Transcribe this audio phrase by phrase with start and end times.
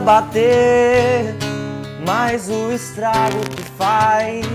[0.00, 1.34] bater,
[2.06, 4.46] mas o estrago que faz.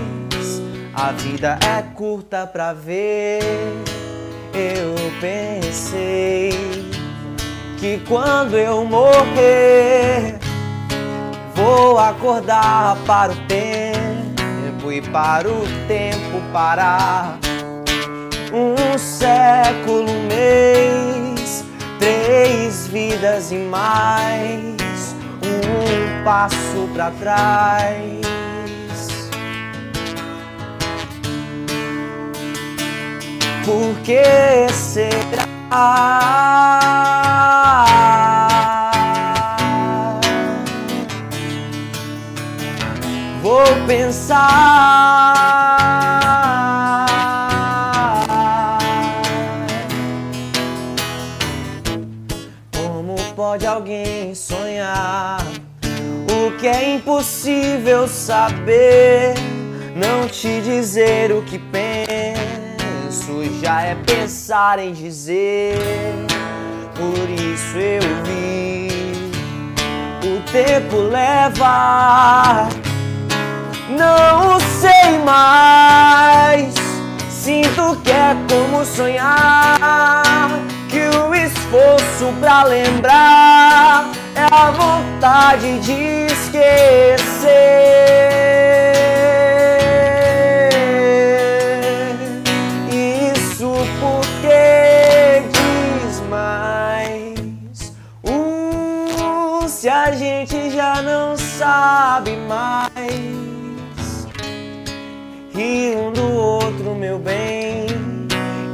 [0.94, 3.40] A vida é curta pra ver.
[4.54, 6.50] Eu pensei
[7.78, 10.38] que quando eu morrer,
[11.54, 17.38] vou acordar para o tempo e para o tempo parar.
[18.52, 21.64] Um século, um mês,
[21.98, 24.73] três vidas e mais
[25.46, 28.24] um passo para trás.
[33.64, 35.44] Por que será?
[43.42, 45.43] Vou pensar.
[56.30, 59.34] o que é impossível saber.
[59.94, 62.34] Não te dizer o que penso
[63.62, 65.76] já é pensar em dizer.
[66.94, 68.88] Por isso eu vi
[70.26, 72.68] o tempo leva.
[73.90, 76.74] Não sei mais.
[77.28, 80.50] Sinto que é como sonhar
[80.88, 87.54] que o esforço pra lembrar é a vontade de esquecer.
[92.90, 97.92] Isso porque diz mais.
[98.24, 103.14] Uh, se a gente já não sabe mais.
[105.56, 107.86] E um do outro, meu bem.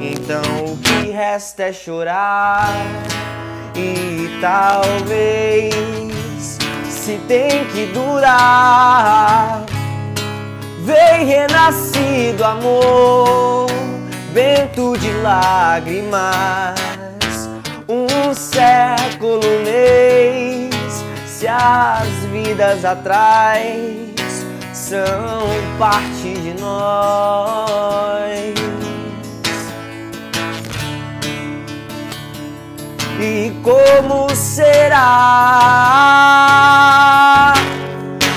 [0.01, 2.73] Então o que resta é chorar.
[3.83, 5.73] E talvez,
[6.85, 9.65] se tem que durar,
[10.85, 13.71] vem renascido amor,
[14.35, 16.79] vento de lágrimas,
[17.89, 25.49] um século mês, se as vidas atrás são
[25.79, 28.60] parte de nós.
[33.23, 34.99] e como será.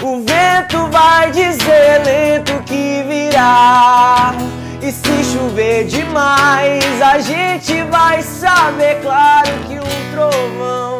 [0.01, 4.33] O vento vai dizer lento que virá.
[4.81, 10.99] E se chover demais, a gente vai saber, claro que um trovão.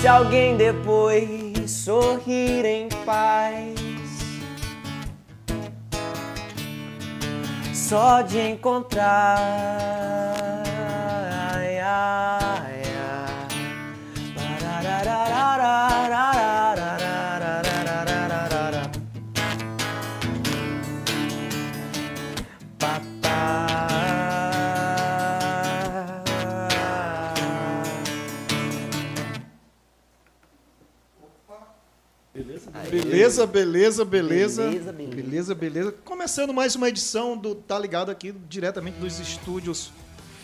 [0.00, 3.74] Se alguém depois sorrir em paz.
[7.72, 9.38] Só de encontrar.
[11.54, 12.67] Ai, ai.
[32.90, 34.68] Beleza, beleza, beleza.
[34.68, 35.54] Beleza, beleza.
[35.54, 35.92] Beleza.
[36.04, 39.92] Começando mais uma edição do Tá Ligado aqui, diretamente dos estúdios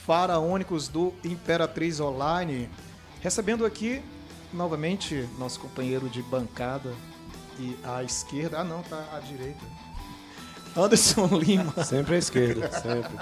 [0.05, 2.69] faraônicos do Imperatriz Online.
[3.20, 4.03] Recebendo aqui
[4.55, 6.93] novamente, nosso companheiro de bancada
[7.59, 8.61] e à esquerda.
[8.61, 9.65] Ah, não, tá à direita.
[10.77, 11.85] Anderson Lima.
[11.85, 13.12] Sempre à esquerda, sempre.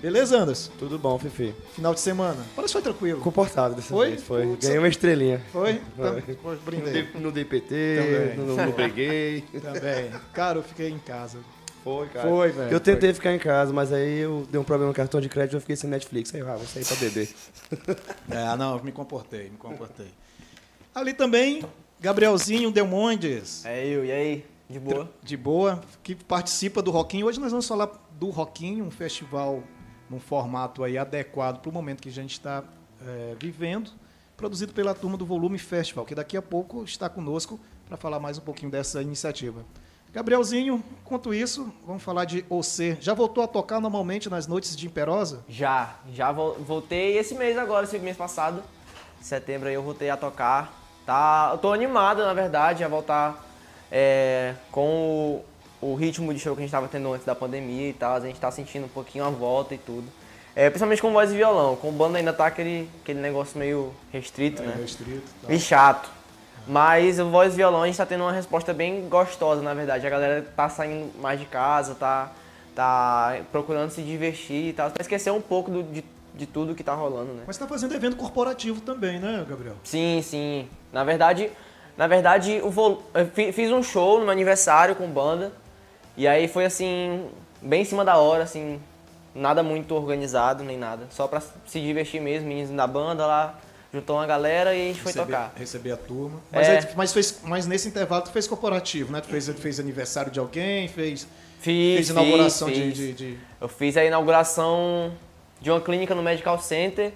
[0.00, 0.70] Beleza, Anderson?
[0.78, 1.54] Tudo bom, Fifi.
[1.74, 2.44] Final de semana.
[2.54, 3.20] Parece que foi tranquilo.
[3.20, 4.10] Comportado dessa Foi?
[4.10, 4.46] vez, foi.
[4.46, 4.66] Putz.
[4.66, 5.42] Ganhei uma estrelinha.
[5.50, 5.80] Foi?
[5.96, 6.20] Foi.
[6.22, 6.92] Tá, pô, Não brindei.
[6.92, 8.46] dei, não dei PT, Também.
[8.46, 9.40] não, não briguei.
[9.62, 10.10] Também.
[10.34, 11.38] Cara, eu fiquei em casa.
[11.84, 12.26] Foi, cara.
[12.26, 12.72] Foi, velho.
[12.72, 15.52] Eu tentei ficar em casa, mas aí eu dei um problema no cartão de crédito
[15.52, 16.34] e eu fiquei sem Netflix.
[16.34, 17.28] Aí eu ah, vou sair pra beber.
[18.30, 20.08] É, não, me comportei, me comportei.
[20.94, 21.62] Ali também,
[22.00, 24.46] Gabrielzinho Delmondes, É eu, e aí?
[24.68, 25.10] De boa?
[25.22, 27.26] de boa, que participa do Roquinho.
[27.26, 29.62] Hoje nós vamos falar do Roquinho, um festival
[30.08, 32.64] num formato aí adequado para o momento que a gente está
[33.06, 33.90] é, vivendo,
[34.38, 38.38] produzido pela turma do Volume Festival, que daqui a pouco está conosco para falar mais
[38.38, 39.64] um pouquinho dessa iniciativa.
[40.14, 42.98] Gabrielzinho, enquanto isso, vamos falar de OC.
[43.00, 45.40] Já voltou a tocar normalmente nas noites de Imperosa?
[45.48, 48.62] Já, já vol- voltei esse mês agora, esse mês passado.
[49.20, 50.72] Setembro aí eu voltei a tocar.
[51.04, 53.44] Tá, eu tô animado, na verdade, a voltar
[53.90, 55.42] é, com
[55.82, 58.14] o, o ritmo de show que a gente tava tendo antes da pandemia e tal,
[58.14, 60.06] a gente tá sentindo um pouquinho a volta e tudo.
[60.56, 64.62] É, principalmente com voz e violão, com banda ainda tá aquele, aquele negócio meio restrito,
[64.62, 64.76] É, né?
[64.80, 65.50] restrito tal.
[65.50, 66.08] E chato.
[66.66, 70.06] Mas o voz e violão a gente tá tendo uma resposta bem gostosa, na verdade.
[70.06, 72.32] A galera tá saindo mais de casa, tá,
[72.74, 76.02] tá procurando se divertir e tal, pra esquecer um pouco do- de,
[76.34, 77.42] de tudo que tá rolando, né?
[77.46, 79.74] Mas tá fazendo evento corporativo também, né, Gabriel?
[79.84, 80.66] Sim, sim.
[80.92, 81.50] Na verdade,
[81.98, 83.02] na verdade, o vol...
[83.12, 85.52] eu fi- fiz um show no meu aniversário com banda.
[86.16, 87.28] E aí foi assim,
[87.60, 88.80] bem em cima da hora, assim,
[89.34, 91.06] nada muito organizado nem nada.
[91.10, 93.58] Só pra se divertir mesmo, meninos da banda lá,
[93.94, 95.52] juntou uma galera e a gente foi receber, tocar.
[95.56, 96.40] Receber a turma.
[96.52, 96.92] Mas, É.
[96.96, 99.20] mas, fez, mas nesse intervalo tu fez corporativo, né?
[99.20, 101.26] Tu fez, fez aniversário de alguém, fez,
[101.60, 102.94] Fiz, fez inauguração fiz, de, fiz.
[102.96, 105.12] de, de- Eu fiz a inauguração
[105.60, 107.12] de uma clínica no Medical Center.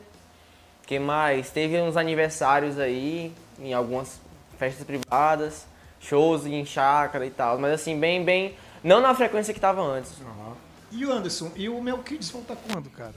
[0.87, 1.51] que mais?
[1.51, 4.19] Teve uns aniversários aí, em algumas
[4.59, 5.67] festas privadas,
[6.01, 7.59] shows em chácara e tal.
[7.59, 8.55] Mas assim, bem, bem.
[8.83, 10.13] Não na frequência que tava antes.
[10.91, 13.13] E o Anderson, e o Mel Kids volta quando, cara?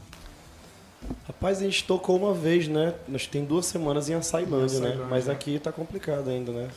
[1.27, 2.93] Rapaz, a gente tocou uma vez, né?
[3.07, 4.87] Nós tem duas semanas em Açailândia, né?
[4.87, 5.33] Açailândia, Mas né?
[5.33, 6.69] aqui tá complicado ainda, né?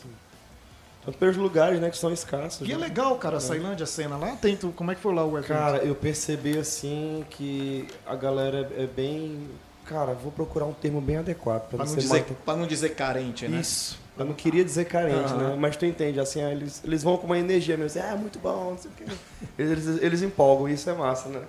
[1.05, 2.67] Tanto pelos lugares, né, que são escassos.
[2.67, 2.87] E é né?
[2.87, 4.37] legal, cara, a Sailândia, a cena lá.
[4.37, 5.49] Tem, tu, como é que foi lá o evento?
[5.49, 9.47] Cara, eu percebi assim que a galera é bem.
[9.85, 12.95] Cara, vou procurar um termo bem adequado pra pra, não dizer, mal- pra não dizer
[12.95, 13.61] carente, né?
[13.61, 13.99] Isso.
[14.17, 15.51] Eu não queria dizer carente, Aham.
[15.51, 15.57] né?
[15.59, 18.71] Mas tu entende, assim, eles, eles vão com uma energia mesmo, assim, ah, muito bom,
[18.71, 19.05] não sei o quê.
[19.59, 21.43] Eles, eles empolgam, isso é massa, né?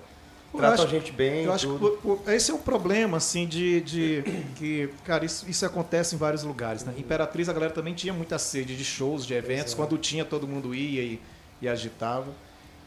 [0.63, 1.43] Acho- a gente bem.
[1.43, 1.97] Eu acho tudo.
[1.97, 4.23] que o- o- esse é o problema, assim, de, de
[4.55, 6.93] que, cara, isso, isso acontece em vários lugares, né?
[6.97, 9.75] Imperatriz, a galera também tinha muita sede de shows, de eventos, é.
[9.75, 11.21] quando tinha, todo mundo ia e,
[11.61, 12.27] e agitava.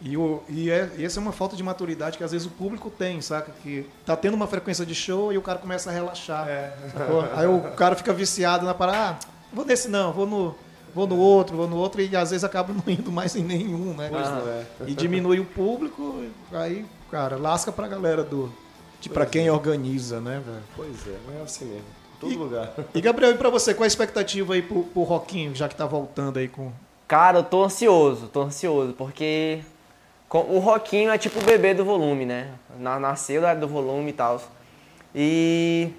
[0.01, 2.51] E, o, e, é, e essa é uma falta de maturidade que às vezes o
[2.51, 3.51] público tem, saca?
[3.63, 6.47] Que tá tendo uma frequência de show e o cara começa a relaxar.
[6.97, 7.25] sacou?
[7.35, 9.19] Aí o cara fica viciado na parada, ah,
[9.53, 10.55] vou nesse não, vou no,
[10.95, 13.93] vou no outro, vou no outro, e às vezes acaba não indo mais em nenhum,
[13.93, 14.09] né?
[14.15, 14.63] Ah.
[14.83, 14.85] é.
[14.87, 16.23] e diminui o público,
[16.53, 18.53] aí, cara, lasca pra galera do.
[19.01, 20.63] De pra quem organiza, né, velho?
[20.75, 21.85] Pois é, mas é assim mesmo.
[22.17, 22.73] Em todo E- lugar.
[22.95, 25.87] E Gabriel, e pra você, qual a expectativa aí pro, pro Roquinho, já que tá
[25.87, 26.73] voltando aí com.
[27.07, 29.61] Cara, eu tô ansioso, tô ansioso, porque
[30.31, 32.51] o Roquinho é tipo o bebê do volume, né?
[32.79, 34.43] Na- Nasceu do volume e tal.
[35.15, 35.91] E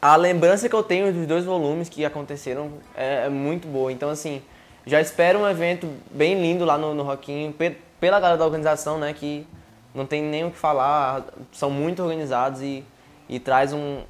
[0.00, 3.90] a lembrança que eu tenho dos dois volumes que aconteceram é, é muito boa.
[3.90, 4.42] Então, assim,
[4.86, 8.98] já espero um evento bem lindo lá no, no Roquinho, pe- pela galera da organização,
[8.98, 9.12] né?
[9.12, 9.46] Que
[9.94, 11.22] não tem nem o que falar,
[11.52, 12.84] são muito organizados e,
[13.28, 14.02] e traz um.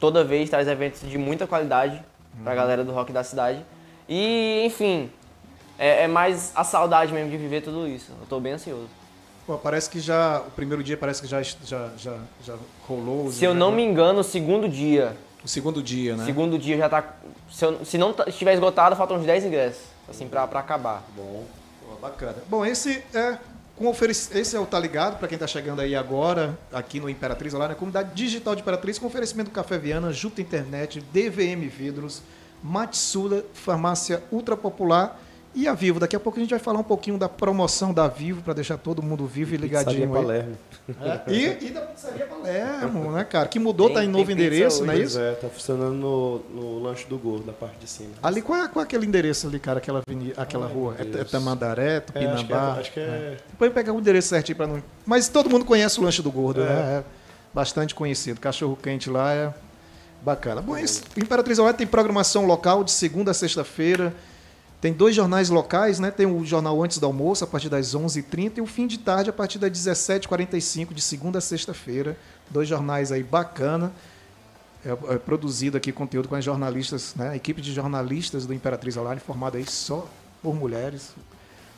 [0.00, 2.02] Toda vez traz eventos de muita qualidade
[2.42, 3.64] pra galera do rock da cidade.
[4.08, 5.10] E, enfim,
[5.78, 8.10] é, é mais a saudade mesmo de viver tudo isso.
[8.20, 8.88] Eu tô bem ansioso.
[9.46, 10.40] Pô, parece que já.
[10.40, 12.54] O primeiro dia parece que já, já, já, já
[12.88, 13.30] rolou.
[13.30, 15.16] Se eu não me engano, o segundo dia.
[15.44, 16.24] O segundo dia, né?
[16.24, 17.04] Segundo dia já tá.
[17.50, 19.82] Se, eu- se não tá- estiver esgotado, faltam uns 10 ingressos.
[20.08, 21.02] Assim, pra, pra acabar.
[21.16, 21.44] Bom.
[21.84, 22.36] Pô, bacana.
[22.48, 23.38] Bom, esse é.
[23.76, 23.90] Com.
[23.90, 27.68] Esse é o Tá Ligado, para quem tá chegando aí agora, aqui no Imperatriz, lá
[27.68, 32.22] na comunidade digital de Imperatriz, com oferecimento do Café Viana, Juta Internet, DVM Vidros,
[32.62, 35.18] Matsula, Farmácia Ultra Popular
[35.54, 36.00] e a Vivo.
[36.00, 38.76] Daqui a pouco a gente vai falar um pouquinho da promoção da Vivo, para deixar
[38.78, 40.10] todo mundo vivo e Pizzaria ligadinho.
[40.12, 40.56] Palermo.
[41.00, 43.46] É, E, e da Pizzaria Palermo, né, cara?
[43.48, 44.86] Que mudou, Tem- tá em novo endereço, hoje.
[44.86, 45.18] não é isso?
[45.20, 48.10] é, tá funcionando no, no lanche do gordo, da parte de cima.
[48.22, 49.78] Ali, qual é, qual é aquele endereço ali, cara?
[49.78, 50.96] Aquela, avenida, aquela Ai, rua?
[50.98, 51.24] É, é.
[51.24, 52.72] Tamandaré, É, acho que é, Tupinambá?
[52.80, 54.82] acho que é Depois pegar o endereço certinho para não.
[55.06, 56.64] Mas todo mundo conhece o lanche do gordo, É.
[56.66, 56.72] né?
[56.98, 57.04] É
[57.54, 58.40] bastante conhecido.
[58.40, 59.52] Cachorro quente lá é
[60.22, 60.62] bacana.
[60.62, 64.14] Bom, esse, Imperatriz Online tem programação local de segunda a sexta-feira.
[64.82, 66.10] Tem dois jornais locais, né?
[66.10, 69.30] Tem o jornal antes do almoço, a partir das 11h30, e o fim de tarde,
[69.30, 72.18] a partir das 17h45, de segunda a sexta-feira.
[72.50, 73.92] Dois jornais aí bacana.
[74.84, 77.28] É, é produzido aqui conteúdo com as jornalistas, né?
[77.28, 80.04] A equipe de jornalistas do Imperatriz Online, formada aí só
[80.42, 81.14] por mulheres.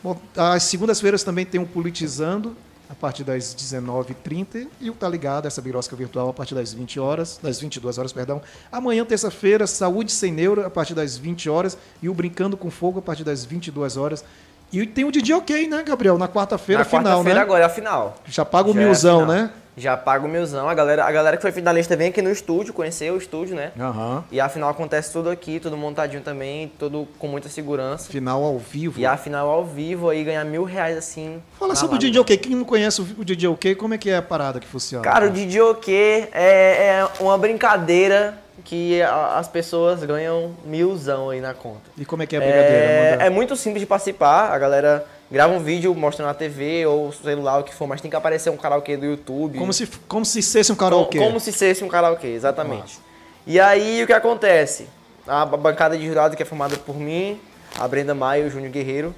[0.03, 0.19] Bom,
[0.59, 2.57] segundas-feiras também tem o Politizando,
[2.89, 7.01] a partir das 19h30, e o Tá Ligado, essa birosca virtual, a partir das 20
[7.01, 8.43] horas, das 22 horas, perdão.
[8.71, 12.99] Amanhã, terça-feira, Saúde Sem Neuro, a partir das 20 horas, e o Brincando com Fogo,
[12.99, 14.25] a partir das 22 horas.
[14.73, 16.19] E tem o DJ OK, né, Gabriel?
[16.19, 17.43] Na quarta-feira, Na final, quarta-feira né?
[17.45, 18.17] agora é a final.
[18.27, 19.35] Já paga o Já é milzão, final.
[19.35, 19.51] né?
[19.77, 20.69] Já paga o milzão.
[20.69, 23.73] A galera, a galera que foi finalista vem aqui no estúdio, conhecer o estúdio, né?
[23.79, 24.25] Aham.
[24.31, 28.11] E a final acontece tudo aqui, tudo montadinho também, tudo com muita segurança.
[28.11, 29.01] Final ao vivo.
[29.01, 31.43] E a final ao vivo aí ganhar mil reais assim.
[31.59, 32.07] Fala sobre o lata.
[32.07, 32.37] DJ OK.
[32.37, 35.05] Quem não conhece o o DJ OK, como é que é a parada que funciona?
[35.05, 41.53] Cara, o DJ OK é, é uma brincadeira que as pessoas ganham milzão aí na
[41.53, 41.83] conta.
[41.99, 43.25] E como é que é a brincadeira?
[43.25, 47.13] É, é muito simples de participar, a galera grava um vídeo mostrando na TV ou
[47.13, 49.59] celular, o que for, mas tem que aparecer um karaokê do YouTube.
[49.59, 51.19] Como se, como se fosse um karaokê.
[51.19, 52.99] Como se fosse um karaokê, exatamente.
[53.47, 54.87] E aí o que acontece?
[55.27, 57.39] A ba- bancada de jurado que é formada por mim,
[57.79, 59.15] a Brenda Maia e o Júnior Guerreiro,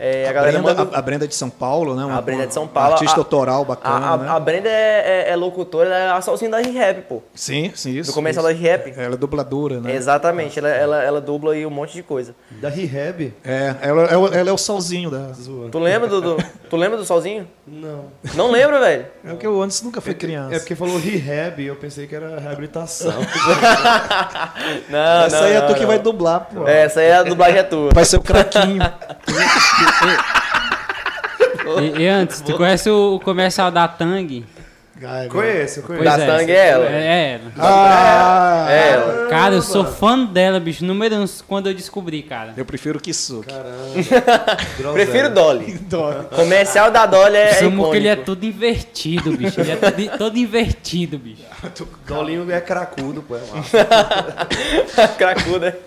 [0.00, 0.96] É, a, A, galera Brenda, manda.
[0.96, 2.04] a, a Brenda de São Paulo, né?
[2.04, 4.28] Uma- A Brenda de São uma Paulo, Artista a- autoral bacana, A, a, né?
[4.30, 7.22] a Brenda é, é- é locutora, ela é a solzinha da rap, pô.
[7.34, 8.10] Sim, sim, isso.
[8.10, 8.62] Do comercial isso.
[8.62, 8.92] da rap.
[8.96, 9.94] Ela é dubladora, né?
[9.94, 12.34] Exatamente, ela, ela, ela dubla aí um monte de coisa.
[12.60, 13.34] Da Rehab?
[13.44, 15.30] É, ela, ela, ela é o solzinho da.
[15.70, 17.48] Tu lembra do, do- tu lembra do Solzinho?
[17.66, 18.04] Não.
[18.34, 19.06] Não lembra, velho?
[19.24, 20.54] É porque o Anderson nunca foi criança.
[20.54, 23.12] É porque falou Rehab e eu pensei que era reabilitação.
[24.88, 25.86] Não, Essa não, aí é não, tu que não.
[25.86, 26.66] vai dublar, pô.
[26.66, 27.90] É, essa aí é a dublagem é tua.
[27.92, 28.80] Vai ser o craquinho.
[31.80, 34.44] E, e antes, tu conhece o, comercial da Tang?
[35.00, 36.04] Ai, conheço, conheço.
[36.04, 36.86] Da Tang é ela.
[36.86, 37.52] É, ela.
[37.56, 39.28] Ah, É ela.
[39.28, 40.84] Cara, eu sou fã dela, bicho.
[40.84, 42.52] Número um, quando eu descobri, cara.
[42.56, 43.52] Eu prefiro que suque.
[43.52, 44.92] Caramba.
[44.94, 45.78] Prefiro Dolly.
[45.88, 46.24] Dó.
[46.34, 49.60] Comercial da Dolly é, é Samu que ele é todo invertido, bicho.
[49.60, 51.42] Ele é todo, todo invertido, bicho.
[52.06, 53.36] Dolinho é cracudo, pô.
[53.36, 53.86] É massa.
[55.16, 55.78] Cracuda.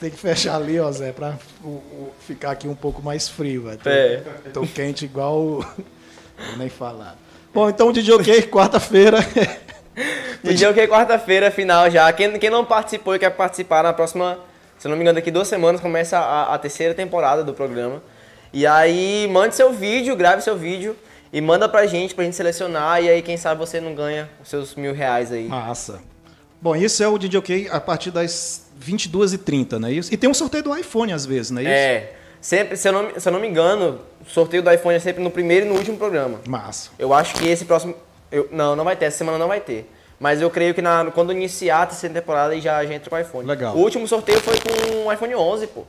[0.00, 3.64] Tem que fechar ali, ó, Zé, pra o- o- ficar aqui um pouco mais frio,
[3.64, 3.78] velho.
[3.84, 4.22] É.
[4.52, 5.38] tô quente igual.
[5.38, 7.16] o- Vou nem falar.
[7.52, 9.18] Bom, então de ok, quarta-feira.
[10.42, 12.10] DJ OK quarta-feira, final já.
[12.12, 14.38] Quem, quem não participou e quer participar na próxima,
[14.78, 18.02] se não me engano, daqui duas semanas começa a, a terceira temporada do programa.
[18.52, 20.96] E aí, mande seu vídeo, grave seu vídeo
[21.32, 23.02] e manda pra gente, pra gente selecionar.
[23.02, 25.46] E aí, quem sabe você não ganha os seus mil reais aí.
[25.46, 26.00] Massa.
[26.62, 30.12] Bom, isso é o DJ OK a partir das 22h30, não é isso?
[30.12, 31.72] E tem um sorteio do iPhone às vezes, não é isso?
[31.72, 34.98] É, sempre, se eu, não, se eu não me engano, o sorteio do iPhone é
[35.00, 36.40] sempre no primeiro e no último programa.
[36.46, 36.90] Massa.
[36.98, 37.94] Eu acho que esse próximo.
[38.32, 39.90] eu- não, não vai ter, essa semana não vai ter.
[40.18, 43.18] Mas eu creio que na, quando iniciar a terceira temporada já, já entra com o
[43.18, 43.46] iPhone.
[43.48, 43.74] Legal.
[43.74, 45.84] O último sorteio foi com o iPhone 11, pô.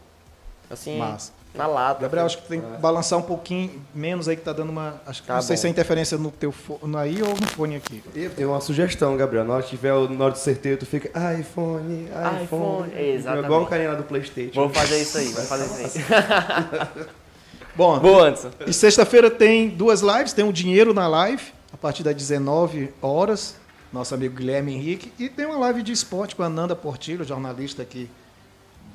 [0.70, 1.34] Assim, Massa.
[1.54, 2.02] Na lata.
[2.02, 5.02] Gabriel, acho que tem que balançar um pouquinho menos aí que tá dando uma.
[5.06, 5.62] Acho que Tá não sei bom.
[5.62, 8.02] se é interferência no teu fone aí ou no fone aqui.
[8.16, 9.44] Eu tenho uma sugestão, Gabriel.
[9.44, 12.44] Na hora que tiver o- na hora do sorteio, tu fica iPhone, iPhone.
[12.44, 13.46] iPhone, exatamente.
[13.46, 14.54] Igual o carinha lá do Playstation.
[14.62, 17.06] Vou fazer isso aí, vou fazer isso aí.
[17.76, 18.52] Bom, Boa, Anderson.
[18.68, 23.56] E sexta-feira tem duas lives, tem o Dinheiro na Live, a partir das 19 horas,
[23.94, 27.82] nosso amigo Guilherme Henrique, e tem uma live de esporte com a Nanda Portilho, jornalista
[27.82, 28.10] aqui,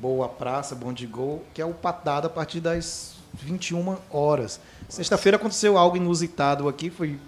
[0.00, 4.60] boa praça, bom de gol, que é o Patada a partir das 21 horas.
[4.88, 7.18] Sexta-feira aconteceu algo inusitado aqui, foi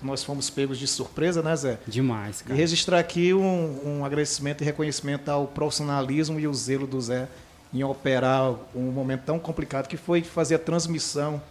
[0.00, 1.78] nós fomos pegos de surpresa, né, Zé?
[1.88, 2.54] Demais, E cara.
[2.54, 7.26] registrar aqui um, um agradecimento e reconhecimento ao profissionalismo e o zelo do Zé
[7.74, 11.42] em operar um momento tão complicado que foi fazer a transmissão.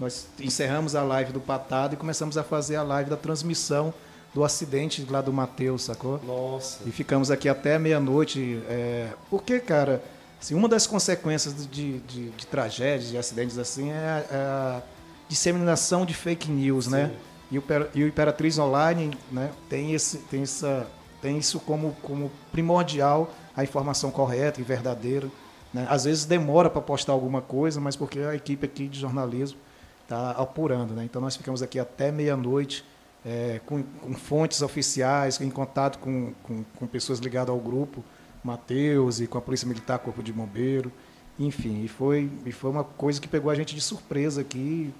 [0.00, 3.94] Nós encerramos a live do Patado e começamos a fazer a live da transmissão
[4.32, 6.20] do acidente lá do Matheus, sacou?
[6.24, 6.80] Nossa.
[6.86, 8.62] E ficamos aqui até meia-noite.
[8.68, 9.08] É...
[9.28, 10.02] Porque, cara,
[10.40, 14.82] assim, uma das consequências de, de, de tragédias, de acidentes assim, é a, é a
[15.28, 17.12] disseminação de fake news, né?
[17.50, 20.86] E o, e o Imperatriz Online né, tem, esse, tem, essa,
[21.20, 25.28] tem isso como, como primordial, a informação correta e verdadeira.
[25.74, 25.84] Né?
[25.90, 29.58] Às vezes demora para postar alguma coisa, mas porque a equipe aqui de jornalismo
[30.02, 30.94] está apurando.
[30.94, 31.04] Né?
[31.04, 32.84] Então nós ficamos aqui até meia-noite
[33.24, 38.04] é, com, com fontes oficiais, em contato com, com, com pessoas ligadas ao grupo,
[38.42, 40.90] Matheus e com a Polícia Militar, Corpo de Bombeiro,
[41.38, 44.92] enfim, e foi, e foi uma coisa que pegou a gente de surpresa aqui.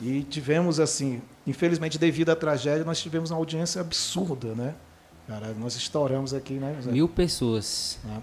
[0.00, 4.74] E tivemos, assim, infelizmente, devido à tragédia, nós tivemos uma audiência absurda, né?
[5.26, 6.76] Cara, nós estouramos aqui, né?
[6.82, 6.90] Zé?
[6.90, 7.98] Mil pessoas.
[8.04, 8.22] Né?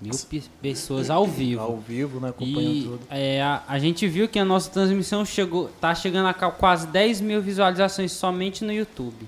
[0.00, 1.60] Mil pe- pessoas ao vivo.
[1.60, 2.28] Ao vivo, né?
[2.28, 3.00] Acompanhando E tudo.
[3.10, 7.20] é, a, a gente viu que a nossa transmissão chegou, tá chegando a quase 10
[7.20, 9.26] mil visualizações somente no YouTube.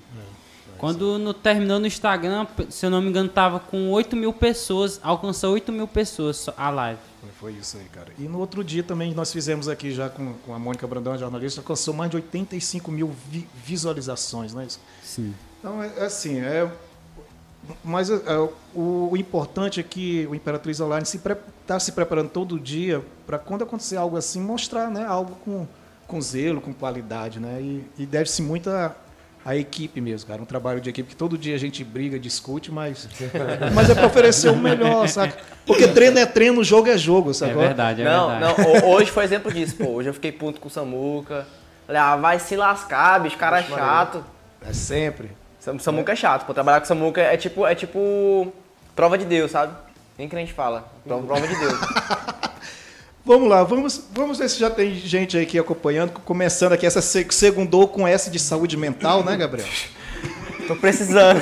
[0.79, 4.99] Quando no, terminou no Instagram, se eu não me engano, tava com 8 mil pessoas,
[5.03, 6.99] alcançou 8 mil pessoas a live.
[7.21, 8.09] Foi, foi isso aí, cara.
[8.19, 11.19] E no outro dia também nós fizemos aqui já com, com a Mônica Brandão, a
[11.19, 14.81] jornalista, alcançou mais de 85 mil vi- visualizações, não é isso?
[15.03, 15.35] Sim.
[15.59, 16.71] Então, é, é assim, é.
[17.85, 21.37] Mas é, é, o, o importante é que o Imperatriz Online está se, pre-
[21.67, 25.67] tá se preparando todo dia para quando acontecer algo assim, mostrar né, algo com,
[26.07, 27.39] com zelo, com qualidade.
[27.41, 27.59] Né?
[27.61, 28.95] E, e deve-se muito a,
[29.45, 30.41] a equipe mesmo, cara.
[30.43, 33.09] Um trabalho de equipe que todo dia a gente briga, discute, mas,
[33.75, 35.35] mas é para oferecer o melhor, sabe?
[35.67, 37.55] Porque treino é treino, jogo é jogo, É sabe?
[37.55, 38.59] verdade, é não, verdade.
[38.59, 39.87] não, ho- hoje foi exemplo disso, pô.
[39.91, 41.47] Hoje eu fiquei puto com o Samuca.
[41.87, 44.25] Falei, ah, vai se lascar, bicho, cara é chato.
[44.65, 45.31] É sempre.
[45.61, 46.55] Sam- Samuca é chato, pô.
[46.55, 48.53] Trabalhar com Samuca é tipo, é tipo
[48.97, 49.73] prova de Deus, sabe?
[50.19, 50.91] Nem que a gente fala.
[51.07, 51.79] Prova, prova de Deus.
[53.23, 57.03] Vamos lá, vamos, vamos ver se já tem gente aí aqui acompanhando, começando aqui essa
[57.03, 59.69] se- segundou com S de saúde mental, né, Gabriel?
[60.67, 61.39] Tô precisando.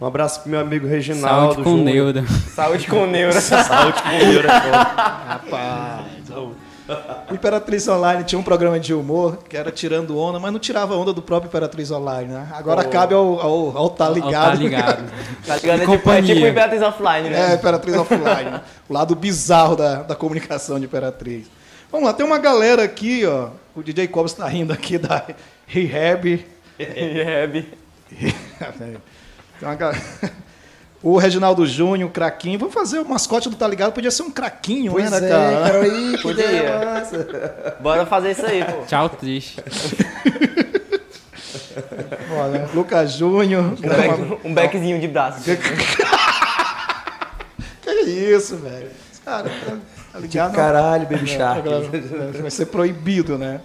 [0.00, 1.54] Um abraço pro meu amigo Reginaldo.
[1.54, 1.94] Saúde com Júnior.
[2.14, 2.24] Neuda.
[2.54, 3.40] Saúde com neuro.
[3.40, 4.52] Saúde com Neuro é.
[5.28, 6.06] Rapaz.
[7.30, 10.94] O Imperatriz Online tinha um programa de humor que era tirando onda, mas não tirava
[10.96, 12.48] onda do próprio Imperatriz Online, né?
[12.54, 12.90] Agora Oh.
[12.90, 14.32] cabe ao, ao, ao tá ligado.
[14.50, 15.04] Tá ligado.
[15.46, 15.76] Tá ligado?
[15.76, 16.34] É tipo, é Companhia.
[16.34, 17.50] tipo Imperatriz Offline, né?
[17.50, 18.50] É, Imperatriz Offline.
[18.50, 18.60] né?
[18.88, 21.46] O lado bizarro da, da comunicação de Imperatriz.
[21.90, 23.50] Vamos lá, tem uma galera aqui, ó.
[23.74, 25.24] O DJ Cobos está rindo aqui da
[25.66, 26.44] Rehab.
[26.78, 27.66] Rehab.
[28.78, 28.96] Tem
[29.62, 29.94] uma ga-
[31.02, 32.58] O Reginaldo Júnior, o Craquinho.
[32.58, 33.92] Vamos fazer o mascote do Tá Ligado.
[33.92, 35.62] Podia ser um craquinho, Pois né, é, cara?
[35.62, 37.06] cara, aí, que ideia.
[37.80, 38.82] Bora fazer isso aí, pô.
[38.86, 39.62] Tchau, triste.
[42.30, 43.64] Olha, Lucas Júnior.
[43.64, 45.42] Um, back, um backzinho de braço.
[47.82, 48.90] Que isso, velho?
[49.24, 49.76] Cara, tá,
[50.12, 50.54] tá ligado?
[50.54, 51.62] Caralho, Baby Shark.
[52.40, 53.60] Vai ser proibido, né?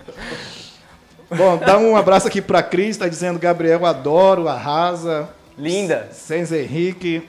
[1.30, 5.30] Bom, dá um abraço aqui pra Cris, tá dizendo Gabriel, adoro, arrasa.
[5.58, 6.10] Linda.
[6.12, 7.28] Senz Henrique.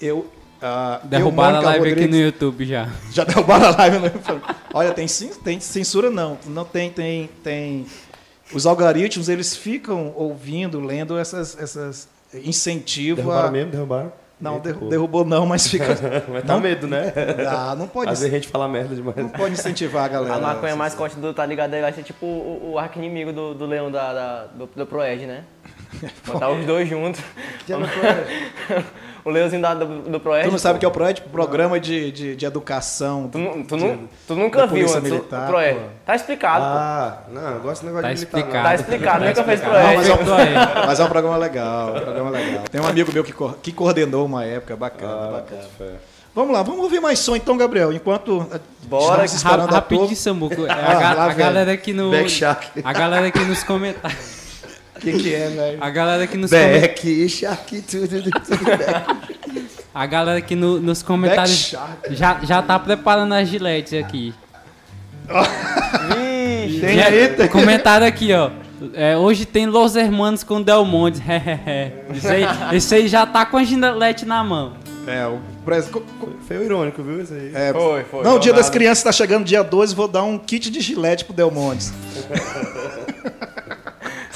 [0.00, 0.26] Eu.
[0.60, 2.24] eu, Derrubaram a live aqui no Rodrigues.
[2.26, 2.88] YouTube já.
[3.12, 4.12] Já derrubaram a live, né?
[4.72, 5.06] Olha, tem,
[5.44, 6.38] tem censura não.
[6.46, 7.86] Não tem, tem, tem.
[8.52, 13.50] Os algoritmos, eles ficam ouvindo, lendo essas, essas incentivo Derrubaram a.
[13.50, 13.70] mesmo?
[13.72, 14.12] Derrubaram?
[14.38, 14.88] Não, Eita, derru- pô.
[14.88, 15.86] derrubou não, mas fica.
[16.28, 17.10] Mas tá Não- medo, né?
[17.48, 19.16] Ah, não pode, Às vezes a gente fala merda demais.
[19.16, 20.34] não pode incentivar a galera.
[20.34, 23.54] A maconha mais forte do Tá Ligado aí vai ser tipo o, o arqui-inimigo do,
[23.54, 25.44] do leão da, da- do, do Proed, né?
[26.26, 27.20] Botar os dois juntos.
[29.24, 30.20] o leãozinho da, do, do.
[30.20, 31.22] Tu não sabe o que é o PROED?
[31.32, 33.28] Programa de, de, de educação.
[33.30, 35.74] Tu, nu- tu, nu- tu nunca da viu antes Militar, o Proed.
[35.74, 35.80] pô.
[36.04, 36.70] Tá explicado, pô.
[36.70, 38.40] Ah, não, eu gosto desse negócio Tá de militar, não.
[38.40, 38.64] explicado.
[38.64, 39.96] Tá explicado, nunca fez Proed.
[39.96, 40.16] mas, é um,
[40.86, 42.64] mas é um programa legal, um programa legal.
[42.70, 45.94] Tem um amigo meu que, que coordenou uma época, bacana, Ah, bacana.
[46.34, 47.90] Vamos lá, vamos ouvir mais som então, Gabriel.
[47.94, 50.14] Enquanto eh, Bora, estamos esperando Ra a.
[50.14, 50.66] Samuco.
[50.66, 51.36] A, Ah, ga- lá a vem.
[51.38, 52.10] galera aqui no.
[52.84, 54.35] A galera aqui nos comentários.
[54.96, 55.78] O que, que é, velho?
[55.80, 56.80] A galera aqui nos comentários.
[56.80, 59.66] Back Shark, tudo, tudo.
[59.94, 61.74] A galera aqui no- nos comentários
[62.10, 64.34] já, já tá preparando as giletes aqui.
[66.08, 66.80] Vixe.
[66.80, 67.48] Tem aí, tem.
[67.48, 68.50] Comentário aqui, ó.
[68.92, 71.22] É, hoje tem Los Hermanos com Delmonte.
[72.14, 72.44] Isso aí,
[72.76, 74.74] esse aí já tá com a gilete na mão.
[75.06, 75.38] É, o
[76.46, 77.22] Foi irônico, viu?
[77.22, 77.52] Isso aí.
[77.54, 78.24] é, Foi, foi.
[78.24, 81.24] Não, o dia das crianças está chegando, dia 12, vou dar um kit de gilete
[81.24, 81.92] pro Delmontes.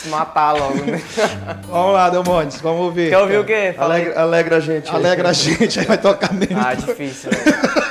[0.03, 1.01] Se matar logo, né?
[1.69, 3.11] Vamos lá, Delmontes, vamos ouvir.
[3.11, 3.53] Quer ouvir o quê?
[3.53, 3.75] Aí.
[3.79, 4.89] Alegra, alegra a gente.
[4.89, 4.95] aí.
[4.97, 6.59] Alegra a gente, aí vai tocar mesmo.
[6.59, 7.91] Ah, difícil, velho.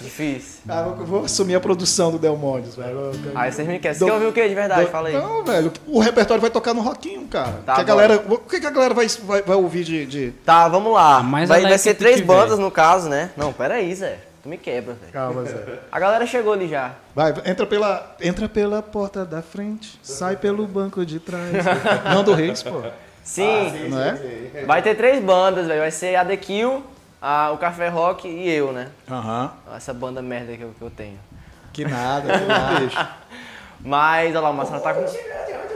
[0.00, 0.60] Difícil.
[0.68, 3.12] Ah, vou, vou assumir a produção do Delmontes, velho.
[3.34, 3.96] Aí vocês me querem.
[3.98, 4.90] Você quer ouvir o quê de verdade?
[4.90, 5.14] Fala aí.
[5.14, 7.60] Não, velho, o repertório vai tocar no rockinho, cara.
[7.66, 10.30] Tá que a galera, o que, que a galera vai, vai, vai ouvir de, de-
[10.44, 11.22] Tá, vamos lá.
[11.22, 13.30] mais vai, alegre vai ser que três bandas no caso, né?
[13.36, 14.18] Não, pera aí, Zé.
[14.42, 15.12] Tu me quebra, velho.
[15.12, 15.80] Calma, Zé.
[15.92, 16.92] A galera chegou ali já.
[17.14, 21.52] Vai, entra pela, entra pela porta da frente, sai pelo banco de trás.
[22.14, 22.82] Não do Reis, pô.
[23.22, 24.64] Sim, Não é?
[24.66, 25.80] vai ter três bandas, velho.
[25.80, 26.82] Vai ser a The Kill,
[27.20, 28.88] a, o Café Rock e eu, né?
[29.10, 29.52] Aham.
[29.76, 31.18] Essa banda merda que eu, que eu tenho.
[31.72, 33.10] Que nada, que nada.
[33.84, 35.04] Mas, olha lá, o Marcelo tá com.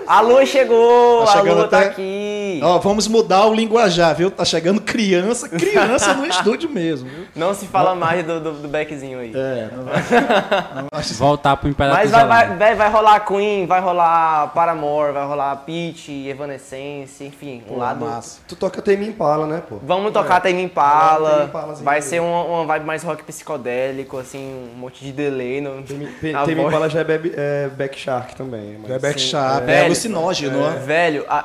[0.06, 1.24] A Lua chegou!
[1.24, 2.60] Tá a Lua tá até- aqui!
[2.62, 4.30] Ó, vamos mudar o linguajar, viu?
[4.30, 7.24] Tá chegando criança, criança no estúdio mesmo, viu?
[7.34, 9.32] Não se fala mais do, do, do backzinho aí.
[9.34, 9.94] É, não vai.
[10.74, 15.12] Não vai Voltar pro Imperatriz Mas vai, vai, vai, vai rolar Queen, vai rolar Paramore,
[15.12, 18.04] vai rolar Peach, Evanescence, enfim, um Pô, lado.
[18.04, 18.40] massa.
[18.46, 19.78] Tu toca Tame Impala, né, pô?
[19.82, 24.70] Vamos tocar Tame Tame Impala, Impalazinho vai ser uma, uma vibe mais rock psicodélico, assim,
[24.74, 26.08] um monte de delay no, Tame.
[26.66, 27.04] Impala já é,
[27.36, 28.78] é Back Shark também.
[28.80, 29.62] mas- É back Sim, sharp, é.
[29.62, 30.82] é, Velho, alucinógeno, né?
[30.84, 31.42] Velho, a,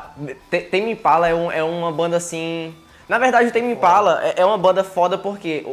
[0.72, 2.74] Tame Impala é, um- é uma banda assim...
[3.08, 5.66] Na verdade, o Tame Impala é, é uma banda foda porque...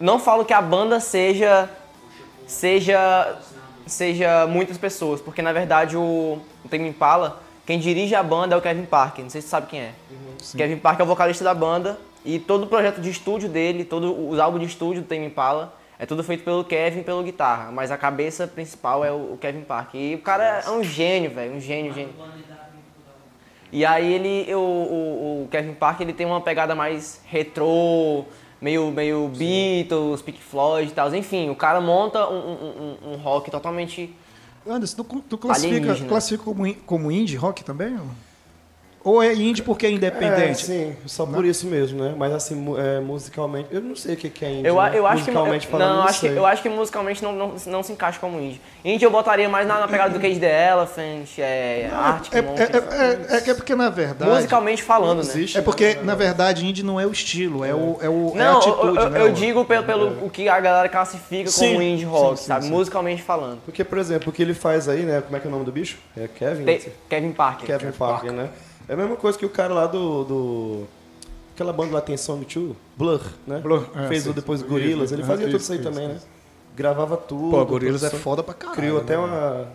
[0.00, 1.68] Não falo que a banda seja...
[2.46, 3.36] Seja...
[3.86, 8.58] Seja muitas pessoas, porque na verdade o, o Tame Impala, quem dirige a banda é
[8.58, 9.90] o Kevin Parker, não sei se você sabe quem é.
[10.56, 14.10] Kevin Parker é o vocalista da banda e todo o projeto de estúdio dele, todos
[14.30, 17.90] os álbuns de estúdio do Tame Impala, é tudo feito pelo Kevin pelo guitarra, mas
[17.90, 19.98] a cabeça principal é o, Kevin Parker.
[19.98, 22.12] E o cara é um gênio, velho, um gênio, gênio.
[23.72, 28.24] E aí ele, o, o, o Kevin Parker, ele tem uma pegada mais retrô,
[28.60, 31.12] meio, meio Beatles, Pink Floyd e tal.
[31.14, 34.14] Enfim, o cara monta um, um, um- um rock totalmente...
[34.66, 37.94] Anderson, tu, tu classifica, classifica como, como indie rock também?
[37.94, 38.06] ou?
[39.04, 40.64] Ou é indie porque é É, independente?
[40.64, 42.14] sim, só por isso mesmo, né?
[42.16, 44.98] Mas assim, é, musicalmente, eu não sei o que que é indie, Eu, a- né?
[44.98, 47.54] eu acho que musicalmente eu, falando, não, acho que eu acho que musicalmente não, não,
[47.66, 48.62] não se encaixa como indie.
[48.82, 52.70] Indie eu botaria mais na, na pegada do Cage the Elephant, é, Arctic É, Monkeys.
[52.70, 54.30] é, é, é que é porque, na verdade...
[54.30, 55.20] Musicalmente falando, né?
[55.20, 58.40] existe, É porque, na verdade, indie não é o estilo, é, o, é, o, é
[58.40, 59.20] a Não, atitude, eu, eu- né?
[59.20, 62.42] eu o- digo pelo, pelo o que a galera classifica Sim, como indie rock, sim,
[62.44, 62.64] sim, sabe?
[62.64, 62.70] sim.
[62.70, 63.58] Musicalmente falando.
[63.66, 65.20] Porque, por exemplo, o que ele faz aí, né?
[65.20, 65.98] Como é que é o nome do bicho?
[66.16, 66.64] É Kevin?
[66.64, 67.66] Te- Kevin Parker.
[67.66, 68.48] Kevin Parker, né?
[68.88, 70.24] É a mesma coisa que o cara lá do.
[70.24, 70.84] do...
[71.54, 73.60] Aquela banda lá tem Song 2, Blur, né?
[73.60, 74.66] Blur, é, Fez sim, depois sim.
[74.66, 76.20] Gorillaz, ele fazia tudo isso, aí também, né?
[76.76, 77.50] gravava tudo.
[77.50, 78.76] Pô, Gorilas é foda pra caralho.
[78.76, 79.32] Criou né, até mano?
[79.32, 79.68] uma,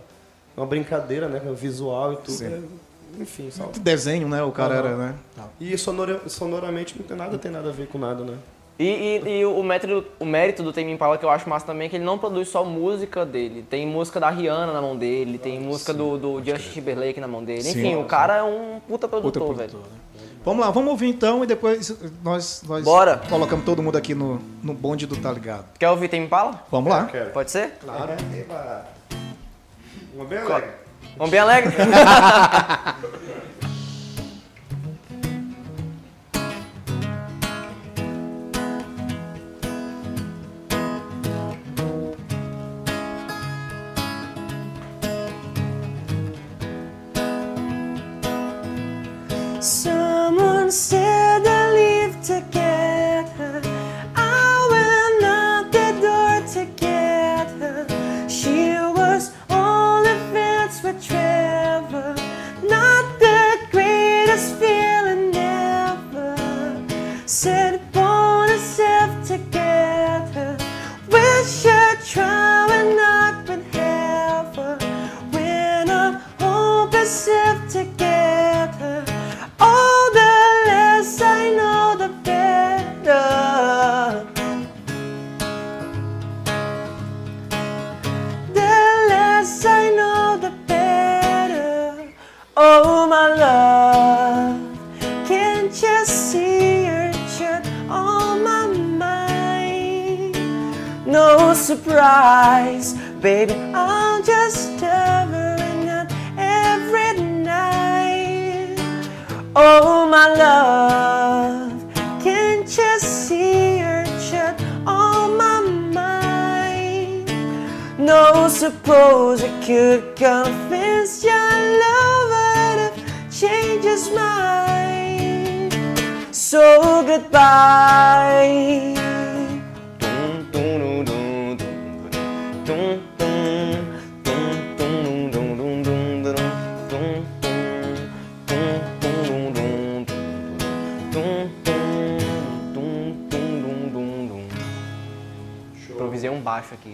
[0.58, 1.40] uma brincadeira, né?
[1.56, 2.32] Visual e tudo.
[2.38, 2.46] Sim.
[2.48, 3.72] É, enfim, só.
[3.80, 4.44] Desenho, né?
[4.44, 5.16] O cara era, né?
[5.60, 8.38] E sonora- sonoramente não tem nada, tem nada a ver com nada, né?
[8.80, 8.86] E,
[9.26, 11.90] e- e o, mérito, o mérito do Tame Impala que eu acho massa também é
[11.90, 13.66] que ele não produz só música dele.
[13.70, 17.44] Tem música da Rihanna na mão dele, tem música do, do Justin Timberlake na mão
[17.44, 17.62] dele.
[17.64, 17.72] Sim.
[17.80, 19.80] Enfim, o cara é um puta Puta produtor, produtor, velho.
[19.80, 20.00] né?
[20.46, 23.22] Vamos lá, vamos ouvir então e depois nós, nós Bora.
[23.30, 25.66] colocamos todo mundo aqui no, no bonde do Tá Ligado.
[25.78, 26.64] Quer ouvir Tame Impala?
[26.72, 27.04] Vamos lá.
[27.08, 27.32] Quero.
[27.32, 27.72] Pode ser?
[27.84, 28.14] Claro.
[30.16, 30.70] Uma bem alegre.
[31.18, 31.74] Vamos bem alegre?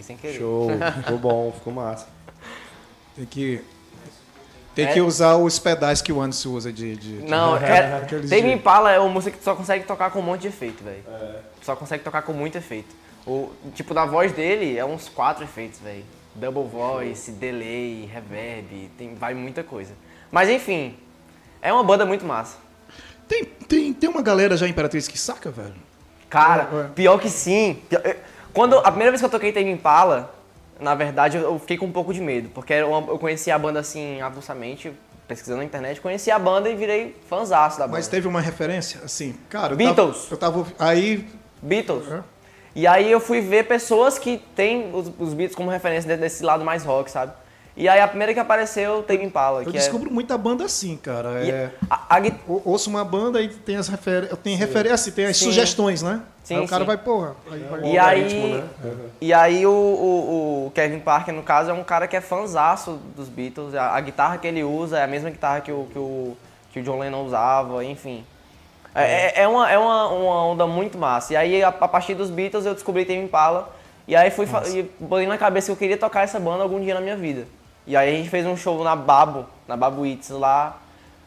[0.05, 0.37] Sem querer.
[0.37, 0.69] Show.
[0.97, 2.07] Ficou bom, ficou massa.
[3.15, 3.61] Tem que.
[4.73, 4.93] Tem É.
[4.93, 6.95] que usar os pedais que o Anderson usa de.
[6.95, 9.85] de- de- Não, é, Aqueles Tame de- Impala é uma música que tu só consegue
[9.85, 11.03] tocar com um monte de efeito, velho.
[11.61, 12.93] Só consegue tocar com muito efeito.
[13.25, 16.03] O tipo da voz dele é uns quatro efeitos, velho.
[16.35, 19.93] Double voice, delay, reverb, tem vai muita coisa.
[20.29, 20.97] Mas enfim,
[21.61, 22.57] é uma banda muito massa.
[23.27, 25.73] Tem, tem, tem uma galera já Imperatriz que saca, velho?
[26.29, 26.83] Cara, É, é.
[26.89, 27.81] pior que sim.
[27.89, 28.17] Pior- eu-
[28.55, 30.33] Quando a primeira vez que eu toquei Tame Impala,
[30.79, 33.81] na verdade eu- eu fiquei com um pouco de medo, porque eu conheci a banda
[33.81, 34.91] assim avulsamente,
[35.27, 37.97] pesquisando na internet, conheci a banda e virei fãzaço da banda.
[37.97, 39.73] Mas teve uma referência, assim, cara.
[39.73, 40.29] Eu Beatles.
[40.29, 40.65] Tava, eu tava.
[40.79, 41.27] Aí.
[41.61, 42.09] Beatles.
[42.09, 42.21] É.
[42.73, 46.43] E aí eu fui ver pessoas que têm os, os Beatles como referência de- desse
[46.43, 47.33] lado mais rock, sabe?
[47.77, 51.43] E aí a primeira que apareceu, Tame Impala, Eu que descubro muita banda assim, cara.
[51.43, 51.49] é...
[51.49, 52.21] É, a, a
[52.63, 54.39] ouço uma banda e tem as referências.
[54.39, 55.45] Tem referência, assim, tem as Sim.
[55.45, 56.21] sugestões, né?
[56.43, 56.87] Sim, aí o cara sim.
[56.87, 57.35] vai, porra.
[57.51, 57.81] Aí vai.
[57.91, 58.63] E aí, né?
[59.19, 62.97] e aí o, o- o Kevin Parker, no caso, é um cara que é fanzaço
[63.15, 63.75] dos Beatles.
[63.75, 66.37] A, a guitarra que ele usa é a mesma guitarra que o, que o,
[66.71, 68.23] que o John Lennon usava, enfim.
[68.93, 71.33] É, é- é uma, é uma, uma onda muito massa.
[71.33, 73.75] E aí, a, a partir dos Beatles, eu descobri Tame Impala.
[74.07, 76.93] E aí fui e botei na cabeça que eu queria tocar essa banda algum dia
[76.93, 77.45] na minha vida.
[77.87, 80.79] E aí a gente fez um show na Babo, na Babo Eats, lá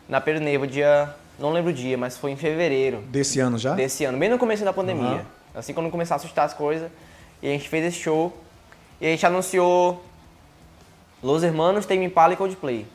[0.09, 1.15] na Perneva, dia...
[1.39, 3.73] Não lembro o dia, mas foi em fevereiro Desse ano já?
[3.75, 5.07] desse ano, bem no começo da pandemia.
[5.07, 5.25] Aham.
[5.55, 6.91] Assim, quando começar a assustar as coisas.
[7.41, 8.37] E a gente fez esse show.
[9.01, 10.05] E a gente anunciou
[11.23, 12.87] Los Hermanos, Tame Impala e Coldplay.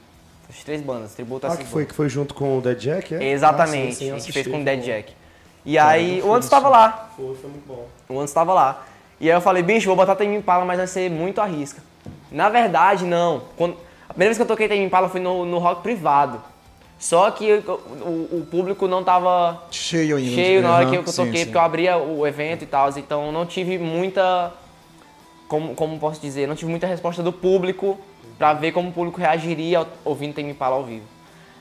[0.50, 3.16] As três bandas, tributo a Ah, que foi, que foi junto com o Dead Jack,
[3.16, 3.32] é?
[3.32, 4.86] Exatamente, Ah, sim, sim, a gente fez com o Dead bom.
[4.86, 5.14] Jack.
[5.66, 7.10] E aí, o Anderson estava lá.
[7.16, 7.88] Foi, foi muito bom.
[8.10, 8.86] O Anderson estava lá.
[9.22, 11.82] E aí eu falei, bicho, vou botar Tame Impala, mas vai ser muito à risca.
[12.34, 13.44] Na verdade, não.
[13.56, 13.78] Quando,
[14.10, 16.42] a primeira vez que eu toquei Tame Impala foi no, no rock privado.
[17.00, 20.32] Só que o, o- público não tava Cheio ainda.
[20.36, 21.46] cheio na hora que eu Aham, sim, toquei, sim.
[21.46, 24.54] porque eu abria o evento e tal, então não tive muita.
[25.50, 26.48] Como, como posso dizer?
[26.48, 28.00] Não tive muita resposta do público
[28.38, 31.06] pra ver como o público reagiria ouvindo Tame Impala ao vivo.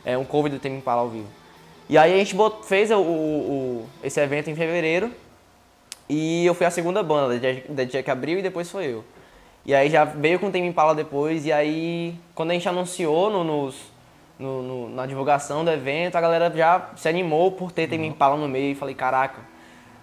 [0.05, 1.27] É um cover do Tame Impala ao vivo.
[1.89, 5.11] E aí a gente bot- fez o, o- esse evento em fevereiro
[6.09, 9.05] e eu fui a segunda banda, da Jack, da Jack abriu e depois foi eu.
[9.64, 13.31] E aí já veio com o Tame Impala depois, e aí quando a gente anunciou
[13.31, 13.77] no, nos,
[14.38, 18.37] no- no- na divulgação do evento, a galera já se animou por ter Tame Impala
[18.37, 19.40] no meio e falei, caraca,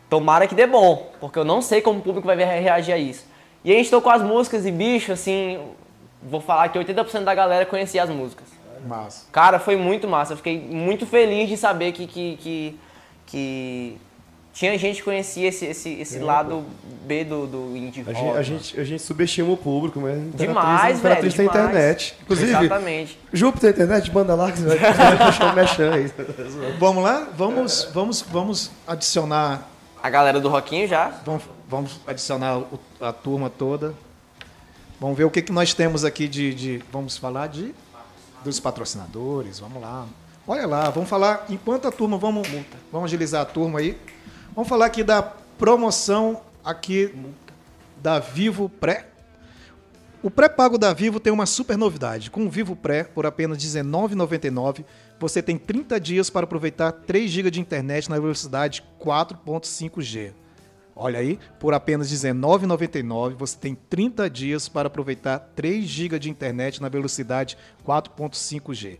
[0.09, 3.27] tomara que dê bom, porque eu não sei como o público vai reagir a isso.
[3.63, 5.59] E a gente tocou as músicas e, bicho, assim,
[6.23, 8.47] vou falar que 80% da galera conhecia as músicas.
[8.87, 9.27] Massa.
[9.33, 10.31] Cara, foi muito massa.
[10.31, 12.79] Eu fiquei muito feliz de saber que, que, que,
[13.25, 13.97] que
[14.59, 16.65] tinha gente que conhecia esse, esse, esse É, lado
[17.07, 18.19] B do, do indie A rock.
[18.19, 21.21] gente, a, gente, a gente subestima o público, mas Imperatriz- Demais, velho.
[21.21, 21.49] tem demais.
[21.49, 22.15] internet.
[22.21, 23.19] Inclusive, Exatamente.
[23.31, 26.11] Júpiter tem internet, banda lá, que você vai puxar o mexão aí.
[26.77, 27.27] Vamos lá?
[27.37, 29.65] Vamos, vamos, vamos adicionar.
[30.03, 31.07] A galera do Rockinho já.
[31.25, 33.93] Vamos, vamos adicionar o- a turma toda.
[34.99, 37.73] Vamos ver o que, que nós temos aqui de, de- Vamos falar de
[38.43, 39.59] dos patrocinadores.
[39.59, 40.05] Vamos lá.
[40.45, 41.45] Olha lá, vamos falar.
[41.49, 42.45] Enquanto a turma, vamos,
[42.91, 43.97] vamos agilizar a turma aí.
[44.55, 47.13] Vamos falar aqui da promoção aqui
[48.01, 49.07] da Vivo Pré.
[50.21, 52.29] O pré-pago da Vivo tem uma super novidade.
[52.31, 54.83] Com o Vivo Pré, por apenas R$19,99,
[55.19, 60.33] você tem 30 dias para aproveitar 3 GB de internet na velocidade 4.5G.
[60.95, 66.81] Olha aí, por apenas R$19,99, você tem 30 dias para aproveitar 3 GB de internet
[66.81, 67.57] na velocidade
[67.87, 68.97] 4.5G.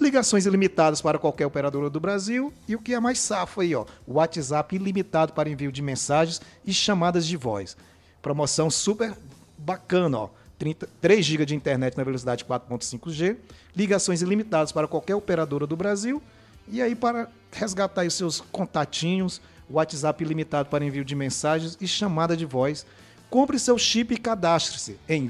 [0.00, 3.84] Ligações ilimitadas para qualquer operadora do Brasil e o que é mais safo aí, ó,
[4.08, 7.76] WhatsApp ilimitado para envio de mensagens e chamadas de voz.
[8.22, 9.14] Promoção super
[9.58, 10.30] bacana, ó.
[10.58, 13.36] 30, 3 GB de internet na velocidade 4.5G,
[13.76, 16.22] ligações ilimitadas para qualquer operadora do Brasil
[16.66, 22.36] e aí para resgatar os seus contatinhos, WhatsApp ilimitado para envio de mensagens e chamada
[22.36, 22.86] de voz.
[23.28, 25.26] Compre seu chip e cadastre-se em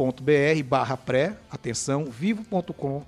[0.00, 3.04] vivo.com.br barra pré, atenção, vivo.com.br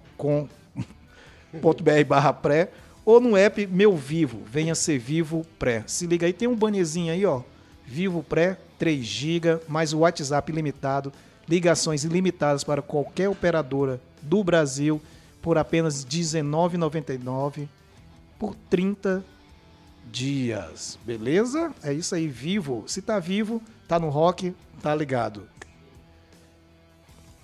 [2.07, 2.71] barra pré,
[3.05, 5.83] ou no app Meu Vivo, venha ser Vivo Pré.
[5.87, 7.43] Se liga aí, tem um banezinho aí, ó,
[7.85, 11.13] Vivo Pré, 3 GB, mais o WhatsApp ilimitado,
[11.49, 15.01] ligações ilimitadas para qualquer operadora do Brasil
[15.41, 17.67] por apenas R$19,99
[18.39, 19.25] por 30
[20.11, 20.99] dias.
[21.05, 21.73] Beleza?
[21.83, 22.85] É isso aí, vivo.
[22.87, 25.52] Se tá vivo, tá no rock, tá ligado.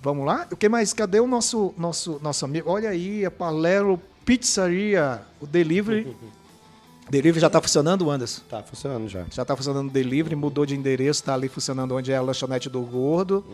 [0.01, 0.47] Vamos lá?
[0.51, 0.93] O que mais?
[0.93, 2.69] Cadê o nosso nosso nosso amigo?
[2.69, 6.15] Olha aí, a Palermo Pizzaria, o delivery.
[7.09, 8.41] delivery já tá funcionando, Anderson?
[8.49, 9.25] Tá funcionando já.
[9.29, 12.69] Já tá funcionando o delivery, mudou de endereço, tá ali funcionando onde é a lanchonete
[12.69, 13.45] do Gordo.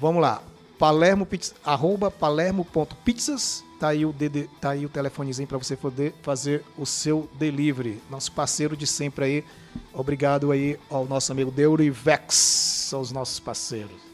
[0.00, 0.42] Vamos lá.
[0.78, 3.64] Palermo Pizza, arroba palermo.pizzas.
[3.80, 8.00] Tá aí o DD, tá aí o telefonezinho para você poder fazer o seu delivery.
[8.10, 9.44] Nosso parceiro de sempre aí.
[9.92, 14.07] Obrigado aí ao nosso amigo Deurivex, são os nossos parceiros.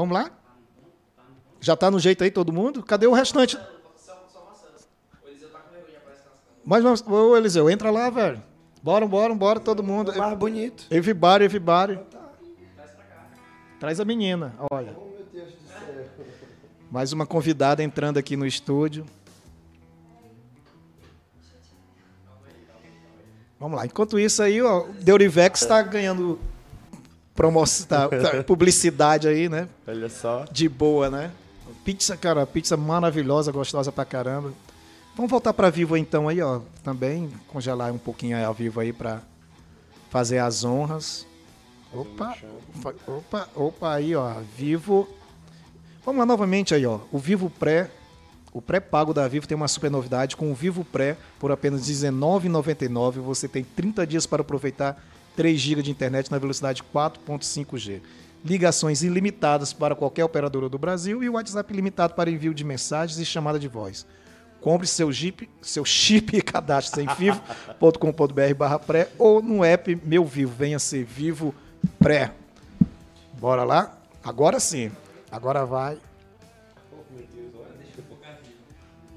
[0.00, 0.30] Vamos lá?
[1.60, 2.82] Já tá no jeito aí todo mundo?
[2.82, 3.58] Cadê o restante?
[6.64, 8.42] Mas, mas ô Eliseu, entra lá, velho.
[8.82, 10.16] Bora, bora, bora, todo mundo.
[10.16, 10.86] Mais bonito.
[10.90, 12.00] Everybody, everybody.
[13.78, 14.96] Traz a menina, olha.
[16.90, 19.04] Mais uma convidada entrando aqui no estúdio.
[23.58, 23.84] Vamos lá.
[23.84, 26.40] Enquanto isso aí, ó, o Deurivex está ganhando
[27.34, 29.68] promoção, tá- tá- publicidade aí, né?
[29.86, 30.44] Olha só.
[30.50, 31.30] De boa, né?
[31.84, 34.52] Pizza, cara, pizza maravilhosa, gostosa pra caramba.
[35.16, 36.60] Vamos voltar pra Vivo então aí, ó.
[36.84, 39.20] Também congelar um pouquinho a Vivo aí pra
[40.10, 41.26] fazer as honras.
[41.92, 42.36] Opa,
[43.06, 44.34] opa, opa, aí, ó.
[44.56, 45.08] Vivo.
[46.04, 47.00] Vamos lá novamente aí, ó.
[47.10, 47.90] O Vivo Pré.
[48.52, 50.36] O pré-pago da Vivo tem uma super novidade.
[50.36, 55.00] Com o Vivo Pré, por apenas R$19,99, você tem 30 dias para aproveitar
[55.36, 58.00] 3 GB de internet na velocidade 4.5G.
[58.44, 63.18] Ligações ilimitadas para qualquer operadora do Brasil e o WhatsApp ilimitado para envio de mensagens
[63.18, 64.06] e chamada de voz.
[64.60, 70.24] Compre seu, Jeep, seu chip e cadastre em vivo.com.br barra pré ou no app Meu
[70.24, 70.54] Vivo.
[70.56, 71.54] Venha ser Vivo
[71.98, 72.32] Pré.
[73.38, 73.98] Bora lá?
[74.22, 74.90] Agora sim.
[75.30, 75.96] Agora vai.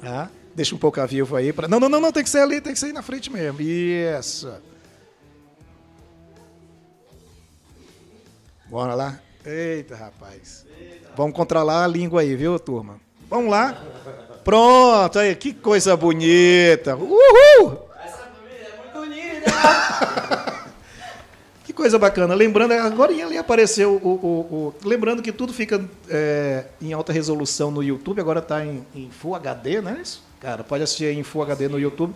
[0.02, 1.54] Ah, deixa um pouco a vivo aí.
[1.54, 1.68] Pra...
[1.68, 3.62] Não, não, não, não, tem que ser ali, tem que ser aí na frente mesmo.
[3.62, 4.54] Isso.
[8.74, 9.20] Bora lá?
[9.46, 10.66] Eita, rapaz.
[11.16, 13.00] Vamos controlar a língua aí, viu, turma?
[13.30, 13.80] Vamos lá.
[14.44, 16.96] Pronto, aí, que coisa bonita.
[16.96, 17.88] Uhul!
[18.04, 19.46] Essa família é muito unida.
[21.74, 22.36] Que coisa bacana.
[22.36, 27.72] Lembrando, agora ali apareceu o, o- o- Lembrando que tudo fica é, em alta resolução
[27.72, 30.24] no YouTube, agora está em, em Full HD, não é isso?
[30.40, 32.14] Cara, pode assistir aí em Full HD no YouTube.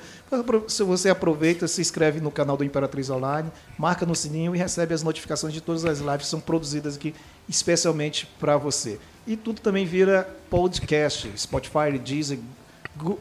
[0.67, 4.93] Se você aproveita, se inscreve no canal do Imperatriz Online, marca no sininho e recebe
[4.93, 7.15] as notificações de todas as lives que são produzidas aqui
[7.49, 8.99] especialmente para você.
[9.25, 12.37] E tudo também vira podcast, Spotify, Deezer,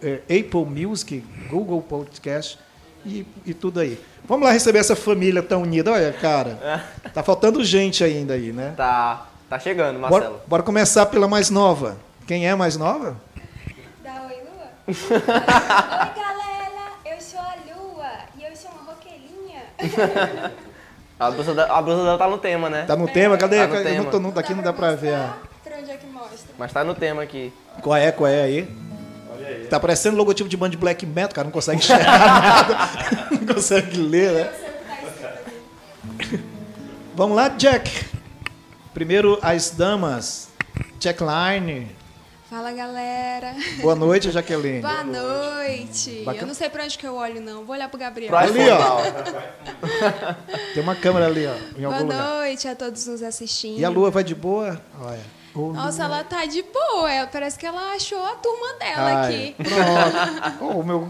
[0.02, 2.58] é, Apple Music, Google Podcast
[3.06, 3.98] e, e tudo aí.
[4.24, 5.92] Vamos lá receber essa família tão unida.
[5.92, 8.74] Olha, cara, tá faltando gente ainda aí, né?
[8.76, 10.40] Tá, tá chegando, Bora, Marcelo.
[10.46, 11.96] bora começar pela mais nova.
[12.26, 13.16] Quem é a mais nova?
[14.02, 14.68] Dá oi, Lua?
[14.88, 16.92] oi, galera!
[17.04, 19.62] Eu sou a Lua e eu sou uma roqueirinha.
[21.18, 22.84] A blusa, da- a blusa dela tá no tema, né?
[22.86, 23.38] Tá no tema?
[23.38, 23.56] Cadê?
[23.56, 24.02] Tá no Eu tema.
[24.04, 25.16] não tô, não, daqui não dá pra ver.
[25.64, 26.50] Pra onde é que mostra?
[26.58, 27.50] Mas tá no tema aqui.
[27.80, 28.68] Qual é, qual é aí?
[29.68, 31.44] Tá parecendo logotipo de banda de black metal, cara.
[31.46, 32.88] Não consegue enxergar nada.
[33.40, 34.52] Não consegue ler, né?
[37.14, 38.06] Vamos lá, Jack.
[38.92, 40.48] Primeiro, as damas.
[41.00, 41.94] Jackline.
[42.48, 43.54] Fala, galera.
[43.80, 44.80] Boa noite, Jaqueline.
[44.80, 46.22] Boa noite.
[46.24, 46.44] Bacana.
[46.44, 47.64] Eu não sei pra onde que eu olho, não.
[47.64, 48.28] Vou olhar pro Gabriel.
[48.28, 49.00] Pro Ali, ó.
[50.72, 52.16] Tem uma câmera ali, ó, em Boa lugar.
[52.38, 53.78] noite a todos nos assistindo.
[53.80, 54.80] E a lua vai de boa?
[55.00, 55.18] Olha.
[55.56, 57.10] Ô, Nossa, ela tá de boa.
[57.10, 59.56] Ela- Parece que ela achou a turma dela Ai, aqui.
[59.64, 60.74] Pronto.
[60.78, 61.08] oh, meu...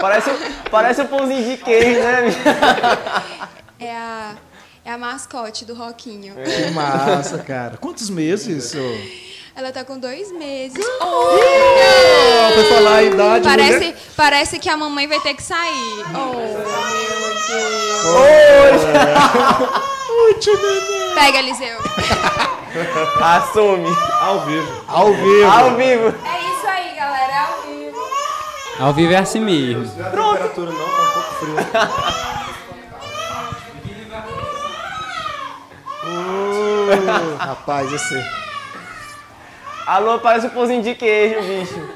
[0.00, 0.30] Parece,
[0.70, 2.22] parece um pãozinho de queijo, né?
[3.78, 4.34] É a,
[4.84, 6.34] é a mascote do Roquinho.
[6.34, 7.76] Que massa, cara.
[7.78, 8.74] Quantos meses?
[8.74, 9.30] ô?
[9.56, 10.82] Ela tá com dois meses.
[11.00, 13.44] Ah, Foi falar a idade.
[13.44, 13.96] Parece, mulher.
[14.16, 16.04] parece que a mamãe vai ter que sair.
[16.14, 16.64] Oh, meu
[19.80, 19.90] Deus.
[21.14, 21.78] Pega, Eliseu.
[23.20, 23.88] Assume.
[24.20, 24.84] Ao vivo.
[24.88, 25.50] Ao vivo.
[25.50, 26.14] Ao vivo.
[26.24, 27.32] É isso aí, galera.
[27.32, 27.98] É ao vivo.
[28.78, 29.82] Ao vivo é assim mesmo.
[30.00, 31.56] A temperatura não, tá um pouco frio.
[36.02, 38.40] Uh, rapaz, esse
[39.86, 41.88] Alô, parece um pãozinho de queijo, bicho.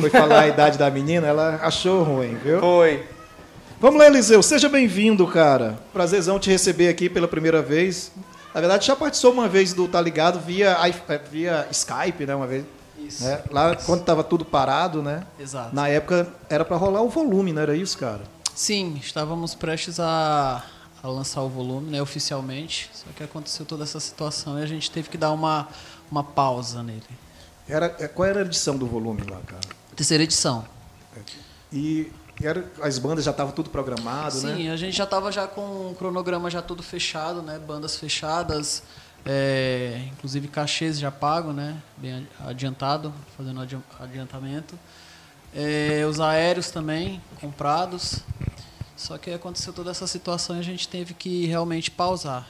[0.00, 2.58] foi falar a idade da menina, ela achou ruim, viu?
[2.58, 3.04] Foi.
[3.84, 4.42] Vamos lá, Eliseu.
[4.42, 5.78] Seja bem-vindo, cara.
[5.92, 8.10] Prazerzão te receber aqui pela primeira vez.
[8.54, 12.34] Na verdade, já participou uma vez do Tá Ligado via, eh, via Skype, né?
[12.34, 12.64] Uma vez.
[12.96, 13.22] Isso.
[13.22, 13.42] né?
[13.50, 15.26] Lá quando tava tudo parado, né?
[15.38, 15.74] Exato.
[15.76, 18.22] Na época era pra rolar o volume, não era isso, cara?
[18.54, 20.64] Sim, estávamos prestes a,
[21.02, 22.90] a lançar o volume, né, oficialmente.
[22.94, 25.68] Só que aconteceu toda essa situação e a gente teve que dar uma,
[26.10, 27.02] uma pausa nele.
[27.68, 29.60] Era, eh, qual era a edição do volume lá, cara?
[29.94, 30.64] Terceira edição.
[31.70, 32.10] E
[32.42, 34.54] era, as bandas já estavam tudo programado, né?
[34.56, 37.58] Sim, a gente já estava já com o cronograma já todo fechado, né?
[37.58, 38.82] Bandas fechadas,
[39.24, 41.76] é, inclusive cachês já pago, né?
[41.96, 44.78] Bem adiantado, fazendo adi- adiantamento.
[45.54, 48.20] É, os aéreos também comprados.
[48.96, 52.48] Só que aconteceu toda essa situação e a gente teve que realmente pausar.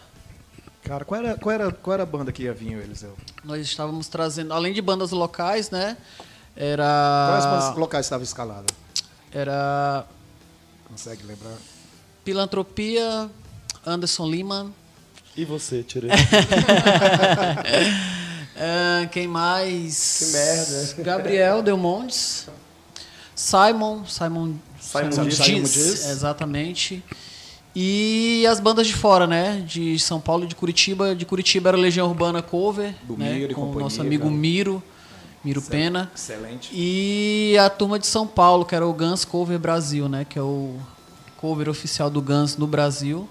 [0.82, 3.16] Cara, qual era, qual, era, qual era a banda que ia vir, Eliseu?
[3.42, 5.96] Nós estávamos trazendo, além de bandas locais, né?
[6.54, 7.40] Quais Era.
[7.50, 8.66] bandas locais estavam escaladas?
[9.34, 10.06] Era
[10.88, 11.56] Consegue lembrar?
[12.24, 13.28] Pilantropia,
[13.84, 14.70] Anderson Lima.
[15.36, 16.10] E você, Tirei?
[18.56, 20.18] Ah, quem mais?
[20.18, 21.02] Que merda.
[21.02, 22.46] Gabriel Delmontes.
[23.34, 24.04] Simon.
[24.06, 25.34] Simon, Simon Dias.
[25.34, 26.08] Simon Dias.
[26.08, 27.02] Exatamente.
[27.74, 29.64] E as bandas de fora, né?
[29.66, 31.16] De São Paulo e de Curitiba.
[31.16, 32.94] De Curitiba era Legião Urbana Cover.
[33.02, 33.34] Do né?
[33.34, 34.36] Miro e com o companhia, nosso amigo cara.
[34.36, 34.82] Miro.
[35.44, 36.10] Miro Pena.
[36.14, 36.70] Excelente.
[36.72, 40.24] E a turma de São Paulo, que era o Guns Cover Brasil, né?
[40.24, 40.78] Que é o
[41.36, 43.28] cover oficial do Guns no Brasil.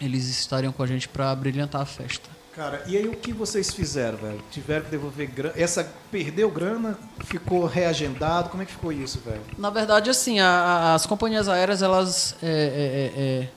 [0.00, 2.28] Eles estariam com a gente para brilhantar a festa.
[2.54, 4.40] Cara, e aí o que vocês fizeram, velho?
[4.50, 5.54] Tiveram que devolver grana?
[5.56, 6.98] Essa perdeu grana?
[7.24, 8.48] Ficou reagendado?
[8.48, 9.40] Como é que ficou isso, velho?
[9.56, 13.48] Na verdade, assim, a- a- as companhias aéreas elas é, é, é, é,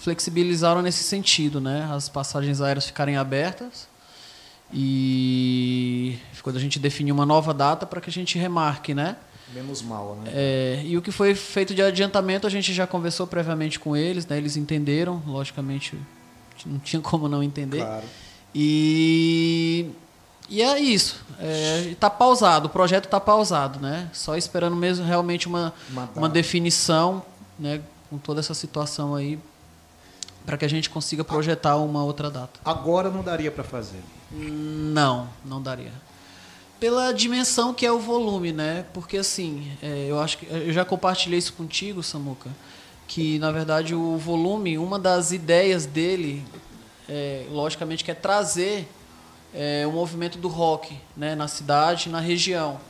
[0.00, 1.88] flexibilizaram nesse sentido, né?
[1.92, 3.88] As passagens aéreas ficarem abertas
[4.72, 9.16] e quando a gente definir uma nova data para que a gente remarque, né?
[9.54, 10.30] Menos mal, né?
[10.34, 14.26] É, e o que foi feito de adiantamento a gente já conversou previamente com eles,
[14.26, 14.36] né?
[14.36, 15.96] Eles entenderam, logicamente
[16.66, 17.78] não tinha como não entender.
[17.78, 18.04] Claro.
[18.54, 19.90] E,
[20.48, 21.24] e é isso.
[21.40, 24.08] É, tá pausado, o projeto está pausado, né?
[24.12, 27.22] Só esperando mesmo realmente uma, Uma uma, definição,
[27.58, 27.80] né?
[28.10, 29.38] Com toda essa situação aí,
[30.44, 32.60] para que a gente consiga projetar uma outra data.
[32.64, 34.02] Agora não daria pra fazer.
[34.30, 35.92] Não, não daria.
[36.80, 38.84] Pela dimensão que é o volume, né?
[38.92, 42.50] Porque assim, é, eu acho que eu já compartilhei isso contigo, Samuca,
[43.06, 46.44] que na verdade o volume, uma das ideias dele,
[47.08, 48.88] é, logicamente, que é trazer
[49.54, 52.80] é, o movimento do rock, né, na cidade, na região.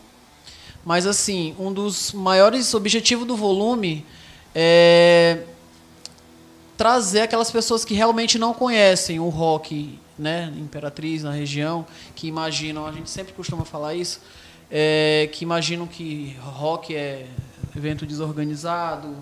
[0.85, 4.05] Mas assim, um dos maiores objetivos do volume
[4.55, 5.45] é
[6.77, 12.87] trazer aquelas pessoas que realmente não conhecem o rock, né, Imperatriz na região, que imaginam,
[12.87, 14.21] a gente sempre costuma falar isso,
[14.71, 17.27] é, que imaginam que rock é
[17.77, 19.17] evento desorganizado,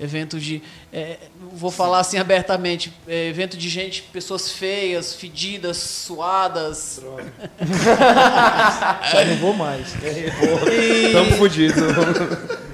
[0.00, 1.18] evento de, é,
[1.52, 7.00] vou falar assim abertamente, é, evento de gente, pessoas feias, fedidas, suadas.
[9.12, 9.94] Já não vou mais.
[10.02, 11.80] E- Tamo fudido.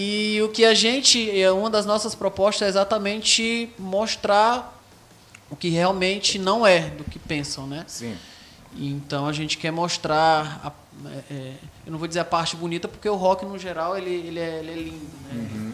[0.00, 4.77] E o que a gente, é, uma das nossas propostas é exatamente mostrar
[5.50, 7.84] o que realmente não é do que pensam, né?
[7.86, 8.16] Sim.
[8.76, 10.72] Então a gente quer mostrar, a-
[11.08, 11.54] é, é,
[11.86, 14.58] eu não vou dizer a parte bonita porque o rock no geral ele, ele, é,
[14.58, 15.72] ele é lindo, né?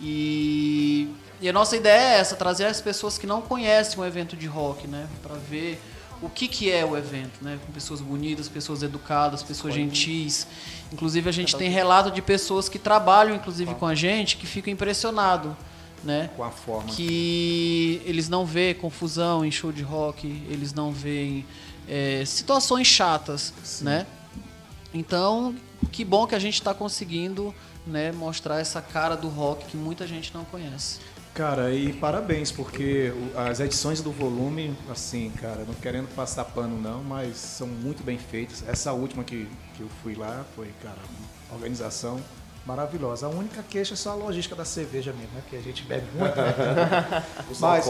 [0.00, 1.08] E
[1.42, 4.46] e a nossa ideia é essa, trazer as pessoas que não conhecem o evento de
[4.46, 5.06] rock, né?
[5.22, 5.80] Pra ver
[6.20, 7.58] o que, que é o evento, né?
[7.64, 10.46] Com pessoas bonitas, pessoas educadas, pessoas gentis.
[10.92, 14.70] Inclusive a gente tem relato de pessoas que trabalham, inclusive, com a gente, que ficam
[14.70, 15.52] impressionados,
[16.04, 16.30] né?
[16.36, 16.90] Com a forma.
[16.90, 21.44] que eles não vê confusão em show de rock, eles não veem
[21.88, 24.06] é, situações chatas, né?
[24.92, 25.54] Então,
[25.92, 27.54] que bom que a gente está conseguindo
[27.86, 30.98] né, mostrar essa cara do rock que muita gente não conhece.
[31.32, 37.04] Cara, e parabéns, porque as edições do volume, assim, cara, não querendo passar pano não,
[37.04, 38.64] mas são muito bem feitas.
[38.66, 40.98] Essa última que, que eu fui lá foi, cara,
[41.52, 42.20] organização
[42.66, 43.26] maravilhosa.
[43.26, 45.40] A única queixa é só a logística da cerveja mesmo, né?
[45.42, 47.24] Porque a gente bebe muito, né?
[47.58, 47.86] Mas-.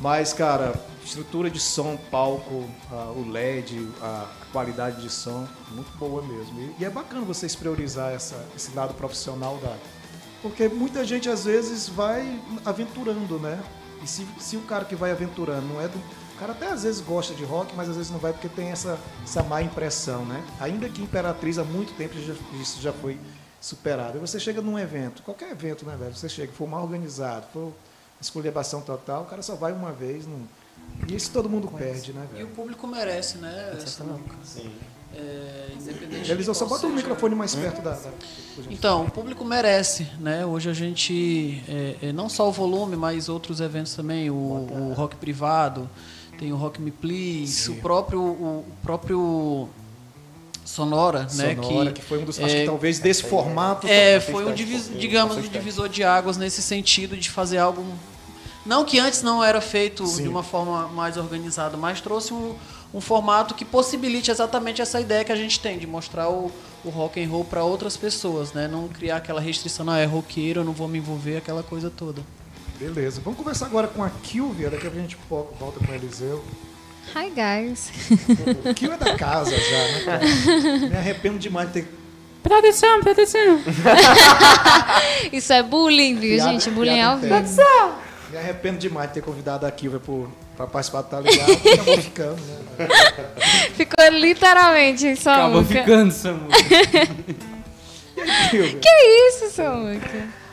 [0.00, 0.74] Mas, cara,
[1.04, 6.60] estrutura de som, palco, ah, o LED, a qualidade de som, muito boa mesmo.
[6.60, 9.76] E, e é bacana vocês priorizar essa, esse lado profissional da.
[10.42, 13.62] Porque muita gente às vezes vai aventurando, né?
[14.02, 15.98] E se, se o cara que vai aventurando não é do.
[15.98, 18.68] O cara até às vezes gosta de rock, mas às vezes não vai porque tem
[18.70, 20.44] essa, essa má impressão, né?
[20.58, 22.14] Ainda que Imperatriz há muito tempo
[22.60, 23.18] isso já foi
[23.64, 24.14] superado.
[24.14, 26.14] Aí você chega num evento, qualquer evento, né, velho?
[26.14, 27.72] Você chega, for mal organizado, for
[28.20, 30.26] esculhambação total, o cara só vai uma vez.
[30.26, 30.40] Não...
[31.08, 32.48] E isso todo mundo perde, né, E o velho?
[32.48, 33.74] público merece, né?
[33.86, 34.36] Samuca?
[34.44, 34.70] Sim.
[35.16, 37.92] É, independente Eles só botam o microfone mais perto da.
[37.92, 38.10] da...
[38.68, 40.44] Então, o público merece, né?
[40.44, 44.92] Hoje a gente, é, é, não só o volume, mas outros eventos também, o, o
[44.92, 45.88] rock privado,
[46.36, 47.78] tem o Rock Me Please, Sim.
[47.78, 49.68] o próprio, o próprio
[50.64, 51.54] Sonora, né?
[51.54, 52.38] Sonora, que, foi um dos.
[52.40, 53.86] Acho é, que talvez desse formato.
[53.86, 57.84] É, foi um divis, digamos, um divisor de águas nesse sentido de fazer algo.
[58.64, 60.22] Não que antes não era feito Sim.
[60.22, 62.54] de uma forma mais organizada, mas trouxe um,
[62.94, 66.50] um formato que possibilite exatamente essa ideia que a gente tem, de mostrar o,
[66.82, 68.66] o rock and roll para outras pessoas, né?
[68.66, 72.22] Não criar aquela restrição, não, é roqueiro, eu não vou me envolver, aquela coisa toda.
[72.78, 73.20] Beleza.
[73.22, 76.42] Vamos conversar agora com a Kilvia, daqui a pouco a gente volta com o Eliseu.
[77.14, 77.90] Hi guys.
[78.64, 80.24] O Kil é da casa já, né, cara?
[80.90, 81.88] Me arrependo demais de ter.
[82.42, 83.60] Proteção, proteção.
[85.32, 86.70] Isso é bullying, viu, Piada- gente?
[86.70, 87.34] Bullying ao vivo.
[88.30, 91.52] Me arrependo demais de ter convidado a Kilvia pro- pra participar do Tá Ligado.
[91.52, 92.88] Acabou ficando, né?
[93.76, 95.80] Ficou literalmente em Acabou Samuca.
[95.80, 96.56] ficando, Samuca.
[98.80, 100.43] Que isso, Samuca?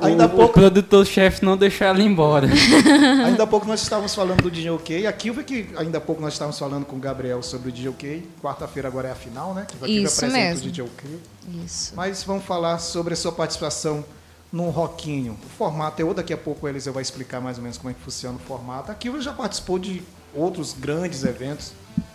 [0.00, 2.46] Ainda há o, o pouco, produtor-chefe não deixou ela embora.
[3.26, 5.06] ainda há pouco nós estávamos falando do DJ OK.
[5.06, 7.88] A Kilvia, que ainda há pouco nós estávamos falando com o Gabriel sobre o DJ
[7.88, 8.28] OK.
[8.40, 9.66] Quarta-feira agora é a final, né?
[9.66, 10.66] Que a Isso apresenta mesmo.
[10.66, 11.20] o DJ OK.
[11.64, 11.92] Isso.
[11.96, 14.04] Mas vamos falar sobre a sua participação
[14.52, 15.38] no Roquinho.
[15.44, 17.90] O formato é ou daqui a pouco o Eliseu vai explicar mais ou menos como
[17.90, 18.92] é que funciona o formato.
[18.92, 20.02] Aqui já participou de
[20.34, 21.72] outros grandes eventos,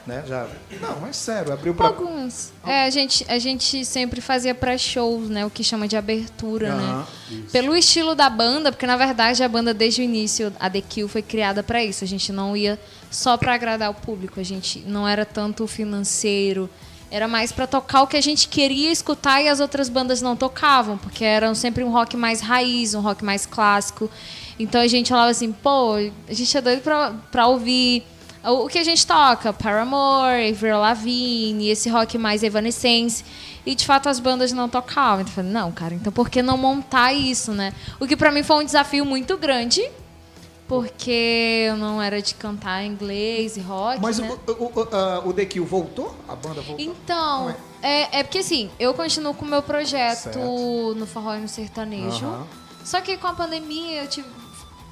[0.08, 0.24] né?
[0.26, 0.47] Já.
[0.82, 2.51] Não, mas sério, abriu para Alguns.
[2.66, 5.45] É, a gente, a gente sempre fazia pré-shows, né?
[5.45, 7.05] O que chama de abertura, né?
[7.51, 11.08] Pelo estilo da banda, porque na verdade a banda desde o início, a The Kill
[11.08, 12.03] foi criada para isso.
[12.03, 12.80] A gente não ia
[13.12, 16.70] só para agradar o público, a gente não era tanto financeiro,
[17.10, 20.36] era mais para tocar o que a gente queria escutar e as outras bandas não
[20.36, 24.10] tocavam, porque eram sempre um rock mais raiz, um rock mais clássico.
[24.60, 25.95] Então a gente falava assim, pô,
[26.28, 28.03] a gente é doido pra, pra ouvir
[28.50, 33.24] o que a gente toca, Paramore, Avril Lavigne, esse rock mais evanescence.
[33.66, 35.22] E de fato as bandas não tocavam.
[35.22, 37.74] Então eu falei, não, cara, então por que não montar isso, né?
[38.00, 39.89] O que pra mim foi um desafio muito grande,
[40.68, 44.30] porque eu não era de cantar inglês e rock, Mas né?
[44.48, 44.72] o, o,
[45.26, 46.16] o, o The Kill voltou?
[46.28, 46.76] A banda voltou?
[46.80, 50.39] Então, é, é porque assim, eu continuo com o meu projeto Certo.
[50.95, 52.48] no forró e no sertanejo.
[52.84, 54.28] Só que com a pandemia eu tive,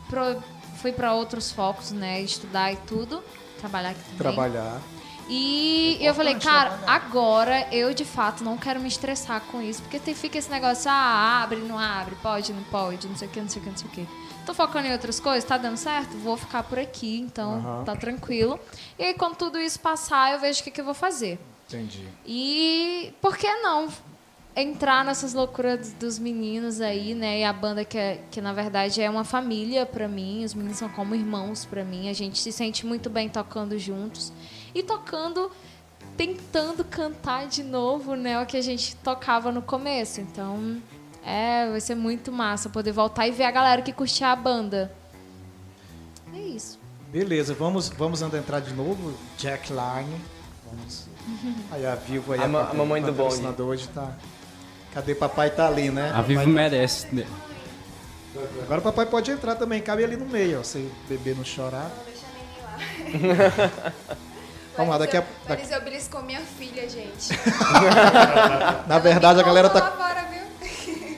[0.09, 0.41] pro-
[0.81, 2.21] fui para outros focos, né?
[2.21, 3.23] Estudar e tudo.
[3.59, 4.17] Trabalhar aqui também.
[4.17, 4.81] Trabalhar.
[5.27, 9.99] E eu falei, cara, agora eu de fato não quero me estressar com isso, porque
[9.99, 13.41] tem, fica esse negócio, ah, abre, não abre, pode, não pode, não sei o que,
[13.41, 14.07] não sei o que, não sei o que.
[14.45, 16.15] Tô focando em outras coisas, tá dando certo?
[16.17, 17.83] Vou ficar por aqui, então Aham.
[17.83, 18.59] tá tranquilo.
[18.99, 21.39] E aí, quando tudo isso passar, eu vejo o que, que eu vou fazer.
[21.67, 22.07] Entendi.
[22.23, 23.87] E por que não
[24.55, 27.39] entrar nessas loucuras dos meninos aí, né?
[27.39, 30.77] E a banda que, é, que na verdade é uma família pra mim, os meninos
[30.77, 32.09] são como irmãos pra mim.
[32.09, 34.31] A gente se sente muito bem tocando juntos
[34.73, 35.51] e tocando,
[36.15, 38.41] tentando cantar de novo, né?
[38.41, 40.21] O que a gente tocava no começo.
[40.21, 40.81] Então,
[41.25, 44.91] é, vai ser muito massa poder voltar e ver a galera que curtia a banda.
[46.33, 46.79] É isso.
[47.11, 49.13] Beleza, vamos, vamos entrar de novo.
[49.37, 50.19] Jack Line.
[50.65, 51.07] Vamos.
[51.71, 52.39] Aí a Vivo aí.
[52.39, 53.61] A a patro- mamãe do bonde.
[53.61, 54.13] hoje tá.
[54.95, 55.49] Cadê papai?
[55.49, 56.11] Tá ali, né?
[56.15, 57.05] A Vivo merece.
[58.63, 60.63] Agora o papai pode entrar também, cabe ali no meio, ó.
[60.63, 61.91] Se o bebê não chorar.
[64.75, 65.23] Vamos lá, daqui a.
[65.47, 67.37] Daqui- Eliseu beliscou minha filha, gente.
[68.87, 69.91] na verdade, a galera tá.
[69.91, 70.15] fora?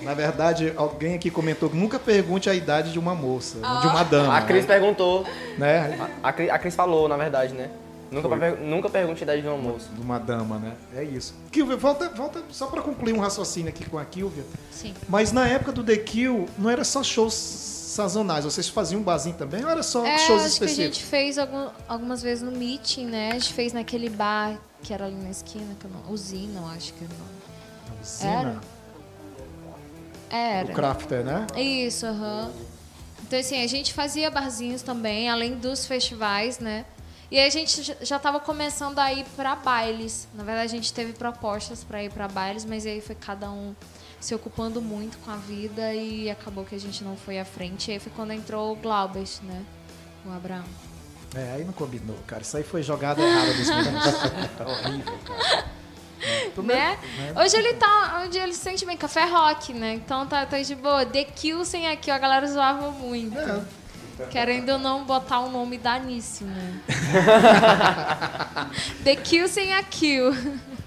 [0.08, 4.04] Na verdade, alguém aqui comentou que nunca pergunte a idade de uma moça, de uma
[4.04, 4.38] dama.
[4.38, 4.74] A Cris né?
[4.74, 5.26] perguntou.
[5.58, 6.10] né?
[6.24, 7.70] A Cris, a Cris falou, na verdade, né?
[8.12, 9.90] Nunca, per- nunca pergunte a idade de uma moça.
[9.94, 10.74] De uma dama, né?
[10.96, 11.34] É isso.
[11.52, 14.44] Kilvia, volta, volta só para concluir um raciocínio aqui com a Kilvia.
[14.72, 14.94] Sim.
[15.10, 19.36] Mas na época do The Kill, não era só shows sazonais, vocês faziam um barzinho
[19.36, 20.98] também ou era só É, shows acho que a específicos?
[20.98, 23.32] gente fez algum- algumas vezes no meeting, né?
[23.32, 26.68] A gente fez naquele bar que era ali na esquina, que eu não, usina, eu
[26.68, 28.02] acho que era o nome.
[28.02, 28.62] Usina,
[30.30, 30.72] Era.
[30.72, 31.48] o Crafter, né?
[31.56, 32.52] Isso, aham.
[33.24, 36.86] Então, assim, a gente fazia barzinhos também, além dos festivais, né?
[37.30, 40.28] E aí a gente já- estava começando a ir para bailes.
[40.34, 43.76] Na verdade, a gente teve propostas para ir para bailes, mas aí foi cada um
[44.20, 47.90] se ocupando muito com a vida e acabou que a gente não foi à frente.
[47.92, 49.62] E aí foi quando entrou o Glaubert, né?
[50.26, 50.64] O Abraão.
[51.36, 52.42] É, aí não combinou, cara.
[52.42, 54.06] Isso aí foi jogada errada dos meninos.
[54.60, 55.78] Horrível, cara.
[56.64, 56.98] né?
[57.36, 58.22] Hoje ele tá.
[58.26, 59.94] Onde ele se sente bem, café rock, né?
[59.96, 61.06] Então tá, tá de boa.
[61.06, 63.38] The Kill sem aqui, a galera zoava muito.
[63.38, 63.62] É.
[64.30, 66.82] Querendo não botar o nome da Nice, né?
[69.04, 70.32] The Kill sem a Kill.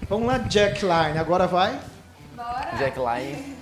[0.09, 1.17] Vamos lá, Jack Line.
[1.17, 1.79] Agora vai.
[2.77, 3.55] Jack Line,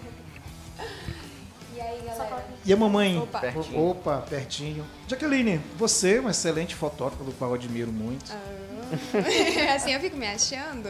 [1.75, 2.45] E aí, galera?
[2.65, 3.17] E a mamãe?
[3.17, 3.39] Opa.
[3.39, 3.89] pertinho.
[3.89, 4.85] Opa, pertinho.
[5.07, 8.31] Jaqueline, você é uma excelente fotógrafa, do qual eu admiro muito.
[9.75, 10.89] assim eu fico me achando?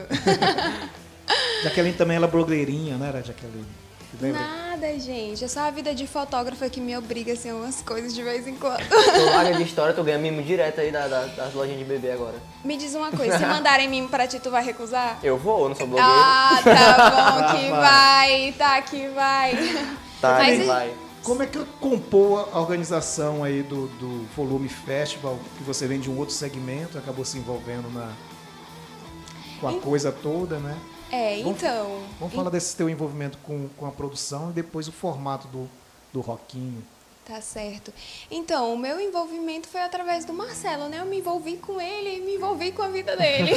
[1.63, 3.67] Jaqueline também ela é blogueirinha, né, era Jaqueline?
[4.19, 4.39] Lembra?
[4.41, 5.43] Nada, gente.
[5.43, 8.47] É só a vida de fotógrafa que me obriga a ser umas coisas de vez
[8.47, 8.79] em quando.
[8.89, 12.11] Tu larga de história, tu ganha mimo direto aí da- da- das lojinhas de bebê
[12.11, 12.35] agora.
[12.63, 15.19] Me diz uma coisa, se mandarem mimo pra ti, tu vai recusar?
[15.21, 16.11] Eu vou, eu não sou blogueiro.
[16.11, 19.55] Ah, tá bom que vai, tá que vai.
[20.19, 20.93] tá, mas- vai.
[21.21, 26.09] Como é que compôs a organização aí do, do Volume Festival, que você vem de
[26.09, 28.09] um outro segmento, acabou se envolvendo na
[29.59, 30.77] com a coisa toda, né?
[31.11, 32.03] É, Vamos- então.
[32.19, 35.69] Vamos falar desse teu envolvimento com, com a produção e depois o formato do,
[36.13, 36.83] do Rockinho.
[37.25, 37.93] Tá certo.
[38.31, 40.97] Então, o meu envolvimento foi através do Marcelo, né?
[40.99, 43.51] Eu me envolvi com ele e me envolvi com a vida dele.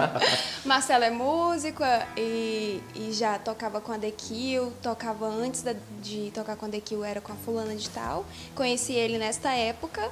[0.64, 1.82] Marcelo é músico
[2.16, 6.68] e, e já tocava com a The Kill, tocava antes da- de tocar com a
[6.70, 8.24] The Kill, era com a fulana de tal.
[8.54, 10.10] Conheci ele nesta época,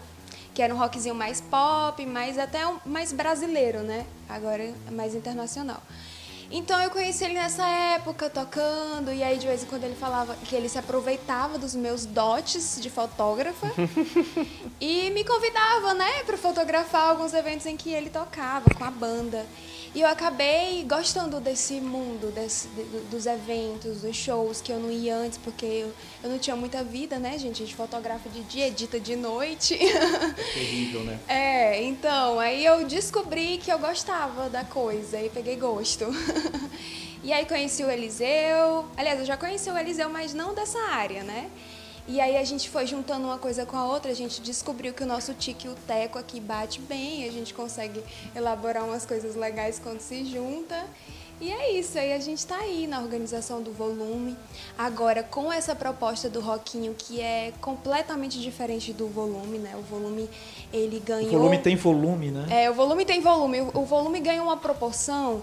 [0.54, 4.04] que era um rockzinho mais pop, mais até um- mais brasileiro, né?
[4.28, 5.82] Agora é mais internacional.
[6.54, 10.36] Então eu conheci ele nessa época, tocando, e aí de vez em quando ele falava
[10.44, 13.72] que ele se aproveitava dos meus dotes de fotógrafa
[14.78, 19.46] e me convidava, né, para fotografar alguns eventos em que ele tocava com a banda.
[19.94, 24.78] E eu acabei gostando desse mundo, desse, de- do- dos eventos, dos shows, que eu
[24.78, 25.92] não ia antes, porque eu,
[26.24, 27.62] eu não tinha muita vida, né, gente?
[27.62, 29.76] A gente fotografa de dia, edita de noite.
[29.76, 31.18] Terrível, né?
[31.28, 36.06] É, então, aí eu descobri que eu gostava da coisa e peguei gosto.
[37.22, 38.86] e aí conheci o Eliseu.
[38.96, 41.50] Aliás, eu já conheci o Eliseu, mas não dessa área, né?
[42.06, 45.04] E aí a gente foi juntando uma coisa com a outra, a gente descobriu que
[45.04, 48.02] o nosso tique e o teco aqui bate bem, a gente consegue
[48.34, 50.84] elaborar umas coisas legais quando se junta.
[51.40, 54.36] E é isso, aí a gente está aí na organização do volume.
[54.78, 59.74] Agora, com essa proposta do Roquinho, que é completamente diferente do volume, né?
[59.76, 60.30] O volume,
[60.72, 61.32] ele O ganhou...
[61.32, 62.46] volume tem volume, né?
[62.48, 63.60] É, o volume tem volume.
[63.60, 65.42] O o volume ganha uma proporção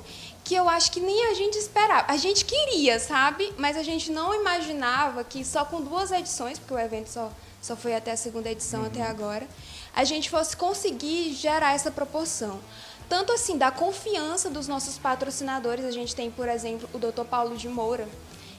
[0.50, 2.12] que eu acho que nem a gente esperava.
[2.12, 3.54] A gente queria, sabe?
[3.56, 7.32] Mas a gente não imaginava que só com duas edições, porque o evento só,
[7.62, 9.48] só foi até a segunda edição até agora,
[9.96, 12.60] a gente fosse conseguir gerar essa proporção.
[13.08, 15.86] Tanto assim, da confiança dos nossos patrocinadores.
[15.86, 17.26] A gente tem, por exemplo, o Dr.
[17.30, 18.10] Paulo de Moura,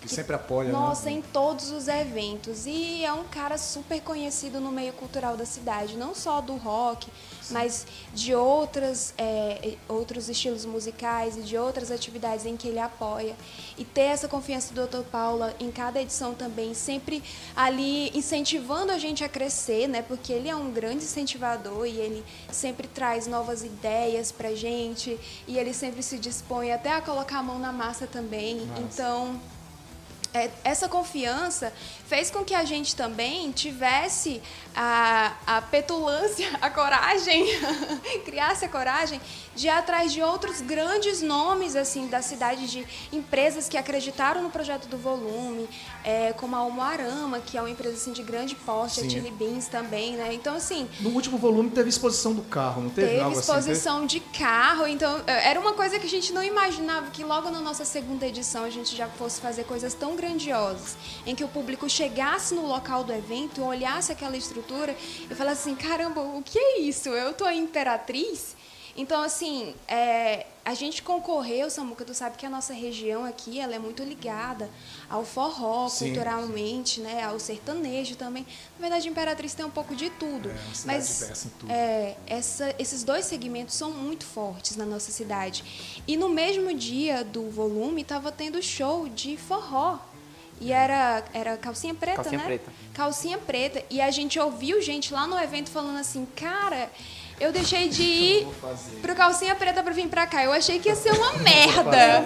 [0.00, 1.16] Que sempre apoia, nossa, né?
[1.16, 2.66] em todos os eventos.
[2.66, 7.08] E é um cara super conhecido no meio cultural da cidade, não só do rock,
[7.50, 13.34] mas de outras, é, outros estilos musicais e de outras atividades em que ele apoia.
[13.76, 15.02] E ter essa confiança do Dr.
[15.10, 17.22] Paula em cada edição também, sempre
[17.54, 20.02] ali incentivando a gente a crescer, né?
[20.02, 25.58] Porque ele é um grande incentivador e ele sempre traz novas ideias pra gente e
[25.58, 28.68] ele sempre se dispõe até a colocar a mão na massa também.
[28.78, 29.59] Então, é,
[30.62, 31.72] essa confiança
[32.06, 34.40] fez com que a gente também tivesse
[34.74, 37.44] a, a petulância, a coragem,
[38.24, 39.20] criasse a coragem
[39.60, 44.48] de ir atrás de outros grandes nomes assim da cidade, de empresas que acreditaram no
[44.50, 45.68] projeto do volume,
[46.02, 49.06] é, como a Almoarama, que é uma empresa assim, de grande porte, Sim.
[49.06, 50.32] a Chili Beans também, né?
[50.32, 53.40] Então, assim, No último volume teve exposição do carro, não teve, Teve algo assim?
[53.52, 57.50] exposição de carro, então eh, era uma coisa que a gente não imaginava que logo
[57.50, 60.96] na nossa segunda edição a gente já fosse fazer coisas tão grandiosas,
[61.26, 64.96] em que o público chegasse no local do evento, olhasse aquela estrutura
[65.30, 67.10] e falasse assim, caramba, o que é isso?
[67.10, 68.58] Eu tô em Imperatriz
[69.00, 73.74] Então, assim, é, a gente concorreu, Samuca, tu sabe que a nossa região aqui ela
[73.74, 74.68] é muito ligada
[75.08, 77.24] ao forró, Sim, culturalmente, né?
[77.24, 78.44] Ao sertanejo também.
[78.78, 80.50] Na verdade, a Imperatriz tem um pouco de tudo.
[80.50, 81.72] É, uma cidade mas tudo.
[81.72, 86.02] é, essa- esses dois segmentos são muito fortes na nossa cidade.
[86.06, 89.98] E no mesmo dia do volume, estava tendo show de forró.
[90.60, 92.44] E era, era calcinha preta, Calcinha né?
[92.44, 92.70] preta.
[92.92, 93.82] Calcinha preta.
[93.88, 96.90] E a gente ouviu gente lá no evento falando assim, cara,
[97.40, 98.48] eu deixei de ir
[99.00, 100.44] pro calcinha preta pra vir pra cá.
[100.44, 102.20] Eu achei que ia ser uma merda.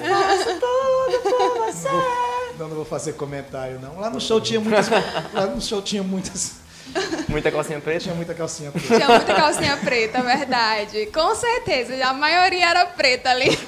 [2.58, 3.98] Não, não vou fazer comentário, não.
[4.00, 4.88] Lá no show tinha muitas.
[5.32, 6.63] lá no show tinha muitas.
[7.28, 8.00] Muita calcinha preta.
[8.00, 8.94] Tinha muita calcinha preta.
[8.94, 11.06] Tinha muita calcinha preta, verdade.
[11.06, 13.58] Com certeza, a maioria era preta ali.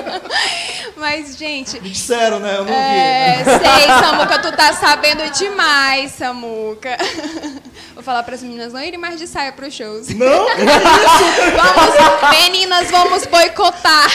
[0.96, 2.56] Mas, gente, Me disseram, né?
[2.56, 3.50] Eu não É, vi.
[3.50, 3.58] Né?
[3.58, 6.96] sei, Samuca, tu tá sabendo demais, Samuca.
[7.94, 10.08] Vou falar pras meninas não irem mais de saia pros shows.
[10.08, 10.46] Não?
[10.46, 14.06] Vamos, meninas, vamos boicotar.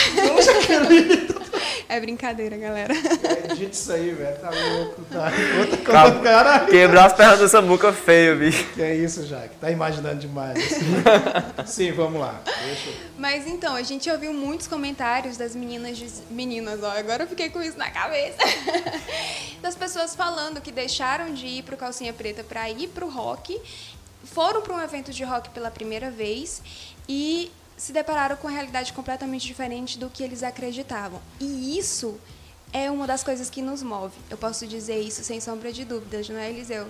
[1.92, 2.94] É brincadeira, galera.
[2.94, 4.34] É, gente, isso aí, velho.
[4.38, 5.02] Tá louco.
[5.10, 5.30] Tá.
[5.60, 6.66] Outra coisa, caralho.
[6.68, 8.64] Quebrar as pernas do Samuca feio, bicho.
[8.72, 9.56] Que é isso, Jaque?
[9.60, 10.58] Tá imaginando demais.
[11.66, 12.40] Sim, vamos lá.
[12.46, 17.50] Eu- Mas então, a gente ouviu muitos comentários das meninas, meninas, ó, agora eu fiquei
[17.50, 18.38] com isso na cabeça.
[19.60, 23.56] Das pessoas falando que deixaram de ir pro Calcinha Preta para ir pro rock,
[24.24, 26.60] foram para um evento de rock pela primeira vez
[27.08, 27.48] e
[27.82, 31.20] se depararam com uma realidade completamente diferente do que eles acreditavam.
[31.40, 32.16] E isso
[32.72, 34.14] é uma das coisas que nos move.
[34.30, 36.86] Eu posso dizer isso sem sombra de dúvidas, não é, Eliseu?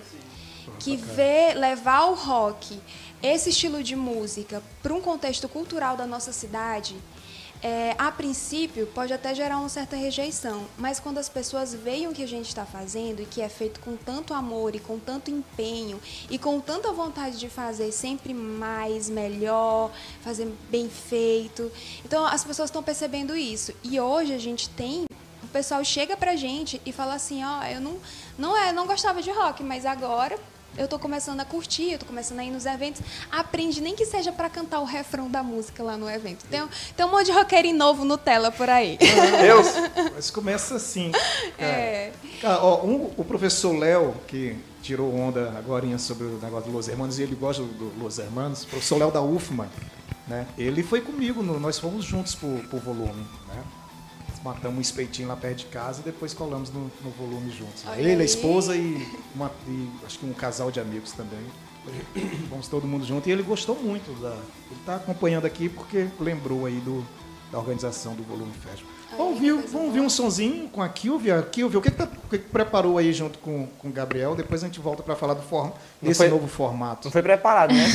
[0.79, 2.79] que vê levar o rock,
[3.21, 6.95] esse estilo de música, para um contexto cultural da nossa cidade,
[7.63, 12.13] é, a princípio pode até gerar uma certa rejeição, mas quando as pessoas veem o
[12.13, 15.31] que a gente está fazendo e que é feito com tanto amor e com tanto
[15.31, 15.99] empenho
[16.29, 19.91] e com tanta vontade de fazer sempre mais, melhor,
[20.21, 21.71] fazer bem feito,
[22.03, 23.73] então as pessoas estão percebendo isso.
[23.81, 25.05] E hoje a gente tem
[25.41, 27.97] o pessoal chega pra gente e fala assim, ó, eu não,
[28.37, 30.37] não é, não gostava de rock, mas agora
[30.77, 33.01] eu tô começando a curtir, eu tô começando a ir nos eventos,
[33.31, 36.45] aprende nem que seja pra cantar o refrão da música lá no evento.
[36.49, 38.97] Tem, um- tem um monte de roqueirinho novo Nutella por aí.
[39.47, 39.61] Eu?
[40.15, 41.11] Mas começa assim.
[41.57, 42.11] É.
[42.41, 46.87] Cara, ó, um- o professor Léo, que tirou onda agora sobre o negócio do Los
[46.87, 49.69] Hermanos, e ele gosta do Los Hermanos, o professor Léo da UFMA,
[50.27, 50.45] né?
[50.57, 53.63] Ele foi comigo, no- nós fomos juntos pro, pro volume, né?
[54.43, 57.83] Matamos um espeitinho lá perto de casa e depois colamos no, no volume juntos.
[57.87, 58.25] Olha Ele, a aí.
[58.25, 61.39] esposa e, uma- e acho que um casal de amigos também.
[62.49, 64.11] Fomos todo mundo junto e ele gostou muito.
[64.21, 67.05] Da, ele está acompanhando aqui porque lembrou aí do,
[67.51, 68.91] da organização do Volume Festival.
[69.17, 71.41] Vamos ouvir, vamos ouvir um sonzinho com a Kilvia.
[71.51, 74.35] Kilvia, o que, que, tá- o que que preparou aí junto com, com o Gabriel?
[74.35, 75.71] Depois a gente volta para falar do form,
[76.01, 77.05] desse foi- novo formato.
[77.07, 77.85] Não foi preparado, né?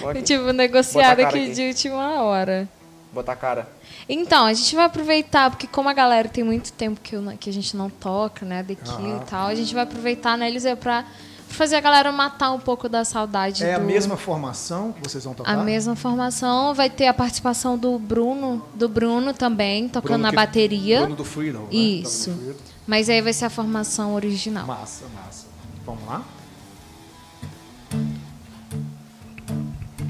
[0.00, 0.10] Foi...
[0.12, 1.54] Aqui, Tipo, negociado Bota a cara aqui aqui.
[1.54, 2.68] de última hora.
[3.12, 3.77] Botar a cara.
[4.08, 7.50] Então, a gente vai aproveitar, porque como a galera tem muito tempo que, eu que
[7.50, 9.20] a gente não toca, né, The Kill Ah.
[9.22, 11.04] e tal, a gente vai aproveitar, né, Eliseu, pra
[11.46, 15.24] fazer a galera matar um pouco da saudade É a do- mesma formação que vocês
[15.24, 15.50] vão tocar?
[15.52, 16.74] a mesma formação.
[16.74, 21.00] Vai ter a participação do Bruno, do Bruno também, tocando Bruno na que- bateria.
[21.00, 21.60] Bruno do Freedom.
[21.64, 21.68] né?
[21.70, 22.30] Isso.
[22.30, 22.58] Do Freedom.
[22.86, 24.66] Mas aí vai ser a formação original.
[24.66, 25.46] Massa, massa.
[25.84, 26.22] Vamos lá?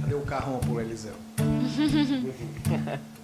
[0.02, 1.14] Cadê o carrão pro Eliseu?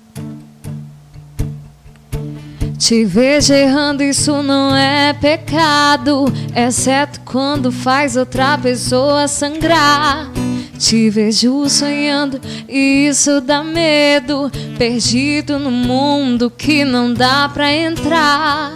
[2.85, 10.31] Te vejo errando, isso não é pecado, exceto quando faz outra pessoa sangrar.
[10.79, 18.75] Te vejo sonhando e isso dá medo, perdido no mundo que não dá pra entrar.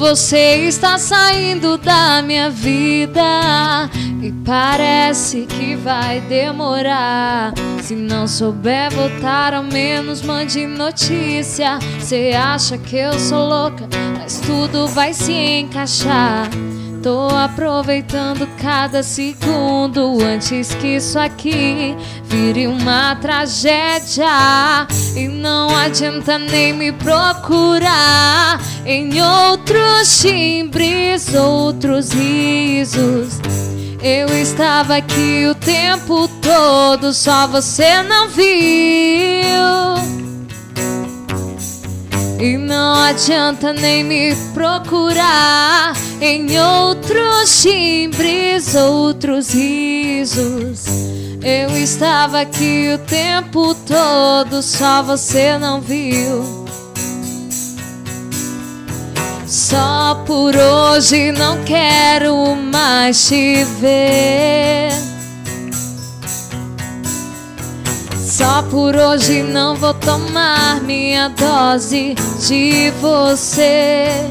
[0.00, 3.20] Você está saindo da minha vida
[4.22, 7.52] e parece que vai demorar.
[7.82, 11.78] Se não souber voltar, ao menos mande notícia.
[11.98, 13.86] Você acha que eu sou louca,
[14.18, 16.48] mas tudo vai se encaixar.
[17.02, 24.86] Tô aproveitando cada segundo antes que isso aqui vire uma tragédia.
[25.16, 33.40] E não adianta nem me procurar em outros timbres, outros risos.
[34.02, 39.40] Eu estava aqui o tempo todo, só você não viu.
[42.38, 45.69] E não adianta nem me procurar
[46.20, 50.84] em outros timbres, outros risos.
[51.42, 56.66] Eu estava aqui o tempo todo, só você não viu.
[59.46, 64.90] Só por hoje não quero mais te ver.
[68.18, 72.14] Só por hoje não vou tomar minha dose
[72.46, 74.30] de você.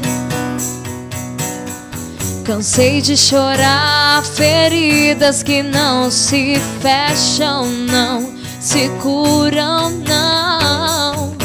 [2.50, 11.36] Cansei de chorar feridas que não se fecham, não se curam, não.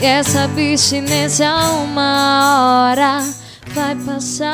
[0.00, 1.52] E essa abstinência
[1.82, 3.18] uma hora
[3.70, 4.52] vai passar.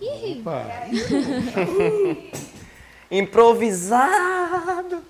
[0.00, 0.44] Ih.
[3.10, 5.02] Improvisado.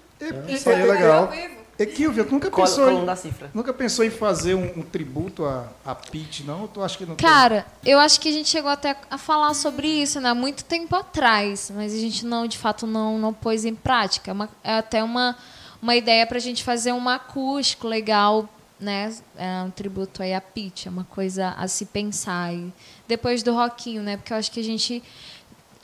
[0.49, 1.31] Isso aí é legal.
[1.35, 3.51] Equilvio, tu nunca Col pensou, em, da cifra.
[3.55, 6.63] nunca pensou em fazer um, um tributo a, a Pete, não?
[6.63, 7.29] Ou tu acha que não tem?
[7.29, 10.31] Cara, eu acho que a gente chegou até a falar sobre isso, né?
[10.31, 14.31] Há muito tempo atrás, mas a gente não, de fato, não, não pôs em prática.
[14.31, 15.37] É, uma- é até uma,
[15.81, 19.15] uma ideia pra gente fazer um acústico legal, né?
[19.37, 22.53] É um tributo aí a Pitty, é uma coisa a se pensar.
[22.55, 22.73] E
[23.09, 24.17] depois do Roquinho, né?
[24.17, 25.03] Porque eu acho que a gente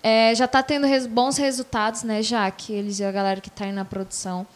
[0.03, 2.23] é, já está tendo res- bons resultados, né?
[2.23, 4.47] Já que eles e a galera que está aí na produção,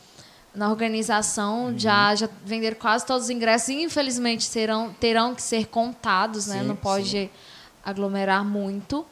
[0.55, 3.69] na organização, já, já venderam quase todos os ingressos.
[3.69, 6.61] E, infelizmente, serão, terão que ser contados, né?
[6.61, 7.31] Sim, Não pode
[7.85, 9.07] aglomerar muito.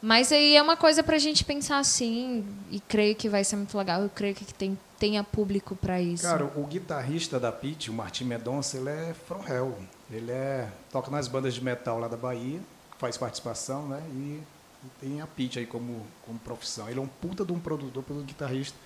[0.00, 3.56] Mas aí é uma coisa para a gente pensar assim, e creio que vai ser
[3.56, 4.00] muito legal.
[4.02, 6.22] Eu creio que tem, tenha público para isso.
[6.22, 9.76] Cara, o guitarrista da Pete, o Martim Mendonça, ele é from hell.
[10.10, 12.60] Ele é, toca nas bandas de metal lá da Bahia,
[12.96, 14.00] faz participação, né?
[14.12, 14.40] E,
[14.84, 16.88] e tem a Pete aí como, como profissão.
[16.88, 18.78] Ele é um puta de um produtor, pelo guitarrista.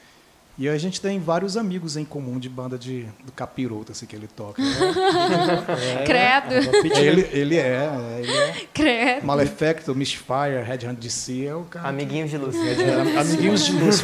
[0.59, 4.15] E a gente tem vários amigos em comum de banda de, do capiroto, assim, que
[4.15, 4.61] ele toca.
[4.63, 4.69] né?
[6.05, 6.55] Credo,
[6.99, 9.27] ele, ele é, é, ele é credo.
[9.27, 11.89] Malefactor, Misfire, Headhunt DC, é o cara.
[11.91, 12.55] Amiguinhos de luz.
[12.57, 14.03] É, amiguinhos de luz.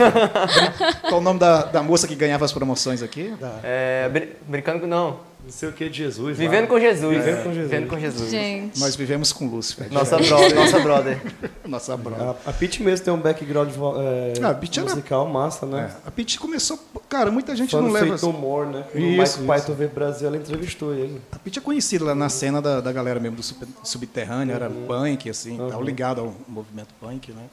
[1.08, 3.34] Qual o nome da, da moça que ganhava as promoções aqui?
[3.38, 4.86] Da- É, brin- brincando com.
[4.86, 5.27] Não.
[5.48, 6.36] Não sei o que de Jesus.
[6.36, 6.66] Vivendo lá.
[6.66, 7.16] com Jesus.
[7.16, 7.70] Vivendo com Jesus.
[7.70, 8.30] Vivendo com Jesus.
[8.30, 8.78] Gente.
[8.78, 9.90] Nós vivemos com Lúcifer.
[9.90, 11.20] Nossa, bro, nossa brother.
[11.66, 12.28] Nossa brother.
[12.46, 15.90] A, a Pete mesmo tem um background é, Ah, a Pete era- musical massa, né?
[16.04, 16.78] É, a Pete começou.
[17.08, 18.06] Cara, muita gente Fã não leva.
[18.18, 18.84] Feito Humor, né?
[18.94, 19.42] Isso, o.
[19.42, 21.18] Mike Python veio Brasil, ela entrevistou ele.
[21.32, 24.68] A Pete é conhecida lá na cena da, da galera mesmo do sub- subterrâneo, era
[24.68, 24.86] Uhum.
[24.86, 27.44] punk, assim, tal, ligado ao movimento punk, né?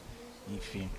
[0.54, 0.90] Enfim.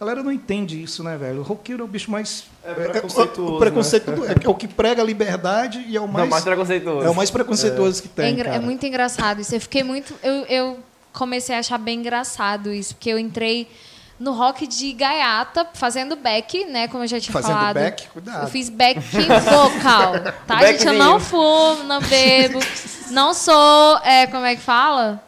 [0.00, 1.40] A galera não entende isso, né, velho?
[1.40, 2.44] O roqueiro é o bicho mais.
[2.64, 6.06] É preconceituoso, o, o preconceito do- é, o que prega a liberdade e é o
[6.06, 6.30] Não, mais.
[6.30, 7.06] mais preconceituoso.
[7.06, 8.32] é o mais preconceituoso que É, tem.
[8.32, 8.62] engra- é cara.
[8.64, 9.54] muito engraçado isso.
[9.54, 10.14] Eu fiquei muito.
[10.22, 10.78] Eu, eu
[11.12, 13.68] comecei a achar bem engraçado isso, porque eu entrei
[14.18, 16.88] no rock de gaiata, fazendo back, né?
[16.88, 17.74] Como eu já tinha Fazendo falado.
[17.74, 18.06] back?
[18.08, 18.42] Cuidado.
[18.44, 20.14] Eu fiz back vocal,
[20.46, 20.86] tá, gente?
[20.86, 22.58] Eu não fumo, não bebo,
[23.10, 23.98] não sou.
[23.98, 25.22] É, como é que fala?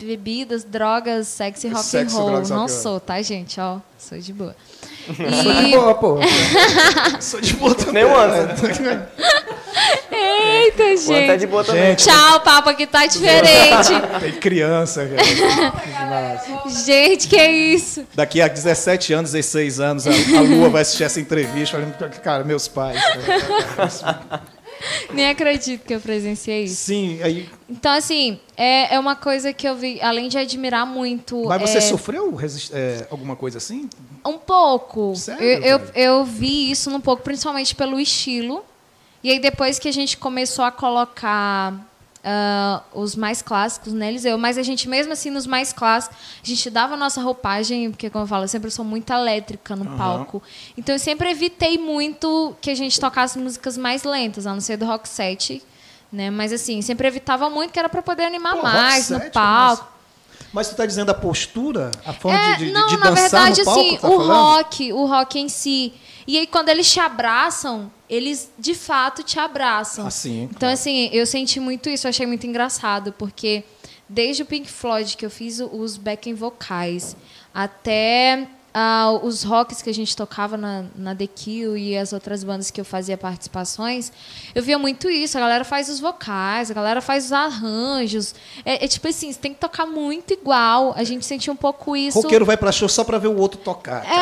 [0.00, 2.30] Bebidas, drogas, sexo e rock Sexo, and roll.
[2.30, 3.60] drogas, Não sou, tá, gente?
[3.60, 4.54] Ó, sou de boa.
[5.08, 5.70] E...
[5.70, 6.18] E, Pô, pô.
[7.18, 8.04] Sou de boa também.
[8.04, 8.66] Nem Anderson.
[10.12, 11.36] eita, é gente.
[11.38, 11.82] de boa também.
[11.96, 13.88] Gente, Tchau, papo aqui tá diferente.
[14.20, 16.42] tem criança, cara.
[16.84, 18.06] gente, que isso?
[18.14, 22.44] Daqui a 17 anos, 16 anos, a, a Lua vai assistir essa entrevista falando, cara,
[22.44, 23.00] meus pais.
[23.02, 24.42] cara.
[25.12, 26.76] Nem acredito que eu presenciei isso.
[26.76, 27.48] Sim, aí.
[27.68, 31.44] Então, assim, é, é uma coisa que eu vi, além de admirar muito.
[31.46, 32.38] Mas você é, sofreu
[32.72, 33.88] é, alguma coisa assim?
[34.24, 35.14] Um pouco.
[35.16, 38.64] Sério, eu, eu, eu vi isso um pouco, principalmente pelo estilo.
[39.22, 41.74] E aí, depois que a gente começou a colocar
[42.24, 46.46] ah, os mais clássicos neles, eu, mas a gente, mesmo assim, nos mais clássicos, a
[46.46, 49.96] gente dava a nossa roupagem, porque, como eu falo, eu sempre sou muito elétrica no
[49.96, 50.42] palco.
[50.76, 54.76] Então, eu sempre evitei muito que a gente tocasse músicas mais lentas, a não ser
[54.76, 55.62] do rock set.
[56.12, 56.30] Né?
[56.30, 59.32] Mas, assim, sempre evitava muito, que era para poder animar Pô, mais rock no set,
[59.32, 59.88] palco.
[60.52, 63.42] Mas tu tá dizendo a postura, a forma É, de, de, não, de na dançar
[63.44, 64.32] verdade, no palco, assim, tá o falando?
[64.32, 65.92] rock, o rock em si.
[66.28, 70.06] E aí, quando eles te abraçam, eles de fato te abraçam.
[70.06, 73.64] Assim, Então, assim, eu senti muito isso, eu achei muito engraçado, porque
[74.06, 77.16] desde o Pink Floyd, que eu fiz os backing vocais,
[77.54, 78.46] até
[78.80, 82.70] ah, os rocks que a gente tocava na, na The Kill e as outras bandas
[82.70, 84.12] que eu fazia participações,
[84.54, 85.36] eu via muito isso.
[85.36, 88.36] A galera faz os vocais, a galera faz os arranjos.
[88.64, 90.94] É, é tipo assim, você tem que tocar muito igual.
[90.96, 92.20] A gente sentiu um pouco isso.
[92.20, 94.02] Roqueiro vai pra show só pra ver o outro tocar.
[94.02, 94.14] cara.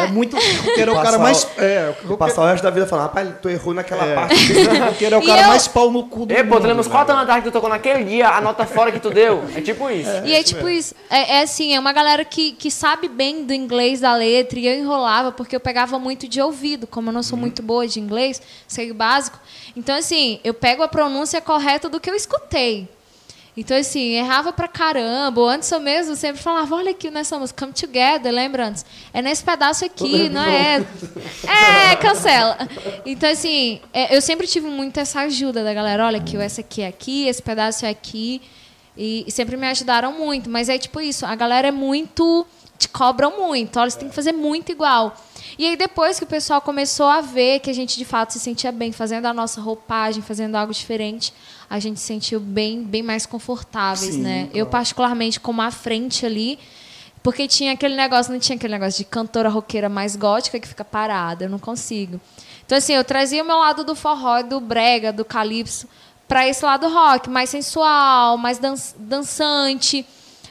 [0.00, 0.04] É.
[0.04, 0.36] É muito.
[0.36, 1.42] Roqueiro é o cara mais.
[1.42, 4.34] o- É, o Passar o resto da vida falando, rapaz, tu errou naquela parte.
[4.86, 6.80] roqueiro é o cara eu- mais pau no cu do Ei, pô, tu mundo, lembra
[6.82, 6.96] os velho.
[6.98, 9.42] quatro anos atrás que tu tocou naquele dia, a nota fora que tu deu?
[9.56, 10.10] É tipo isso.
[10.24, 10.94] E é tipo isso.
[11.10, 14.58] É, é assim, é uma galera que, que sabe bem do inglês da letra.
[14.58, 16.86] E eu enrolava porque eu pegava muito de ouvido.
[16.86, 19.38] Como eu não sou muito boa de inglês, sei o básico.
[19.74, 22.88] Então, assim, eu pego a pronúncia correta do que eu escutei.
[23.58, 25.40] Então, assim, errava pra caramba.
[25.40, 28.86] O Anderson mesmo sempre falava, olha aqui nessa música, Come Together, lembra antes?
[29.12, 30.86] É nesse pedaço aqui, não é?
[31.90, 32.56] É, cancela.
[33.04, 36.06] Então, assim, é, eu sempre tive muito essa ajuda da galera.
[36.06, 38.40] Olha aqui, essa aqui é aqui, esse pedaço é aqui.
[38.96, 40.48] E, e sempre me ajudaram muito.
[40.48, 42.46] Mas é tipo isso, a galera é muito.
[42.78, 43.78] Te cobram muito.
[43.78, 45.16] Olha, você tem que fazer muito igual.
[45.58, 48.38] E aí depois que o pessoal começou a ver que a gente de fato se
[48.38, 51.34] sentia bem fazendo a nossa roupagem, fazendo algo diferente,
[51.68, 54.44] a gente se sentiu bem, bem mais confortáveis, Sim, né?
[54.44, 54.58] claro.
[54.58, 56.58] Eu particularmente como à frente ali,
[57.22, 60.84] porque tinha aquele negócio, não tinha aquele negócio de cantora roqueira mais gótica que fica
[60.84, 62.20] parada, eu não consigo.
[62.64, 65.88] Então assim, eu trazia o meu lado do forró, do brega, do calypso
[66.28, 70.06] para esse lado rock, mais sensual, mais dan dançante.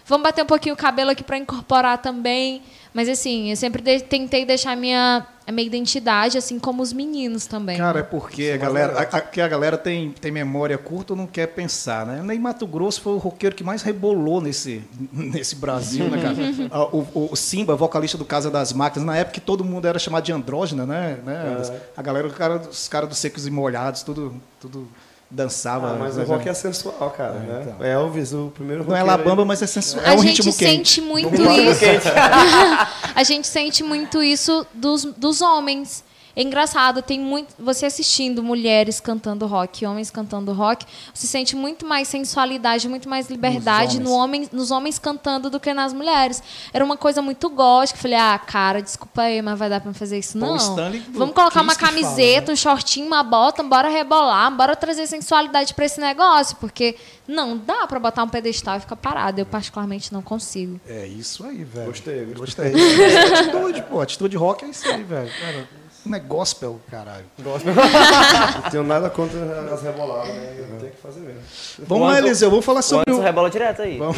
[0.08, 2.62] Vamos bater um pouquinho o cabelo aqui para incorporar também.
[2.93, 6.91] Mas assim, eu sempre de tentei deixar a minha, a minha identidade, assim como os
[6.93, 7.78] meninos também.
[7.78, 11.18] Cara, é porque a galera, a, a, que a galera tem, tem memória curta ou
[11.18, 12.22] não quer pensar, né?
[12.24, 14.82] Nem Mato Grosso foi o roqueiro que mais rebolou nesse,
[15.12, 16.38] nesse Brasil, né, cara?
[16.72, 19.88] Ah, o, o, o Simba, vocalista do Casa das Máquinas, na época que todo mundo
[19.88, 21.20] era chamado de andrógena, né?
[21.24, 21.80] né?
[21.95, 24.88] A galera, os caras os cara dos secos e molhados, tudo, tudo
[25.30, 25.92] dançava.
[25.92, 27.66] Ah, mas o rock é sensual, cara, né?
[27.66, 27.86] então.
[27.86, 30.04] Elvis, o primeiro Não é labamba, mas é sensual.
[30.06, 30.90] É a um gente ritmo quente.
[30.90, 31.86] sente muito Vamos lá, isso.
[33.16, 36.04] a gente sente muito isso dos, dos homens.
[36.38, 37.56] É engraçado, tem muito.
[37.58, 43.28] Você assistindo mulheres cantando rock, homens cantando rock, você sente muito mais sensualidade, muito mais
[43.28, 46.44] liberdade Nos no homem, nos homens cantando do que nas mulheres.
[46.72, 47.98] Era uma coisa muito gótica.
[47.98, 50.38] Falei, ah, cara, desculpa aí, mas vai dar pra fazer isso?
[50.38, 50.58] Não.
[50.58, 52.54] Stanley Vamos colocar uma que fala, camiseta, né?
[52.54, 56.96] um shortinho, uma bota, bora rebolar, bora trazer sensualidade pra esse negócio, porque
[57.28, 59.42] não dá pra botar um pedestal e ficar parado.
[59.42, 60.80] Eu, particularmente, não consigo.
[60.88, 61.88] É isso aí, velho.
[61.88, 62.72] Gostei, gostei.
[62.72, 63.06] Gostei.
[63.06, 64.02] É atitude, pô.
[64.02, 65.32] Atitude rock é isso aí, velho.
[65.42, 65.68] Cara,
[66.08, 67.26] não é gospel, caralho.
[67.38, 69.39] Não tenho nada contra
[69.74, 70.78] as reboladas, né?
[70.80, 71.41] Tem que fazer mesmo.
[71.88, 72.49] Vamos lá, Anderson- Eliseu.
[72.49, 73.26] Vamos falar O sobre Anderson o...
[73.26, 73.97] rebola direto aí.
[73.97, 74.18] Vamos.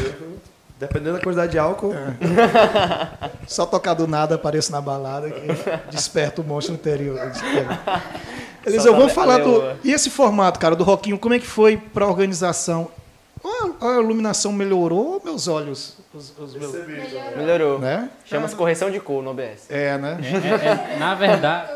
[0.80, 1.94] Dependendo da quantidade de álcool,
[3.48, 5.48] Só tocar do nada, apareço na balada que
[5.92, 7.20] desperta o monstro interior.
[8.66, 9.50] Eliseu, vamos a falar do...
[9.60, 9.78] leoa.
[9.84, 12.90] E esse formato, cara, do Roquinho, como é que foi pra organização?
[13.44, 15.98] A, a iluminação melhorou ou meus olhos?
[16.14, 16.74] Os, os meus,
[17.38, 17.80] Melhorou.
[17.80, 18.10] né?
[18.26, 19.66] Chama-se correção de cor no OBS.
[19.70, 20.18] É, né?
[20.22, 21.72] É, é, na verdade,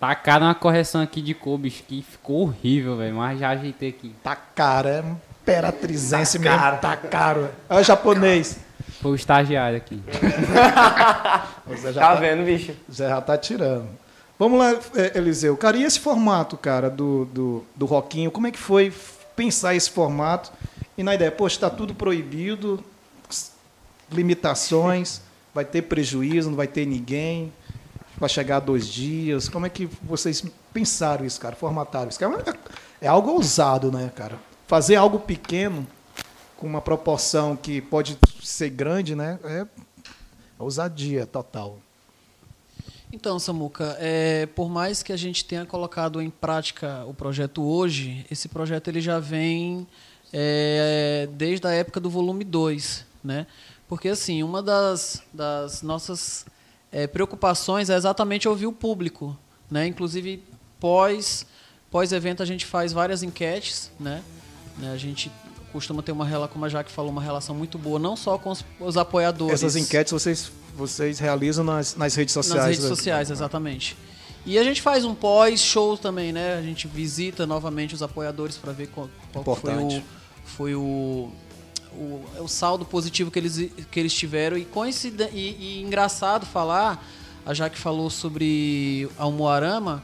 [0.00, 3.14] tacaram uma correção aqui de cor, bicho, que ficou horrível, velho.
[3.16, 4.14] Mas já ajeitei aqui.
[4.22, 5.02] Tá caro, é
[5.42, 6.58] imperatrizense mesmo.
[6.78, 7.48] Tá caro.
[7.68, 8.58] É o japonês.
[9.00, 10.02] Foi o estagiário aqui.
[11.76, 12.72] Zé já Tá tá, vendo, bicho?
[12.88, 13.88] o Zé já tá tirando.
[14.38, 15.56] Vamos lá, é, Eliseu.
[15.56, 18.30] Cara, e esse formato, cara, do, do, do Roquinho?
[18.30, 18.92] Como é que foi
[19.34, 20.52] pensar esse formato?
[20.96, 22.82] E na ideia, poxa, está tudo proibido,
[24.10, 25.20] limitações,
[25.54, 27.52] vai ter prejuízo, não vai ter ninguém,
[28.18, 29.48] vai chegar a dois dias.
[29.48, 31.54] Como é que vocês pensaram isso, cara?
[31.56, 32.18] Formataram isso?
[32.18, 32.42] Cara,
[33.00, 34.38] É, é algo ousado, né, cara?
[34.66, 35.86] Fazer algo pequeno
[36.56, 39.38] com uma proporção que pode ser grande, né?
[39.44, 39.66] É
[40.58, 41.78] ousadia total.
[43.12, 48.26] Então, Samuca, é, por mais que a gente tenha colocado em prática o projeto hoje,
[48.30, 49.86] esse projeto ele já vem
[50.30, 53.46] é, desde a época do volume 2, né?
[53.88, 56.44] Porque, assim, uma das, das nossas
[56.90, 59.36] é, preocupações é exatamente ouvir o público,
[59.70, 59.86] né?
[59.86, 60.42] Inclusive,
[60.80, 61.46] pós,
[61.90, 64.22] pós-evento, a gente faz várias enquetes, né?
[64.78, 65.30] Né, A gente
[65.72, 68.50] costuma ter uma relação, como a Jaque falou, uma relação muito boa, não só com
[68.50, 69.54] os, os apoiadores.
[69.54, 72.60] Essas enquetes vocês, vocês realizam nas, nas redes sociais.
[72.60, 73.96] Nas redes sociais, exatamente.
[74.46, 76.56] E a gente faz um pós-show também, né?
[76.56, 80.02] A gente visita novamente os apoiadores para ver qual, qual foi, o,
[80.44, 81.30] foi o,
[81.98, 84.56] o, o saldo positivo que eles, que eles tiveram.
[84.56, 87.04] E, coincide, e, e engraçado falar,
[87.44, 90.02] a Jaque falou sobre a Umuarama.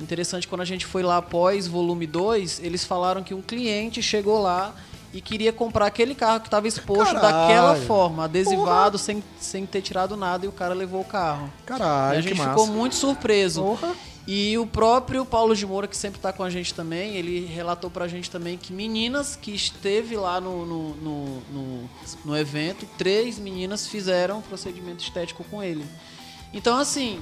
[0.00, 4.40] Interessante, quando a gente foi lá após volume 2, eles falaram que um cliente chegou
[4.40, 4.74] lá
[5.12, 7.22] e queria comprar aquele carro que estava exposto Caralho.
[7.22, 11.50] daquela forma, adesivado, sem, sem ter tirado nada, e o cara levou o carro.
[11.62, 13.62] e Caralho, a que gente ficou muito surpreso.
[13.62, 13.94] Porra.
[14.26, 17.88] E o próprio Paulo de Moura, que sempre está com a gente também, ele relatou
[17.88, 21.90] pra gente também que meninas que esteve lá no, no, no, no,
[22.24, 25.84] no evento, três meninas fizeram procedimento estético com ele.
[26.52, 27.20] Então, assim,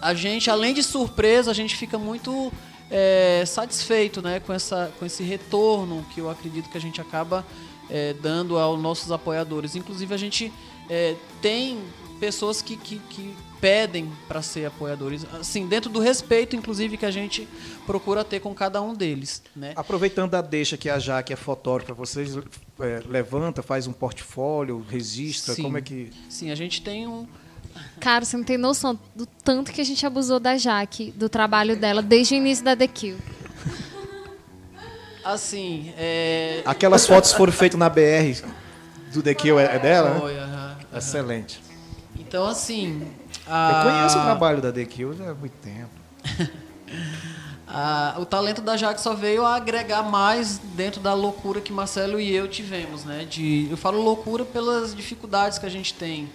[0.00, 2.52] a gente, além de surpresa, a gente fica muito
[2.88, 7.44] é, satisfeito né, com, essa, com esse retorno que eu acredito que a gente acaba
[7.90, 9.74] é, dando aos nossos apoiadores.
[9.74, 10.52] Inclusive, a gente
[10.88, 11.82] é, tem
[12.20, 17.10] pessoas que, que, que pedem para ser apoiadores, assim, dentro do respeito, inclusive, que a
[17.10, 17.48] gente
[17.86, 19.42] procura ter com cada um deles.
[19.54, 19.72] Né?
[19.76, 22.36] Aproveitando a deixa que a Jaque é fotógrafa, vocês
[22.80, 25.62] é, levanta, faz um portfólio, registra, Sim.
[25.62, 26.10] como é que...
[26.28, 27.26] Sim, a gente tem um.
[28.00, 31.76] Cara, você não tem noção do tanto que a gente abusou da Jaque, do trabalho
[31.76, 33.16] dela, desde o início da The Kill.
[35.22, 36.62] Assim, é.
[36.64, 38.42] Aquelas fotos foram feitas na BR
[39.12, 40.14] do The Kill, é, é dela?
[40.14, 40.20] né?
[40.20, 40.76] Foi, aham.
[40.94, 41.65] Excelente.
[42.26, 43.00] Então, assim.
[43.46, 45.90] Eu a- conheço o trabalho da Kill já há muito tempo.
[47.66, 52.18] a- o talento da Jaque só veio a agregar mais dentro da loucura que Marcelo
[52.20, 53.24] e eu tivemos, né?
[53.24, 56.28] De, eu falo loucura pelas dificuldades que a gente tem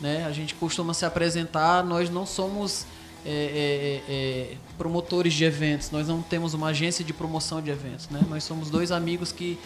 [0.00, 0.24] né?
[0.26, 2.86] A gente costuma se apresentar, nós não somos
[3.26, 3.30] é,
[4.08, 8.20] é, é, promotores de eventos, nós não temos uma agência de promoção de eventos, né?
[8.28, 9.58] Nós somos dois amigos que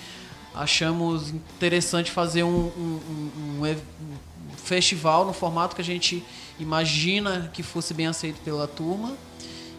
[0.54, 3.66] achamos interessante fazer um, um, um, um
[4.62, 6.24] festival no formato que a gente
[6.58, 9.12] imagina que fosse bem aceito pela turma.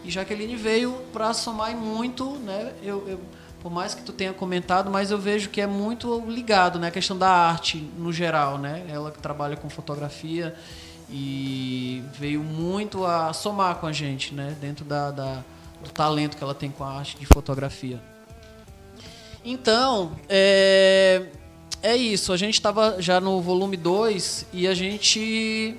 [0.04, 2.72] E Jaqueline veio para somar muito, né?
[2.82, 3.20] Eu, eu,
[3.60, 6.88] por mais que tu tenha comentado, mas eu vejo que é muito ligado, né?
[6.88, 8.84] A questão da arte no geral, né?
[8.88, 10.54] Ela que trabalha com fotografia
[11.08, 14.54] e veio muito a somar com a gente, né?
[14.60, 15.42] Dentro da, da
[15.84, 18.00] do talento que ela tem com a arte de fotografia.
[19.44, 21.26] Então, é,
[21.84, 22.32] é isso.
[22.32, 25.76] A gente estava já no volume 2 e a gente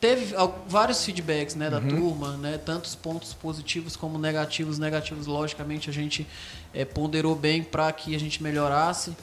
[0.00, 0.34] teve
[0.66, 1.88] vários feedbacks né, da uhum.
[1.88, 4.78] turma, né, tantos pontos positivos como negativos.
[4.78, 6.26] Negativos, logicamente, a gente
[6.72, 9.14] é, ponderou bem para que a gente melhorasse.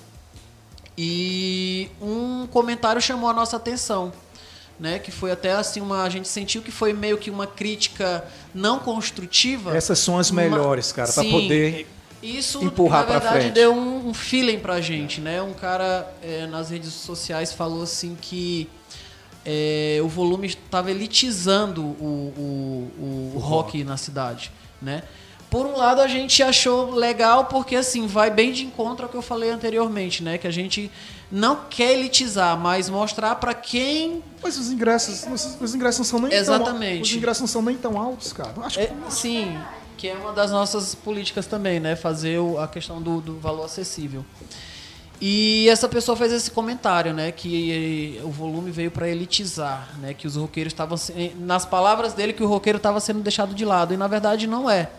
[0.98, 4.14] E um comentário chamou a nossa atenção.
[4.78, 8.28] Né, que foi até assim uma a gente sentiu que foi meio que uma crítica
[8.54, 9.74] não construtiva.
[9.74, 11.88] Essas são as melhores, cara, para poder
[12.26, 13.52] isso, empurrar para frente.
[13.52, 15.42] deu um, um feeling pra gente, né?
[15.42, 18.70] Um cara é, nas redes sociais falou assim que
[19.46, 24.52] é, o volume estava elitizando o, o, o, o rock, rock na cidade,
[24.82, 25.04] né?
[25.50, 29.16] Por um lado a gente achou legal porque assim vai bem de encontro ao que
[29.16, 30.38] eu falei anteriormente, né?
[30.38, 30.92] Que a gente
[31.32, 34.24] não quer elitizar, mas mostrar para quem.
[34.42, 36.94] Mas os ingressos, os, os ingressos não são nem Exatamente.
[36.96, 38.54] tão os ingressos não são nem tão altos, cara.
[38.64, 39.14] Acho é, que...
[39.14, 39.58] sim,
[39.98, 41.96] que é uma das nossas políticas também, né?
[41.96, 44.26] Fazer a questão do, do valor acessível.
[45.22, 50.28] E essa pessoa fez esse comentário, né, que o volume veio para elitizar, né, que
[50.28, 50.98] os roqueiros estavam
[51.40, 54.70] nas palavras dele que o roqueiro estava sendo deixado de lado e na verdade não
[54.70, 54.90] é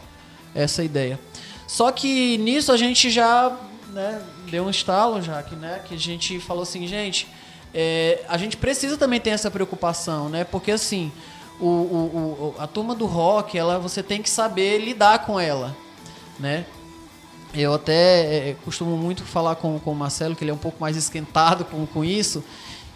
[0.55, 1.21] essa ideia.
[1.67, 3.55] Só que nisso a gente já,
[3.93, 7.29] né, deu um estalo já que, né, que a gente falou assim, gente,
[7.75, 11.13] é, a gente precisa também ter essa preocupação, né, porque assim
[11.61, 15.77] o, o, o, a turma do rock, ela você tem que saber lidar com ela,
[16.39, 16.65] né?
[17.55, 20.59] Eu até é, é, costumo muito falar com, com o Marcelo, que ele é um
[20.59, 22.45] pouco mais esquentado com, com isso,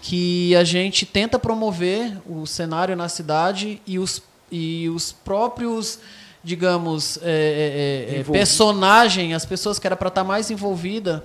[0.02, 5.98] que a gente tenta promover o cenário na cidade e os, e os próprios,
[6.44, 11.24] digamos, é, é, é personagens, as pessoas que era para estar tá mais envolvida,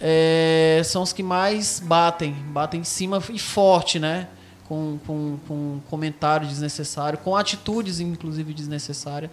[0.00, 4.28] é, são os que mais batem, batem em cima e forte, né?
[4.68, 9.30] Com, com, com comentário desnecessário, com atitudes, inclusive, desnecessárias.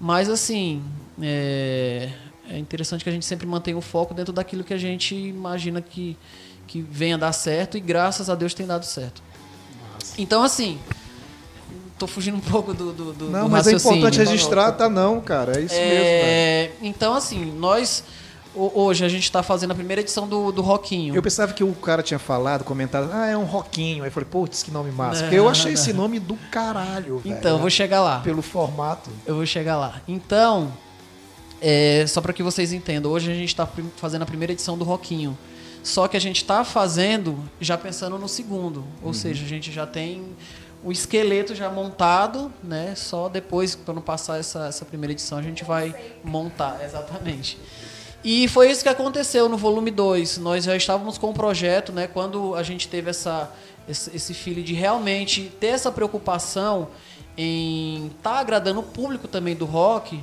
[0.00, 0.82] Mas, assim,
[1.20, 2.08] é,
[2.48, 5.82] é interessante que a gente sempre mantenha o foco dentro daquilo que a gente imagina
[5.82, 6.16] que,
[6.66, 9.22] que venha dar certo e graças a Deus tem dado certo.
[9.94, 10.14] Nossa.
[10.20, 10.78] Então, assim,
[11.98, 15.20] tô fugindo um pouco do, do, do Não, do mas é importante registrar, tá não,
[15.20, 16.86] cara, é isso é, mesmo.
[16.88, 18.02] Então, assim, nós
[18.54, 21.14] hoje a gente está fazendo a primeira edição do, do Roquinho.
[21.14, 24.02] Eu pensava que o cara tinha falado, comentado, ah, é um Roquinho.
[24.02, 25.26] Aí eu falei, putz, que nome massa.
[25.26, 25.80] Não, eu achei não.
[25.80, 27.36] esse nome do caralho, velho.
[27.36, 28.20] Então, eu vou chegar lá.
[28.20, 29.10] Pelo formato.
[29.26, 30.00] Eu vou chegar lá.
[30.06, 30.72] Então,
[31.60, 34.84] é, só para que vocês entendam, hoje a gente está fazendo a primeira edição do
[34.84, 35.36] Roquinho.
[35.82, 38.84] Só que a gente está fazendo já pensando no segundo.
[39.00, 39.14] Ou uhum.
[39.14, 40.24] seja, a gente já tem
[40.84, 42.94] o esqueleto já montado, né?
[42.96, 45.94] Só depois, quando passar essa, essa primeira edição, a gente vai
[46.24, 47.58] montar, exatamente.
[48.24, 50.38] E foi isso que aconteceu no volume 2.
[50.38, 52.06] Nós já estávamos com o um projeto, né?
[52.06, 53.52] Quando a gente teve essa,
[53.88, 56.88] esse, esse filho de realmente ter essa preocupação
[57.36, 60.22] em estar tá agradando o público também do rock,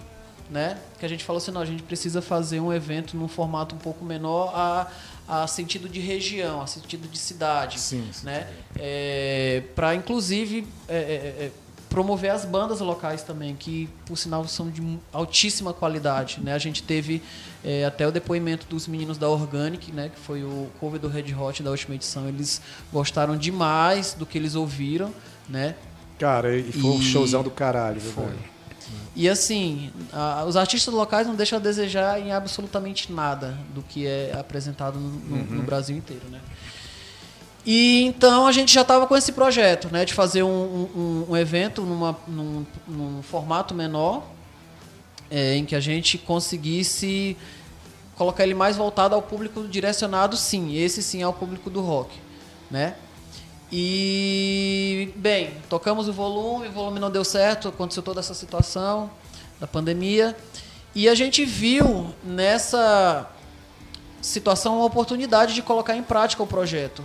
[0.49, 0.77] né?
[0.99, 3.77] Que a gente falou assim, não, a gente precisa fazer um evento num formato um
[3.77, 4.87] pouco menor a,
[5.27, 8.47] a sentido de região, a sentido de cidade, sim, sim, né?
[8.77, 11.51] É, para inclusive é, é, é,
[11.89, 14.81] promover as bandas locais também, que por sinal são de
[15.13, 16.53] altíssima qualidade, né?
[16.53, 17.21] A gente teve
[17.63, 20.09] é, até o depoimento dos meninos da Organic, né?
[20.09, 24.37] Que foi o cover do Red Hot da última edição, eles gostaram demais do que
[24.37, 25.13] eles ouviram,
[25.47, 25.75] né?
[26.17, 26.93] Cara, e foi e...
[26.93, 28.25] um showzão do caralho, foi.
[28.25, 28.59] Velho.
[29.15, 34.07] E assim, a, os artistas locais não deixam a desejar em absolutamente nada do que
[34.07, 35.45] é apresentado no, no, uhum.
[35.57, 36.39] no Brasil inteiro, né?
[37.65, 41.37] E então a gente já estava com esse projeto, né, de fazer um, um, um
[41.37, 44.23] evento numa, num, num, formato menor,
[45.29, 47.37] é, em que a gente conseguisse
[48.15, 52.17] colocar ele mais voltado ao público direcionado, sim, esse sim é o público do rock,
[52.69, 52.95] né?
[53.71, 59.11] E, bem, tocamos o volume, o volume não deu certo, aconteceu toda essa situação
[59.59, 60.35] da pandemia.
[60.95, 63.29] E a gente viu nessa
[64.21, 67.03] situação uma oportunidade de colocar em prática o projeto.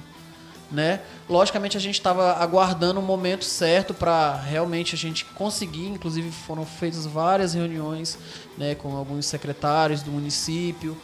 [0.73, 1.01] Né?
[1.29, 6.67] Logicamente a gente estava aguardando o momento certo para realmente a gente conseguir, inclusive foram
[6.67, 8.19] feitas várias reuniões
[8.59, 10.97] né, com alguns secretários do município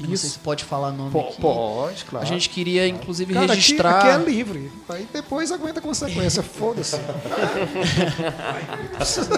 [0.00, 1.40] Eu Não sei se pode falar nome Po- aqui.
[1.40, 2.26] Pode, claro.
[2.26, 3.98] A gente queria, inclusive, Cara, aqui- registrar.
[3.98, 4.72] Aqui, é livre.
[4.88, 6.42] Aí depois aguenta a consequência.
[6.44, 6.96] Foda-se.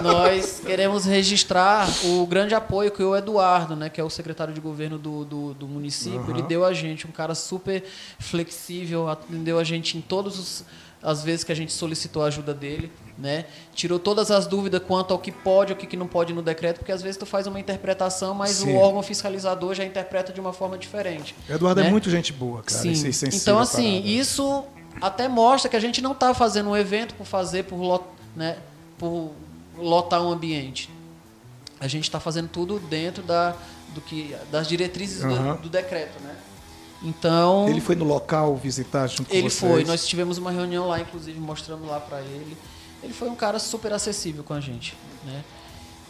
[0.02, 4.61] Nós queremos registrar o grande apoio que o Eduardo, né, que é o secretário de
[4.61, 7.84] governo do, do, do município, ele deu a gente, um cara super
[8.18, 10.64] flexível, atendeu a gente em todas
[11.02, 13.46] as vezes que a gente solicitou a ajuda dele, né?
[13.74, 16.78] Tirou todas as dúvidas quanto ao que pode, ao que que não pode no decreto,
[16.78, 18.74] porque às vezes tu faz uma interpretação, mas Sim.
[18.74, 21.34] o órgão fiscalizador já interpreta de uma forma diferente.
[21.48, 21.90] Eduardo é né?
[21.90, 22.80] muito gente boa, cara.
[22.82, 22.94] Sim.
[22.94, 24.08] Sensível Então, assim, parada.
[24.08, 24.64] isso
[25.00, 28.04] até mostra que a gente não está fazendo um evento por fazer, por, lot,
[28.34, 28.56] né,
[28.98, 29.32] por
[29.78, 30.90] lotar um ambiente.
[31.78, 33.54] A gente está fazendo tudo dentro da,
[33.94, 35.56] do que, das diretrizes do- Aham.
[35.56, 36.34] do, decreto, né?
[37.02, 39.58] Então, Ele foi no local visitar junto com ele vocês?
[39.72, 39.84] foi.
[39.84, 42.56] Nós tivemos uma reunião lá, inclusive, mostrando lá para ele.
[43.07, 45.44] Ele foi um cara super acessível com a gente, né?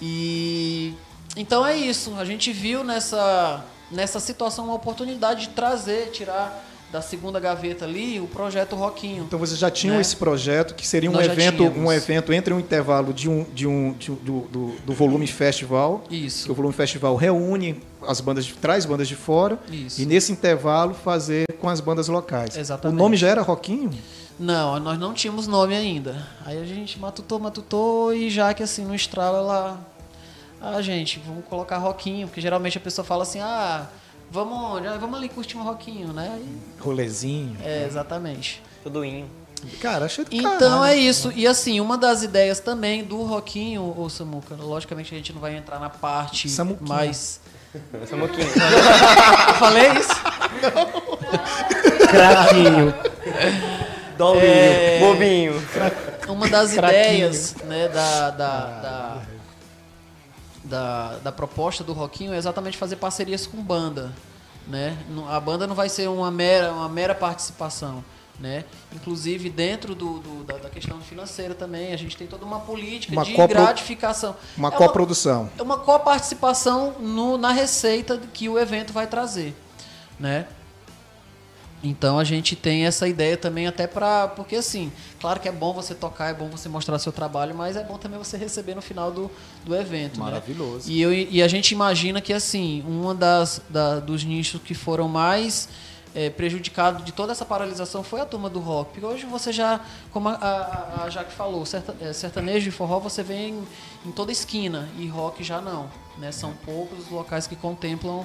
[0.01, 0.94] E
[1.36, 2.14] então é isso.
[2.18, 8.18] A gente viu nessa nessa situação uma oportunidade de trazer, tirar da segunda gaveta ali
[8.18, 9.24] o projeto Roquinho.
[9.24, 10.01] Então vocês já tinham né?
[10.01, 13.66] esse projeto que seria um Nós evento, um evento entre um intervalo de um, de
[13.66, 16.03] um, de do, do, do volume festival.
[16.09, 16.51] Que Isso.
[16.51, 20.01] o volume festival reúne as bandas, de, traz bandas de fora Isso.
[20.01, 22.57] e nesse intervalo fazer com as bandas locais.
[22.57, 22.97] Exatamente.
[22.97, 23.90] O nome já era Roquinho?
[24.39, 26.26] Não, nós não tínhamos nome ainda.
[26.45, 29.80] Aí a gente matutou, matutou e já que assim no estralo ela.
[30.61, 33.87] Ah, gente, vamos colocar roquinho, porque geralmente a pessoa fala assim, ah,
[34.30, 34.87] vamos onde?
[34.89, 36.30] Ah, vamos ali curtir um roquinho, né?
[36.34, 37.57] Aí, Rolezinho.
[37.62, 38.62] é, exatamente.
[38.82, 39.28] Tudoinho.
[39.80, 40.84] Cara, achei do Então caralho.
[40.84, 41.32] é isso.
[41.34, 45.57] E assim, uma das ideias também do Roquinho, ô Samuca, logicamente a gente não vai
[45.57, 46.89] entrar na parte Samuquinha.
[46.89, 47.41] mais.
[48.09, 48.47] Samuquinho.
[49.59, 50.14] Falei isso?
[52.09, 52.95] Craquinho.
[54.17, 54.45] Dolinho.
[54.45, 54.99] É.
[55.01, 55.62] Bobinho.
[56.29, 57.01] Uma das Craquinho.
[57.03, 59.23] ideias né, da, da, da,
[60.64, 64.12] da, da proposta do Roquinho é exatamente fazer parcerias com banda.
[64.67, 64.97] Né?
[65.29, 68.03] A banda não vai ser uma mera, uma mera participação.
[68.39, 68.64] Né?
[68.95, 73.14] Inclusive, dentro do, do- da, da questão financeira também, a gente tem toda uma política
[73.14, 74.37] Uma de copro- gratificação.
[74.57, 75.49] Uma É coprodução.
[75.57, 79.55] é uma coparticipação no, na receita que o evento vai trazer,
[80.21, 80.47] né?
[81.89, 85.72] Então a gente tem essa ideia também até para porque assim, claro que é bom
[85.72, 88.82] você tocar, é bom você mostrar seu trabalho, mas é bom também você receber no
[88.82, 89.30] final do,
[89.64, 90.24] do evento, né?
[90.24, 90.91] Maravilhoso.
[90.91, 95.09] E, eu, e a gente imagina que assim, uma das da- dos nichos que foram
[95.09, 95.68] mais
[96.14, 98.93] é, prejudicados de toda essa paralisação foi a turma do rock.
[98.93, 99.80] Porque hoje você já,
[100.11, 103.62] como a, a, a Jaque falou, serta, é, sertanejo e forró você vê em,
[104.05, 105.91] em toda esquina e rock já não.
[106.16, 106.32] Né?
[106.32, 108.24] São poucos os locais que contemplam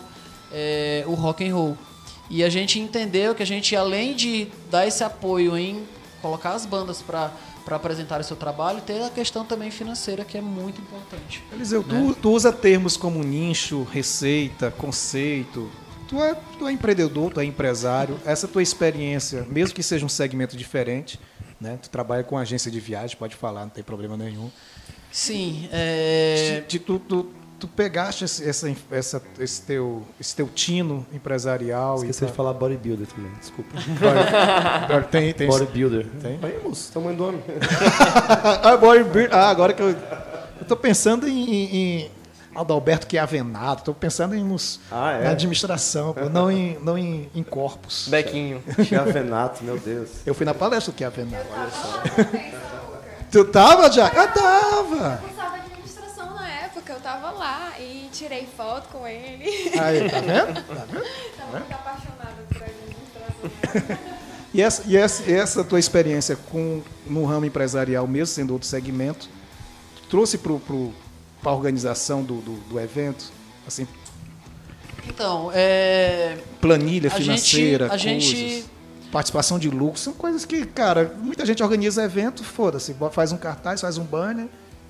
[0.53, 1.77] é, o rock and roll.
[2.33, 5.83] E a gente entendeu que a gente, além de dar esse apoio em
[6.21, 7.29] colocar as bandas para
[7.69, 11.43] apresentar o seu trabalho, ter a questão também financeira, que é muito importante.
[11.51, 11.87] Eliseu, Né?
[11.89, 15.69] tu, tu usa termos como nicho, receita, conceito.
[16.07, 18.17] Tu é, tu é empreendedor, tu é empresário.
[18.25, 21.19] Essa tua experiência, mesmo que seja um segmento diferente,
[21.59, 21.77] né?
[21.81, 24.49] Tu trabalha com agência de viagem, pode falar, não tem problema nenhum.
[25.11, 26.63] Sim, é...
[26.65, 27.27] De, tu, tu,
[27.61, 32.53] tu pegaste esse, essa, essa- esse, teu, esse teu tino empresarial Esqueci e de falar
[32.53, 33.69] bodybuilder também, desculpa.
[34.83, 35.47] Agora tem, tem.
[35.47, 36.07] Bodybuilder.
[36.19, 36.39] Tem?
[36.41, 37.43] Aí, moço, tamanho do homem.
[38.63, 39.29] ah, bodybuilder.
[39.31, 39.89] Ah, agora que eu.
[39.89, 41.43] Eu tô pensando em.
[41.43, 42.11] em, em
[42.53, 45.23] Adalberto Chiavenato, tô pensando em nos, Ah, é?
[45.23, 48.07] na administração, pô, não em, não em, em corpos.
[48.09, 48.61] Bequinho.
[48.83, 50.09] Chiavenato, meu Deus.
[50.25, 51.45] Eu fui na palestra do Chiavenato.
[53.31, 54.17] Tu tava, Jack?
[54.17, 55.21] Ah, tava!
[55.23, 55.57] Eu cursava
[57.03, 59.45] tava lá e tirei foto com ele.
[59.79, 60.53] Aí, tá vendo?
[60.67, 61.05] Tá vendo?
[61.37, 63.97] Tava muito apaixonada por administração.
[64.53, 69.29] E essa, e essa, essa tua experiência com, no ramo empresarial, mesmo sendo outro segmento,
[70.09, 70.51] trouxe para
[71.45, 73.31] a organização do, do, do evento?
[73.65, 73.87] Assim,
[75.07, 76.37] Então, é...
[76.59, 78.65] planilha A gente- financeira, a coisas, gente-
[79.11, 83.79] participação de lucro, são coisas que, cara, muita gente organiza evento, foda-se, faz um cartaz,
[83.81, 84.47] faz um banner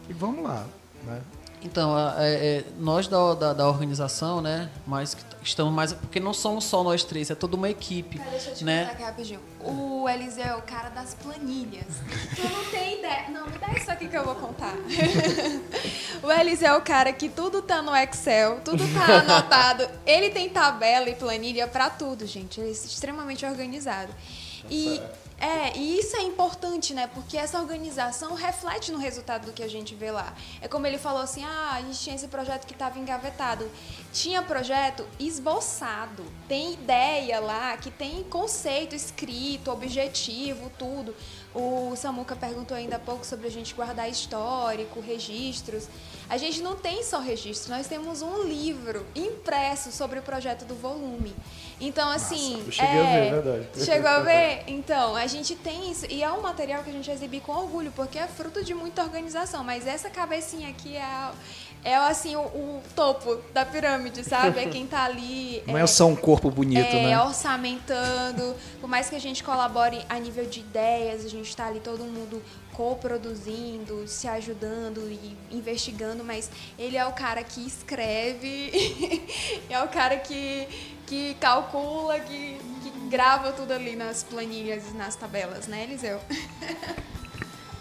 [0.09, 0.65] e vamos lá.
[1.05, 1.19] Né?
[1.63, 5.93] Então, é- é, nós da, da, da organização, né, mas estamos mais...
[5.93, 8.81] Porque não somos só nós três, é toda uma equipe, Cara, deixa eu te né?
[8.81, 9.39] contar aqui rapidinho.
[9.63, 11.85] O Eliseu é o cara das planilhas.
[12.35, 13.29] Tu não tem ideia.
[13.29, 14.73] Não, me dá isso aqui que eu vou contar.
[16.23, 19.87] o Eliseu é o cara que tudo tá no Excel, tudo tá anotado.
[20.05, 22.59] Ele tem tabela e planilha pra tudo, gente.
[22.59, 24.11] Ele é extremamente organizado.
[24.69, 24.99] E
[25.41, 27.07] é, e isso é importante, né?
[27.07, 30.35] Porque essa organização reflete no resultado do que a gente vê lá.
[30.61, 33.67] É como ele falou assim: ah, a gente tinha esse projeto que estava engavetado.
[34.13, 41.15] Tinha projeto esboçado, tem ideia lá, que tem conceito escrito, objetivo, tudo.
[41.53, 45.87] O Samuca perguntou ainda há pouco sobre a gente guardar histórico, registros.
[46.29, 50.73] A gente não tem só registro, nós temos um livro impresso sobre o projeto do
[50.73, 51.35] volume.
[51.79, 52.63] Então, assim.
[52.65, 53.85] eu cheguei a ver, é verdade.
[53.85, 54.63] Chegou a ver?
[54.67, 56.05] Então, a gente tem isso.
[56.09, 59.03] E é um material que a gente exibir com orgulho, porque é fruto de muita
[59.03, 59.63] organização.
[59.63, 61.31] Mas essa cabecinha aqui é
[61.83, 64.59] é assim o, o, topo da pirâmide, sabe?
[64.59, 65.63] É quem tá ali.
[65.67, 67.19] Não é, é só um corpo bonito, é, né?
[67.21, 68.55] orçamentando.
[68.79, 72.03] Por mais que a gente colabore a nível de ideias, a gente tá ali todo
[72.03, 72.41] mundo
[72.73, 76.49] coproduzindo, se ajudando e investigando, mas
[76.79, 78.71] ele é o cara que escreve,
[79.69, 80.67] é o cara que,
[81.05, 86.19] que calcula, que, que grava tudo ali nas planilhas e nas tabelas, né, Eliseu?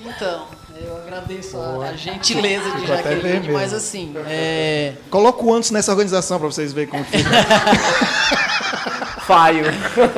[0.04, 0.46] Então,
[0.76, 4.14] eu agradeço a, a gentileza de Jaqueline, mas assim.
[4.26, 4.94] É...
[5.10, 7.28] Coloca o antes nessa organização para vocês verem como fica.
[9.30, 9.64] Faio.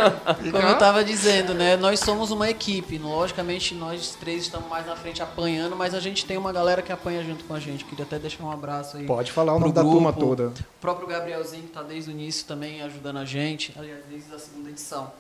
[0.51, 1.77] Como eu estava dizendo, né?
[1.77, 2.97] Nós somos uma equipe.
[2.97, 6.91] Logicamente, nós três estamos mais na frente apanhando, mas a gente tem uma galera que
[6.91, 7.85] apanha junto com a gente.
[7.85, 9.05] Queria até deixar um abraço aí.
[9.05, 10.49] Pode falar o nome da turma toda.
[10.49, 14.39] O próprio Gabrielzinho, que está desde o início também ajudando a gente, aliás, desde a
[14.39, 15.13] segunda edição.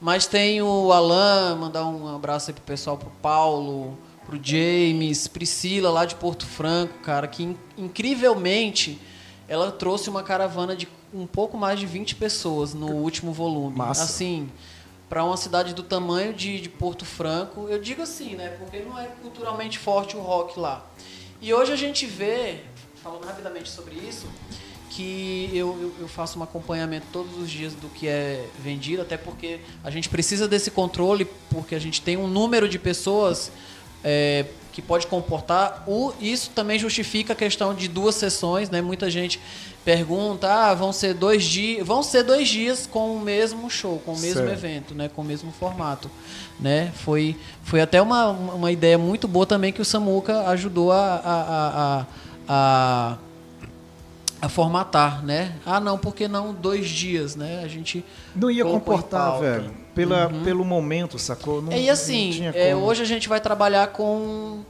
[0.00, 3.96] Mas tem o Alan, mandar um abraço aí pro pessoal, pro Paulo,
[4.26, 9.00] pro James, Priscila lá de Porto Franco, cara, que incrivelmente
[9.48, 13.76] ela trouxe uma caravana de um pouco mais de 20 pessoas no último volume.
[13.76, 14.04] Massa.
[14.04, 14.50] Assim,
[15.08, 18.48] para uma cidade do tamanho de, de Porto Franco, eu digo assim, né?
[18.58, 20.86] Porque não é culturalmente forte o rock lá.
[21.40, 22.60] E hoje a gente vê,
[23.02, 24.26] falando rapidamente sobre isso,
[24.90, 29.16] que eu, eu, eu, faço um acompanhamento todos os dias do que é vendido, até
[29.16, 33.52] porque a gente precisa desse controle, porque a gente tem um número de pessoas
[34.02, 34.46] é,
[34.78, 35.82] que pode comportar.
[35.88, 38.80] O, isso também justifica a questão de duas sessões, né?
[38.80, 39.40] Muita gente
[39.84, 44.12] pergunta, ah, vão ser dois dias, vão ser dois dias com o mesmo show, com
[44.12, 44.52] o mesmo certo.
[44.52, 45.10] evento, né?
[45.12, 46.08] Com o mesmo formato,
[46.60, 46.92] né?
[46.94, 51.42] Foi, foi até uma, uma ideia muito boa também que o Samuca ajudou a, a,
[51.98, 52.06] a,
[52.48, 53.18] a
[54.40, 55.54] a formatar, né?
[55.66, 57.62] Ah, não, porque não dois dias, né?
[57.64, 58.04] A gente
[58.36, 59.72] não ia comportar, velho.
[59.98, 60.44] Pela, uhum.
[60.44, 61.60] Pelo momento, sacou?
[61.60, 64.62] Não, e assim, é, hoje a gente vai trabalhar com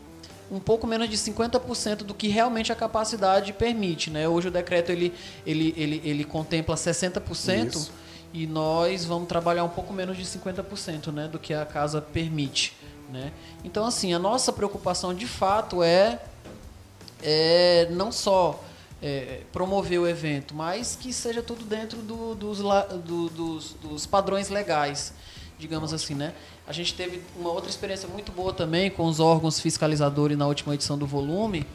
[0.51, 4.27] um pouco menos de 50% do que realmente a capacidade permite, né?
[4.27, 5.13] Hoje o decreto ele,
[5.47, 7.93] ele, ele, ele contempla 60% Isso.
[8.33, 11.29] e nós vamos trabalhar um pouco menos de 50%, né?
[11.29, 12.75] Do que a casa permite,
[13.13, 13.31] né?
[13.63, 16.21] Então, assim, a nossa preocupação de fato é,
[17.23, 18.65] é não só
[19.03, 24.49] é, promover o evento, mas que seja tudo dentro do, dos, do, dos, dos, padrões
[24.49, 25.13] legais,
[25.59, 26.35] digamos assim, né?
[26.67, 30.75] A gente teve uma outra experiência muito boa também com os órgãos fiscalizadores na última
[30.75, 31.67] edição do volume,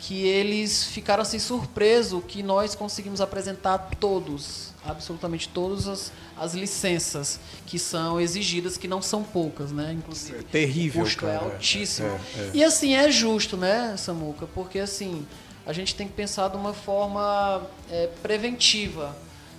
[0.00, 7.38] que eles ficaram assim surpresos que nós conseguimos apresentar todos, absolutamente todas as, as licenças
[7.66, 9.92] que são exigidas, que não são poucas, né?
[9.92, 11.44] Inclusive, é terrível, o custo é cara.
[11.44, 12.08] é altíssimo.
[12.08, 14.46] É, é, e assim é justo, né, Samuca?
[14.46, 15.24] Porque assim
[15.66, 19.16] a gente tem que pensar de uma forma é, preventiva.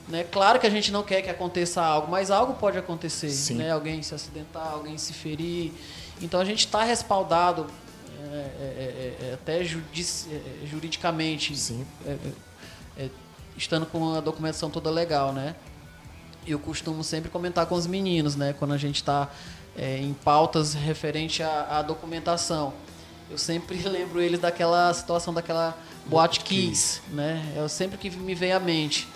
[0.08, 0.26] Né?
[0.26, 3.54] Claro que a gente não quer que aconteça algo, mas algo pode acontecer.
[3.54, 3.72] Né?
[3.72, 5.72] Alguém se acidentar, alguém se ferir.
[6.22, 7.68] Então a gente está respaldado
[8.32, 11.54] é, é, é, é até judici, é, juridicamente,
[13.56, 15.32] estando com a documentação toda legal.
[15.32, 15.56] Né?
[16.46, 18.54] Eu costumo sempre comentar com os meninos, né?
[18.58, 19.30] quando a gente está
[19.78, 22.74] em pautas referente à, à documentação.
[23.32, 27.54] Eu sempre lembro eles daquela situação daquela Boate Kiss, né?
[27.56, 29.08] É sempre que me vem à mente.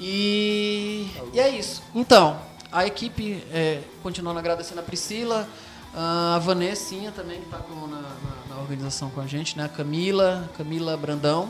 [0.00, 1.82] E, e é isso.
[1.94, 2.38] Então,
[2.70, 5.48] a equipe, é, continuando agradecendo a Priscila,
[5.94, 8.14] a Vanessinha também, que está na, na,
[8.50, 9.64] na, organização com a gente, né?
[9.64, 11.48] A Camila, Camila Brandão.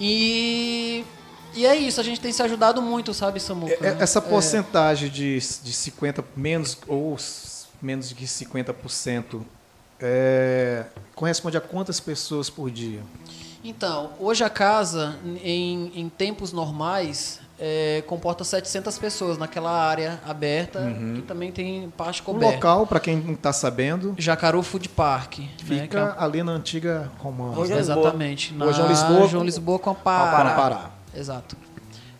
[0.00, 1.04] E,
[1.54, 3.74] e é isso, a gente tem se ajudado muito, sabe, Samuca?
[3.74, 3.96] É, né?
[4.00, 5.12] Essa porcentagem é...
[5.12, 7.18] de, de 50%, menos ou
[7.82, 9.42] menos de 50%
[10.00, 13.00] é, corresponde a quantas pessoas por dia?
[13.62, 20.80] Então, hoje a casa, em, em tempos normais, é, comporta 700 pessoas naquela área aberta,
[20.80, 21.16] uhum.
[21.16, 22.46] que também tem parte coberta.
[22.46, 24.14] O local, para quem não está sabendo...
[24.16, 25.40] Jacaru Food Park.
[25.58, 26.24] Fica né, é...
[26.24, 27.58] ali na antiga Romana.
[27.58, 28.54] Hoje é Exatamente.
[28.54, 29.28] Na João Lisboa.
[29.28, 30.54] João Lisboa com a Pará.
[30.54, 30.90] Pará.
[31.14, 31.54] Exato.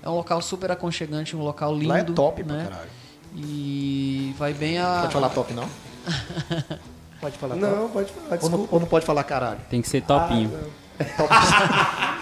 [0.02, 1.89] É um local super aconchegante, um local lindo.
[1.89, 2.55] Lá é top né?
[2.55, 2.90] pra caralho.
[3.35, 5.01] E vai bem a...
[5.02, 5.66] Pode falar top, não?
[7.21, 7.93] Pode falar Não, top?
[7.93, 9.61] pode falar, ou não, ou não, pode falar caralho?
[9.69, 10.51] Tem que ser topinho.
[10.99, 11.05] Ah,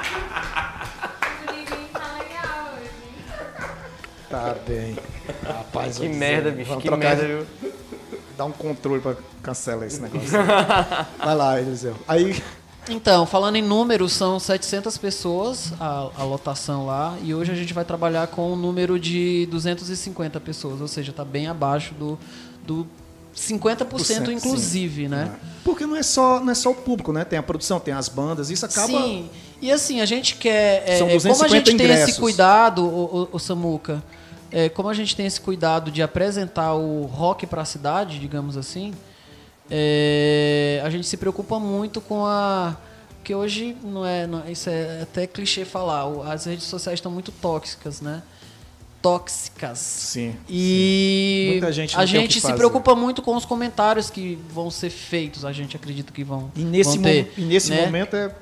[4.29, 4.95] tá bem.
[5.43, 6.69] Rapaz, que merda, bicho.
[6.69, 7.71] Vamos que trocar, merda, viu?
[8.37, 10.29] Dá um controle pra cancelar esse negócio.
[11.17, 11.95] Vai lá, Eliseu.
[12.07, 12.43] Aí...
[12.87, 17.73] Então, falando em números, são 700 pessoas a, a, lotação lá e hoje a gente
[17.73, 22.19] vai trabalhar com um número de 250 pessoas, ou seja, está bem abaixo do,
[22.63, 22.87] do
[23.35, 25.31] 50% inclusive, né?
[25.63, 27.25] Porque não é só não é só o público, né?
[27.25, 29.29] Tem a produção, tem as bandas, isso acaba Sim.
[29.61, 30.83] E assim, a gente quer.
[30.87, 32.09] é, São é, como a 250 gente tem ingressos.
[32.09, 34.03] esse cuidado, o, o, o Samuca,
[34.51, 38.55] é, como a gente tem esse cuidado de apresentar o rock para a cidade, digamos
[38.57, 38.93] assim,
[39.69, 42.75] é, a gente se preocupa muito com a.
[43.17, 46.05] Porque hoje não é, não- Isso é até clichê falar.
[46.31, 48.21] As redes sociais estão muito tóxicas, né?
[49.09, 49.77] Tóxicas.
[49.77, 50.35] Sim.
[50.49, 52.55] E Muita gente a gente se fazer.
[52.55, 55.45] preocupa muito com os comentários que vão ser feitos.
[55.45, 57.31] A gente acredita que vão, E nesse, vão ter.
[57.37, 57.85] e nesse né?
[57.85, 58.33] momento é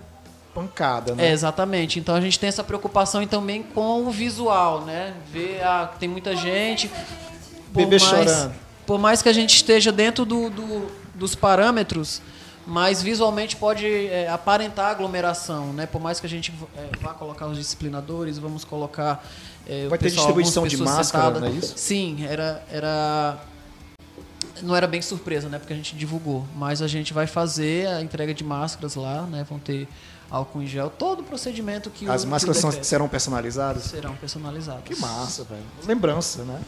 [0.56, 1.28] pancada, né?
[1.28, 2.00] É, exatamente.
[2.00, 5.14] Então a gente tem essa preocupação e também com o visual, né?
[5.34, 6.88] Ver a tem muita gente.
[6.88, 8.54] por Bebê mais- chorando.
[8.86, 12.22] Por mais que a gente esteja dentro do, do- dos parâmetros,
[12.66, 15.86] mas visualmente pode é, aparentar aglomeração, né?
[15.86, 19.26] Por mais que a gente é, vá colocar os disciplinadores, vamos colocar
[19.68, 21.42] é, o Vai ter pessoal, distribuição de máscara, sentadas.
[21.42, 21.74] não é isso?
[21.78, 23.38] Sim, era era
[24.62, 25.58] não era bem surpresa, né?
[25.60, 26.46] Porque a gente divulgou.
[26.56, 29.46] Mas a gente vai fazer a entrega de máscaras lá, né?
[29.50, 29.88] Vão ter
[30.30, 33.08] álcool em gel, todo o procedimento que o As que o máscaras são- decreto- serão
[33.08, 33.84] personalizadas?
[33.84, 34.84] serão personalizadas.
[34.86, 35.62] Que massa, velho.
[35.86, 36.60] Lembrança, né?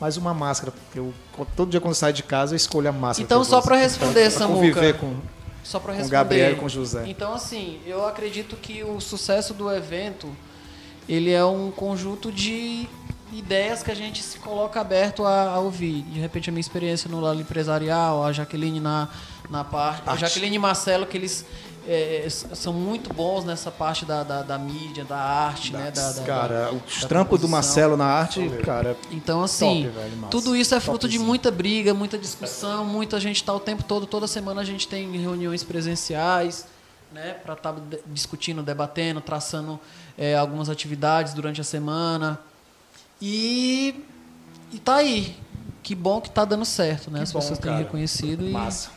[0.00, 1.12] Mais uma máscara, porque eu
[1.56, 3.24] todo dia quando eu saio de casa eu escolho a máscara.
[3.24, 4.54] Então, que só pra responder, Pra Samuca.
[4.60, 5.16] conviver com
[5.64, 6.16] Só para Com responder.
[6.16, 7.04] Gabriel e com José.
[7.08, 10.28] Então, assim, eu acredito que o sucesso do evento
[11.08, 12.88] ele é um conjunto de
[13.32, 16.02] ideias que a gente se coloca aberto a, a ouvir.
[16.02, 19.08] De repente, a minha experiência no lado empresarial, a Jaqueline na,
[19.50, 20.02] na parte.
[20.08, 20.16] A.
[20.16, 21.44] Jaqueline e Marcelo, que eles
[21.88, 25.90] é, são muito bons nessa parte da, da, da mídia, da arte, né?
[25.90, 27.48] Da, da- cara, da- os trampos do.
[27.48, 31.26] Marcelo na arte, cara, Então, assim, Top, velho, tudo isso é fruto de Topzinho.
[31.26, 35.12] muita briga, muita discussão, muita gente tá o tempo todo, toda semana a gente tem
[35.16, 36.66] reuniões presenciais,
[37.12, 37.74] né, para estar
[38.06, 39.78] discutindo, debatendo, traçando
[40.16, 42.38] é, algumas atividades durante a semana.
[43.20, 44.04] E,
[44.72, 45.36] e tá aí.
[45.82, 47.18] Que bom que tá dando certo, né?
[47.18, 47.84] Que As bom, pessoas têm cara.
[47.84, 48.90] reconhecido e massa.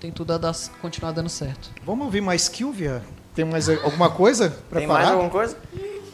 [0.00, 1.70] tem tudo a dar, continuar dando certo.
[1.84, 3.02] Vamos ouvir mais Kilvia?
[3.34, 5.14] Tem mais alguma coisa pra Tem mais falar?
[5.14, 5.56] alguma coisa?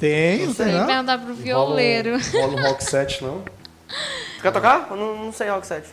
[0.01, 0.87] Tem, não tem Tem que não?
[0.87, 2.19] perguntar pro violeiro.
[2.33, 3.43] Rola, rola um rock set, não?
[4.37, 4.89] Tu quer tocar?
[4.91, 5.85] Eu não, não sei rock set.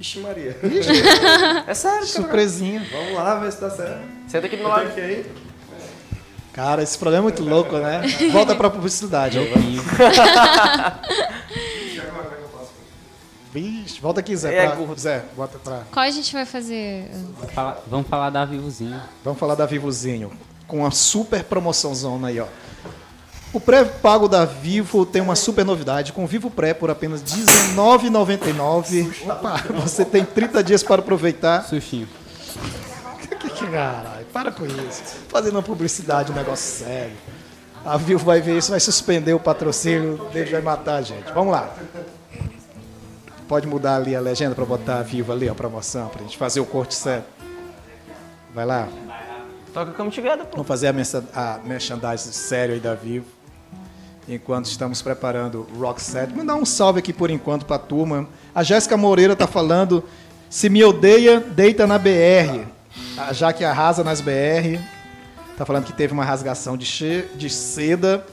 [0.00, 0.56] Ixi, Maria.
[1.66, 2.06] É sério?
[2.06, 2.84] Surpresinha.
[2.90, 4.00] Vamos lá, ver se dá certo.
[4.26, 4.90] Senta aqui do meu Eu lado.
[6.52, 8.02] Cara, esse programa é muito louco, né?
[8.30, 9.38] Volta pra publicidade.
[9.38, 9.42] ó.
[13.52, 14.54] Vixe, volta aqui, Zé.
[14.64, 14.94] É, pra-.
[14.96, 15.82] Zé, bota pra...
[15.92, 17.10] Qual a gente vai fazer?
[17.54, 19.00] Fala- vamos falar da Vivozinho.
[19.22, 20.30] Vamos falar da Vivozinho.
[20.66, 22.46] Com uma super promoçãozona aí, ó.
[23.52, 26.14] O pré-pago da Vivo tem uma super novidade.
[26.14, 29.12] Com o Vivo Pré por apenas R$19,99.
[29.26, 31.62] Opa, você tem 30 dias para aproveitar.
[31.64, 32.08] Sushinho.
[33.38, 35.02] Que, que caralho, para com isso.
[35.28, 37.16] Fazendo uma publicidade, um negócio sério.
[37.84, 41.32] A Vivo vai ver isso, vai suspender o patrocínio, David vai matar a gente.
[41.32, 41.74] Vamos lá.
[43.48, 46.60] Pode mudar ali a legenda para botar a Vivo ali, a promoção, pra gente fazer
[46.60, 47.26] o corte certo.
[48.54, 48.88] Vai lá.
[49.74, 50.52] Toca Come Together, pô.
[50.52, 50.92] Vamos fazer a,
[51.34, 53.26] a merchandising sério aí da Vivo.
[54.28, 56.32] Enquanto estamos preparando o Rock Set.
[56.32, 58.28] Mandar um salve aqui por enquanto pra turma.
[58.54, 60.04] A Jéssica Moreira tá falando.
[60.48, 62.66] Se me odeia, deita na BR.
[63.16, 64.78] A Jaque arrasa nas BR.
[65.56, 68.24] Tá falando que teve uma rasgação de, che- de seda.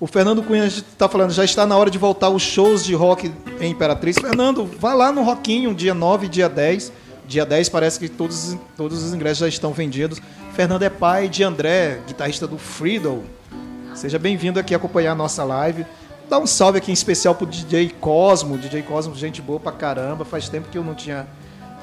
[0.00, 0.68] O Fernando Cunha
[0.98, 4.16] tá falando, já está na hora de voltar os shows de rock em Imperatriz.
[4.18, 6.92] Fernando, vá lá no Rockinho, dia 9 e dia 10.
[7.26, 10.20] Dia 10 parece que todos, todos os ingressos já estão vendidos.
[10.52, 13.22] Fernando é pai de André, guitarrista do Friedel.
[13.94, 15.86] Seja bem-vindo aqui acompanhar a nossa live.
[16.28, 18.58] Dá um salve aqui em especial pro DJ Cosmo.
[18.58, 20.24] DJ Cosmo, gente boa pra caramba.
[20.24, 21.26] Faz tempo que eu não tinha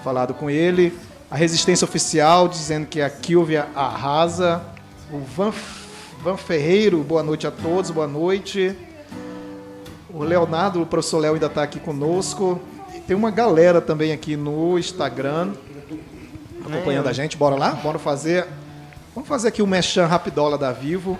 [0.03, 0.93] falado com ele.
[1.31, 4.61] A Resistência Oficial dizendo que a Kilvia arrasa.
[5.09, 5.53] O Van,
[6.21, 8.75] Van Ferreiro, boa noite a todos, boa noite.
[10.13, 12.61] O Leonardo, o professor Léo ainda está aqui conosco.
[12.93, 15.53] E tem uma galera também aqui no Instagram
[16.65, 17.37] acompanhando a gente.
[17.37, 17.71] Bora lá?
[17.75, 18.45] Bora fazer.
[19.15, 21.17] Vamos fazer aqui o Mechan Rapidola da Vivo.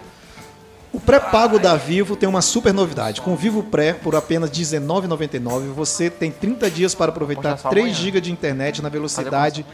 [0.92, 3.22] O pré-pago da Vivo tem uma super novidade.
[3.22, 7.70] Com o Vivo Pré, por apenas R$19,99, você tem 30 dias para aproveitar Mostra só
[7.70, 7.98] 3 amanhã.
[7.98, 9.66] GB de internet na velocidade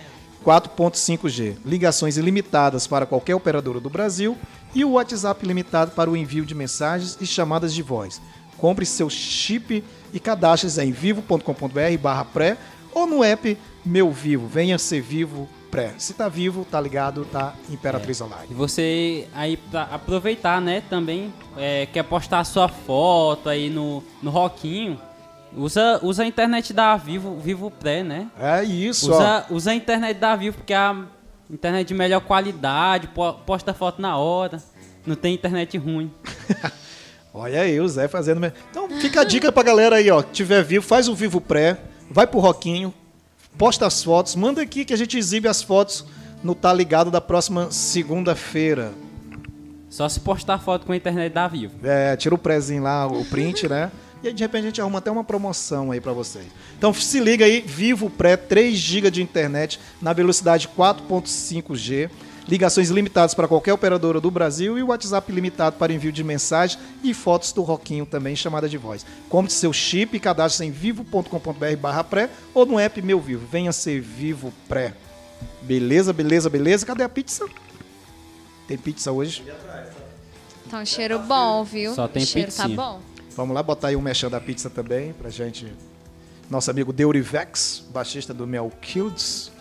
[0.46, 4.38] 4.5G, ligações ilimitadas para qualquer operadora do Brasil
[4.74, 8.22] e o WhatsApp limitado para o envio de mensagens e chamadas de voz.
[8.58, 9.84] Compre seu chip
[10.14, 12.58] e cadastre em vivo.com.br barra pré
[12.94, 14.48] ou no app Meu Vivo.
[14.48, 15.94] Venha ser vivo pré.
[15.98, 18.48] Se tá vivo, tá ligado, tá Imperatriz Online.
[18.50, 24.32] E você aí pra aproveitar, né, também é, quer postar sua foto aí no, no
[24.32, 25.00] Roquinho,
[25.56, 28.28] usa, usa a internet da Vivo, Vivo Pré, né?
[28.40, 29.16] É isso, ó.
[29.16, 30.96] Usa, usa a internet da Vivo, porque é a
[31.50, 34.62] internet de melhor qualidade, po- posta foto na hora,
[35.06, 36.12] não tem internet ruim.
[37.34, 38.46] Olha aí, o Zé fazendo.
[38.72, 40.22] Então fica a dica pra galera aí, ó.
[40.24, 41.78] que Tiver vivo, faz o Vivo Pré,
[42.10, 42.92] vai pro Roquinho,
[43.58, 46.04] posta as fotos, manda aqui que a gente exibe as fotos
[46.44, 48.92] no Tá Ligado da próxima segunda-feira.
[49.90, 51.74] Só se postar foto com a internet da Vivo.
[51.84, 53.92] É, tira o prezinho lá, o print, né?
[54.24, 56.46] E aí, de repente a gente arruma até uma promoção aí para vocês.
[56.78, 62.10] Então se liga aí, Vivo Pré, 3 GB de internet na velocidade 4.5G,
[62.48, 66.80] ligações limitadas para qualquer operadora do Brasil e o WhatsApp limitado para envio de mensagem
[67.04, 69.06] e fotos do Roquinho também, chamada de voz.
[69.30, 73.46] Compre seu chip e cadastre em vivo.com.br barra pré ou no app Meu Vivo.
[73.52, 74.94] Venha ser Vivo Pré.
[75.62, 76.86] Beleza, beleza, beleza.
[76.86, 77.46] Cadê a pizza?
[78.68, 79.44] Tem pizza hoje?
[80.70, 81.94] Tá um cheiro bom, viu?
[81.94, 82.76] Só tem o cheiro tá pizzinha.
[82.76, 83.00] bom.
[83.38, 85.72] Vamos lá botar aí um mexão da pizza também pra gente.
[86.50, 89.52] Nosso amigo Deurivex, baixista do Mel Kilds,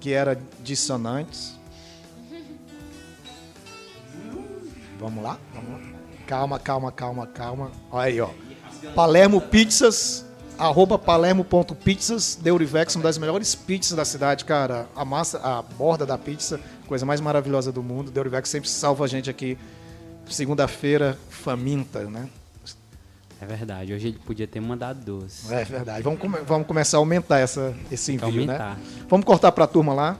[0.00, 1.54] que era dissonantes.
[4.98, 5.38] Vamos lá?
[5.54, 5.98] Vamos lá.
[6.26, 7.70] Calma, calma, calma, calma.
[7.92, 8.30] Olha aí, ó.
[8.92, 10.26] Palermo Pizzas,
[10.58, 14.88] arroba palermo.pizzas, Deurivex, uma das melhores pizzas da cidade, cara.
[14.96, 16.58] A massa, a borda da pizza,
[16.88, 18.10] coisa mais maravilhosa do mundo.
[18.10, 19.56] Deurivex sempre salva a gente aqui.
[20.28, 22.28] Segunda-feira, faminta, né?
[23.40, 25.52] É verdade, hoje ele podia ter mandado doce.
[25.52, 26.02] É verdade.
[26.02, 28.52] Vamos, come- vamos começar a aumentar essa, esse envio, né?
[28.54, 28.78] aumentar.
[29.08, 30.18] Vamos cortar para a turma lá.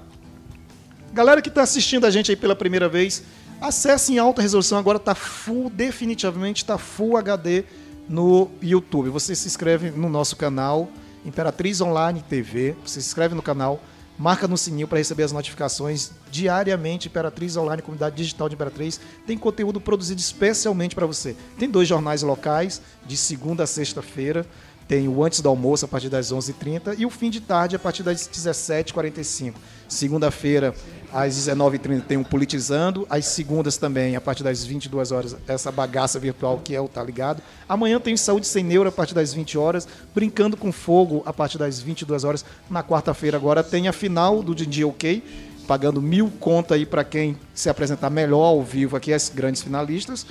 [1.13, 3.23] Galera que está assistindo a gente aí pela primeira vez,
[3.61, 4.79] acesse em alta resolução.
[4.79, 7.65] Agora está full, definitivamente está full HD
[8.09, 9.11] no YouTube.
[9.11, 10.89] Você se inscreve no nosso canal,
[11.25, 12.75] Imperatriz Online TV.
[12.87, 13.83] Você se inscreve no canal,
[14.21, 17.09] marca no sininho para receber as notificações diariamente.
[17.09, 21.35] Imperatriz Online, comunidade digital de Imperatriz, tem conteúdo produzido especialmente para você.
[21.59, 24.47] Tem dois jornais locais, de segunda a sexta-feira.
[24.87, 27.79] Tem o antes do almoço a partir das 11h30 e o fim de tarde a
[27.79, 29.55] partir das 17h45.
[29.89, 30.75] Segunda-feira,
[31.13, 33.07] às 19h30, tem o Politizando.
[33.11, 37.03] Às segundas também, a partir das 22 horas, essa bagaça virtual que é o Tá
[37.03, 37.43] Ligado.
[37.69, 39.87] Amanhã tem Saúde Sem Neuro a partir das 20 horas.
[40.15, 42.45] Brincando com Fogo a partir das 22 horas.
[42.69, 45.23] Na quarta-feira agora tem a final do Dindi OK.
[45.67, 50.27] Pagando mil conta aí para quem se apresentar melhor ao vivo aqui, as grandes finalistas.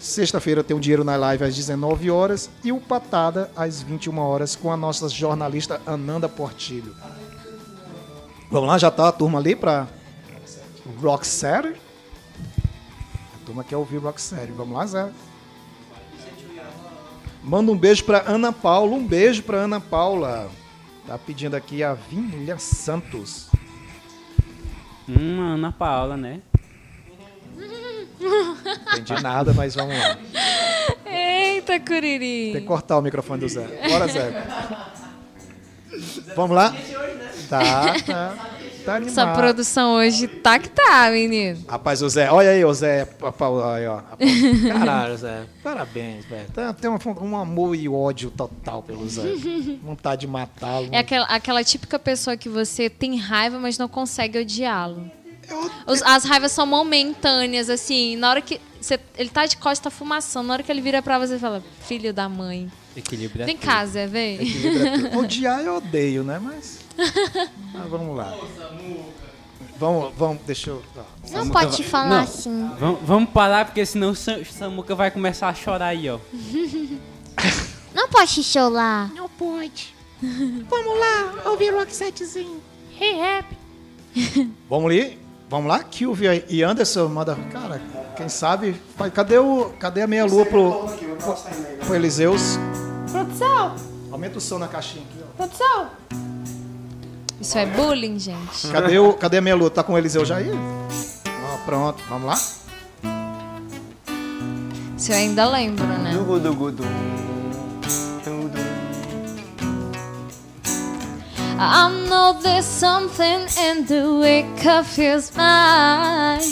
[0.00, 4.54] Sexta-feira tem o Dinheiro na Live às 19 horas e o Patada às 21 horas
[4.54, 6.94] com a nossa jornalista Ananda Portilho.
[8.50, 9.88] Vamos lá, já tá a turma ali para
[11.00, 11.74] Rock Série.
[13.34, 14.52] A turma quer ouvir Rock Série.
[14.52, 15.10] Vamos lá, Zé.
[17.42, 18.94] Manda um beijo para Ana Paula.
[18.94, 20.50] Um beijo para Ana Paula.
[21.06, 23.48] Tá pedindo aqui a Vinha Santos.
[25.08, 26.42] Hum, Ana Paula, né?
[28.92, 30.18] Entendi nada, mas vamos lá.
[31.06, 32.52] Eita, Curiri.
[32.52, 33.66] Tem que cortar o microfone do Zé.
[33.88, 34.46] Bora, Zé.
[36.36, 36.74] Vamos lá?
[37.48, 38.57] Tá, tá.
[38.88, 39.18] Tá animado.
[39.18, 41.62] Essa produção hoje tá que tá, menino.
[41.68, 43.02] Rapaz, o Zé, olha aí, o Zé.
[43.02, 44.00] Aí, ó.
[44.66, 45.44] Caralho, Zé.
[45.62, 46.46] Parabéns, velho.
[46.80, 49.34] Tem um, um amor e ódio total pelo Zé.
[49.84, 50.88] Vontade de matá-lo.
[50.90, 55.10] É aquela, aquela típica pessoa que você tem raiva, mas não consegue odiá-lo.
[56.06, 58.16] As raivas são momentâneas, assim.
[58.16, 58.58] Na hora que.
[58.80, 60.48] Você, ele tá de costa fumaçando.
[60.48, 62.70] Na hora que ele vira pra você e fala, filho da mãe.
[62.98, 64.38] Equilíbrio é Vem cá, Zé, vem.
[65.12, 65.16] É.
[65.16, 66.38] Odiar eu odeio, né?
[66.42, 66.80] Mas.
[67.72, 68.36] Mas vamos lá.
[69.78, 70.82] Vamos, vamos, deixa eu.
[70.96, 71.02] ó.
[71.30, 72.18] Não pode falar Não.
[72.22, 72.70] assim.
[72.80, 76.18] Vamos, vamos parar, porque senão o Sam- Samuca vai começar a chorar aí, ó.
[77.94, 79.10] Não pode chorar.
[79.14, 79.94] Não pode.
[80.20, 82.60] Vamos lá, ouvir o Roxettezinho.
[83.00, 83.46] Hey, rap.
[84.68, 85.18] Vamos ali?
[85.48, 85.82] Vamos lá?
[85.84, 87.36] Kilvia e Anderson, manda.
[87.52, 87.80] Cara,
[88.16, 88.74] quem sabe.
[89.14, 92.58] Cadê, o, cadê a meia-lua pro, pro, pro Eliseus?
[93.10, 93.74] Produção,
[94.10, 95.36] Aumenta o som na caixinha aqui, ó.
[95.36, 95.90] produção.
[97.40, 98.68] Isso é bullying, gente.
[98.72, 99.70] Cadê, o, cadê a meia-lua?
[99.70, 100.50] Tá com o Eliseu já aí?
[100.50, 102.34] Ó, pronto, vamos lá?
[104.96, 106.12] Isso eu ainda lembro, né?
[111.60, 116.42] I know there's something in the wake of his mind.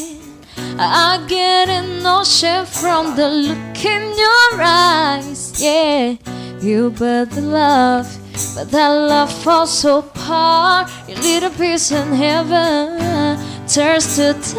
[0.78, 5.52] I get an notion from the look in your eyes.
[5.60, 6.16] Yeah,
[6.62, 8.06] you but the love,
[8.54, 10.90] but that love falls apart.
[11.08, 13.38] Your little piece in heaven
[13.68, 14.56] turns to dust.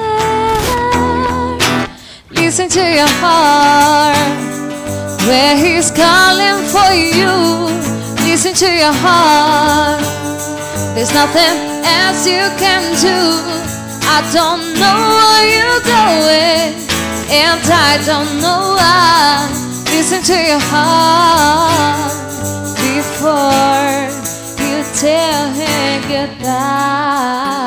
[2.32, 4.16] Listen to your heart
[5.28, 7.34] where he's calling for you.
[8.26, 10.02] Listen to your heart.
[10.96, 13.20] There's nothing else you can do.
[14.10, 16.74] I don't know where you're going,
[17.30, 19.67] and I don't know why.
[19.98, 22.14] Listen to your heart
[22.86, 23.98] before
[24.64, 27.58] you tell him goodbye.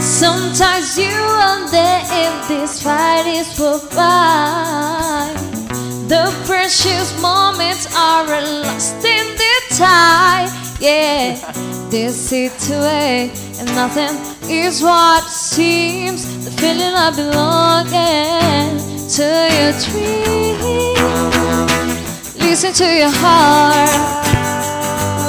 [0.00, 5.28] Sometimes you wonder if this fight is for by.
[6.08, 10.48] The precious moments are lost in the tide.
[10.80, 11.36] Yeah,
[11.90, 14.14] this it away, and nothing
[14.48, 16.22] is what seems.
[16.44, 18.78] The feeling of belonging
[19.16, 19.26] to
[19.58, 20.54] your dream.
[22.38, 23.90] Listen to your heart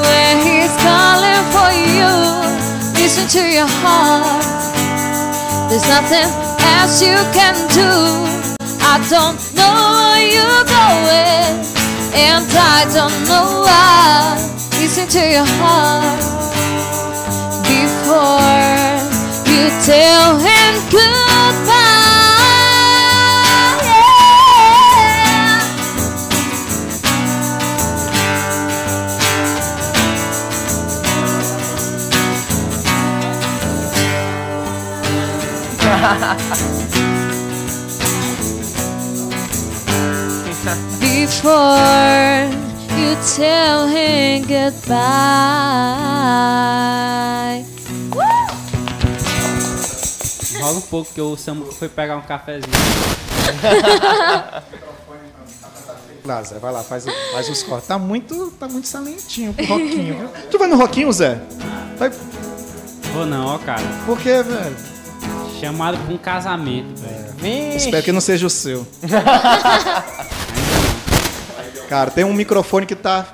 [0.06, 2.14] when he's calling for you.
[3.02, 4.46] Listen to your heart.
[5.70, 6.30] There's nothing
[6.78, 7.90] else you can do.
[8.86, 11.58] I don't know where you're going,
[12.14, 14.38] and I don't know why.
[14.80, 16.51] Listen to your heart
[18.12, 18.42] before
[19.48, 21.72] you tell him goodbye.
[41.00, 42.52] Before
[42.98, 44.92] you tell him goodbye.
[50.62, 52.72] Rola um pouco que o Samuca foi pegar um cafezinho.
[56.24, 57.88] Lázaro, vai lá, faz, o- faz os cortes.
[57.88, 60.30] Tá muito, tá muito salentinho pro Roquinho, viu?
[60.52, 61.40] Tu vai no Roquinho, Zé?
[61.98, 62.12] Vai,
[63.14, 63.82] Vou não, ó, cara.
[64.06, 64.76] por quê, velho?
[65.60, 67.32] Chamado pra um casamento, velho.
[67.38, 67.86] Vixe.
[67.86, 68.86] Espero que não seja o seu.
[71.90, 73.26] Cara, tem um microfone que tá.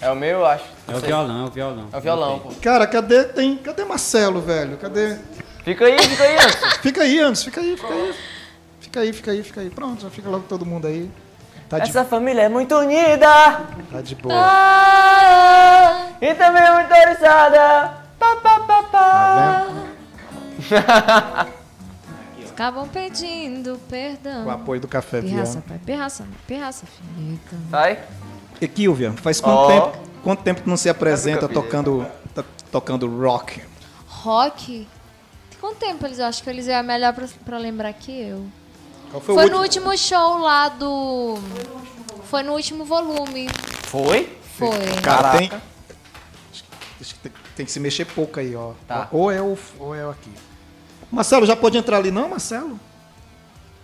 [0.00, 0.64] É o meu, eu acho.
[0.86, 1.88] É o violão, é o violão.
[1.92, 2.50] É o violão, pô.
[2.62, 4.76] Cara, cadê tem, cadê Marcelo, velho?
[4.78, 5.16] Cadê?
[5.64, 6.66] Fica aí, fica aí, Anderson.
[6.82, 8.14] Fica aí, Anderson, fica aí, fica aí.
[8.80, 9.70] Fica aí, fica aí, fica aí.
[9.70, 11.10] Pronto, já fica logo todo mundo aí.
[11.68, 13.28] Tá de, Essa família é muito unida
[13.92, 14.34] tá de boa.
[14.34, 17.92] ah, e também é muito oriçada.
[18.18, 19.66] Pá, pá, pá, pá.
[20.70, 21.46] Tá?
[22.50, 24.46] Acabam pedindo perdão.
[24.46, 25.78] O apoio do Café Pirraça, pai.
[25.84, 27.56] Pirraça, pirraça, fica.
[27.70, 28.00] Vai.
[28.60, 29.68] E Kilvia, faz quanto Ó.
[29.68, 30.08] tempo?
[30.24, 32.04] Quanto tempo tu não se apresenta tocando,
[32.72, 33.62] tocando rock?
[34.08, 34.88] Rock?
[35.68, 38.46] Quanto tempo eles acham que eles é melhor pra, pra lembrar que eu?
[39.10, 41.38] Qual Foi, o no último show lá do.
[42.24, 43.48] Foi no último volume.
[43.84, 44.34] Foi?
[44.56, 44.70] Foi.
[45.02, 45.38] Cara, Caraca.
[45.38, 45.52] tem,
[47.00, 48.72] acho que tem, que se mexer pouco aí, ó.
[48.86, 49.08] Tá.
[49.12, 50.32] Ou é o, ou é o aqui.
[51.12, 52.80] Marcelo, já pode entrar ali não, Marcelo?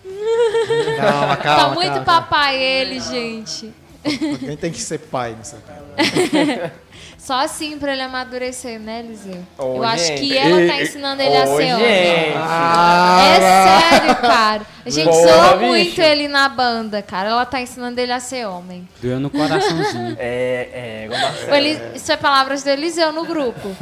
[0.96, 3.74] Calma, calma, tá muito calma, papai ele, gente.
[4.02, 4.32] calma.
[4.32, 6.72] Alguém tem que ser pai nessa vida.
[7.24, 9.42] Só assim pra ele amadurecer, né, Eliseu?
[9.56, 10.20] Ô, eu acho gente.
[10.20, 11.78] que ela tá ensinando ele a ser homem.
[11.78, 12.36] gente.
[12.36, 14.62] É sério, cara.
[14.84, 15.66] A gente Porra, zoa bicho.
[15.70, 17.30] muito ele na banda, cara.
[17.30, 18.86] Ela tá ensinando ele a ser homem.
[19.00, 20.14] Doeu no coraçãozinho.
[20.20, 21.08] É,
[21.50, 23.74] é, ele- Isso é palavras do Eliseu no grupo.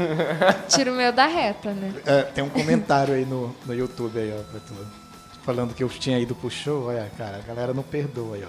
[0.68, 1.92] Tira o meu da reta, né?
[2.06, 5.01] É, tem um comentário aí no, no YouTube aí, ó, pra tu.
[5.44, 8.48] Falando que eu tinha ido pro show, olha, cara, a galera não perdoa aí, ó.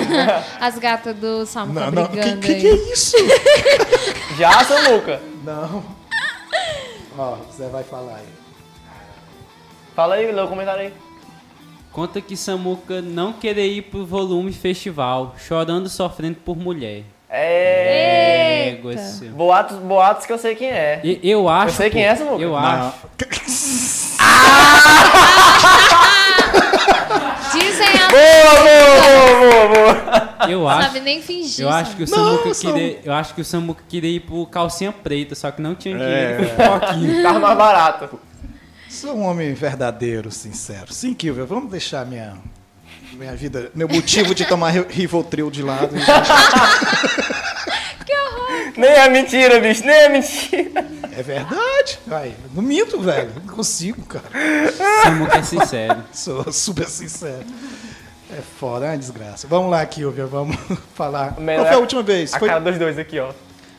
[0.64, 2.60] As gatas do Samu tá Não, não, que, brigando que, aí.
[2.60, 3.16] que é isso?
[4.38, 5.20] Já, Samuca?
[5.44, 5.84] Não.
[7.18, 8.28] Ó, Zé vai falar aí.
[9.94, 10.94] Fala aí, lê o comentário aí.
[11.92, 17.02] Conta que Samuca não querer ir pro volume festival, chorando e sofrendo por mulher.
[17.28, 18.78] É.
[19.34, 21.00] Boatos, boatos que eu sei quem é.
[21.04, 21.72] E- Eu acho.
[21.74, 22.42] Eu sei quem é, Samuca.
[22.42, 22.56] Eu Não.
[22.58, 23.06] acho.
[27.52, 30.48] Dizem a Boa, boa, boa, boa, boa.
[30.50, 30.86] Eu não acho.
[30.88, 31.64] sabe nem fingir.
[31.64, 34.44] Eu acho que o Samuca Samu- queria, eu acho que o Samuca queria ir pro
[34.46, 36.36] calcinha preta, só que não tinha É.
[36.36, 37.22] dinheiro Roquinho.
[37.22, 38.20] Tava mais barato.
[38.90, 40.92] Sou um homem verdadeiro, sincero.
[40.92, 42.34] Sim, Kilvia, vamos deixar minha,
[43.14, 45.94] minha vida, meu motivo de tomar Ri- Rivotril de lado.
[48.76, 50.86] Nem é mentira, bicho, nem é mentira.
[51.16, 51.98] É verdade.
[52.06, 53.30] Vai, não minto, velho.
[53.44, 54.24] Não consigo, cara.
[55.02, 56.02] Samuca é sincero.
[56.12, 57.44] Sou super sincero.
[58.32, 59.46] É foda, é uma desgraça.
[59.46, 60.56] Vamos lá, Kilvia, vamos
[60.94, 61.38] falar.
[61.38, 62.32] Melhor- Qual foi a última vez?
[62.34, 63.30] A Foi- cara dos dois aqui, ó.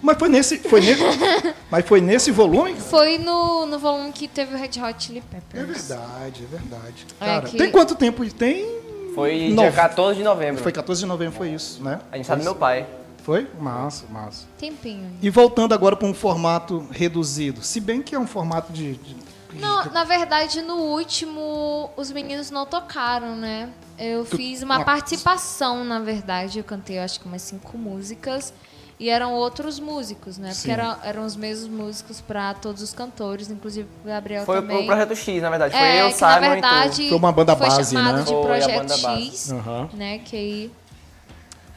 [0.02, 1.02] Mas foi nesse, foi nesse,
[1.72, 2.76] mas foi nesse volume?
[2.76, 5.88] Foi no, no volume que teve o Red Hot Chili É Peppers.
[5.88, 7.06] verdade, é verdade.
[7.22, 8.24] É Cara, que- tem quanto tempo?
[8.34, 8.82] Tem.
[9.16, 9.72] Foi dia Nove.
[9.72, 10.62] 14 de novembro.
[10.62, 12.00] Foi 14 de novembro, foi isso, né?
[12.12, 12.86] A gente sabe do meu pai.
[13.24, 13.48] Foi?
[13.58, 14.46] Massa, massa.
[14.58, 15.10] Tempinho.
[15.22, 17.62] E voltando agora para um formato reduzido.
[17.64, 18.96] Se bem que é um formato de.
[18.96, 19.16] de-
[19.60, 23.70] Não, na verdade, no último, os meninos não tocaram, né?
[23.98, 26.58] Eu Tu- fiz uma participação, na verdade.
[26.60, 28.54] Eu cantei, acho que umas cinco músicas.
[29.00, 30.52] E eram outros músicos, né?
[30.52, 30.56] Sim.
[30.56, 34.84] Porque eram, eram os mesmos músicos para todos os cantores, inclusive o Gabriel Foi também.
[34.84, 35.74] o Projeto X, na verdade.
[35.74, 36.52] Foi é, eu, que Simon na e tu.
[36.52, 38.24] verdade Foi uma banda foi base, chamado né?
[38.24, 38.94] de Foi a Projeto.
[39.22, 39.54] X,
[39.94, 40.20] né?
[40.20, 40.72] Que aí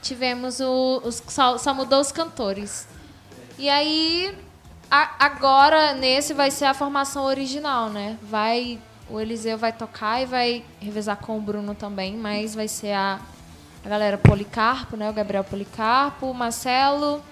[0.03, 2.87] tivemos o, os só, só mudou os cantores.
[3.59, 4.37] E aí
[4.91, 8.17] a- agora nesse vai ser a formação original, né?
[8.23, 12.91] Vai O Eliseu vai tocar e vai revezar com o Bruno também, mas vai ser
[12.93, 13.21] a,
[13.85, 15.09] a galera Policarpo, né?
[15.09, 17.23] O Gabriel Policarpo, o Marcelo.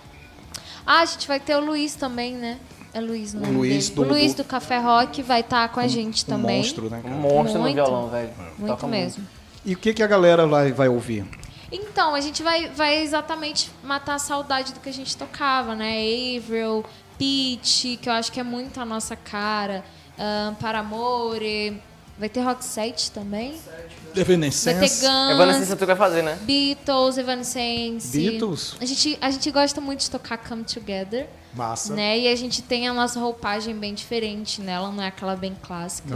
[0.87, 2.59] Ah, a gente vai ter o Luiz também, né?
[2.93, 5.81] É Luiz, O não Luiz O do- Luiz do- do Café Rock vai estar com
[5.81, 6.59] a gente Um também.
[6.59, 7.03] monstro, né?
[7.05, 7.75] Um monstro no Muito.
[7.75, 8.31] violão, velho.
[8.57, 9.27] Muito Toca mesmo.
[9.65, 11.27] E o que, que a galera vai, vai ouvir?
[11.73, 15.97] Então, a gente vai, vai exatamente matar a saudade do que a gente tocava, né?
[16.39, 16.85] Avril,
[17.19, 19.85] Peach, que eu acho que é muito a nossa cara.
[20.19, 21.81] Um, Paramore.
[22.17, 23.59] Vai ter Rock Set também.
[23.67, 25.05] Vai ter Evanescence.
[25.05, 25.31] Guns.
[25.33, 26.39] Evanescence tu vai fazer, né?
[26.43, 28.17] Beatles, Evanescence.
[28.17, 28.77] Beatles?
[28.81, 31.93] A gente, a gente gosta muito de tocar Come Together, Massa.
[31.93, 32.17] né?
[32.21, 36.15] E a gente tem a nossa roupagem bem diferente nela, não é aquela bem clássica.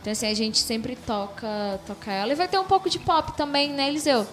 [0.00, 2.32] Então assim, a gente sempre toca, toca ela.
[2.32, 4.26] E vai ter um pouco de pop também, né, Eliseu?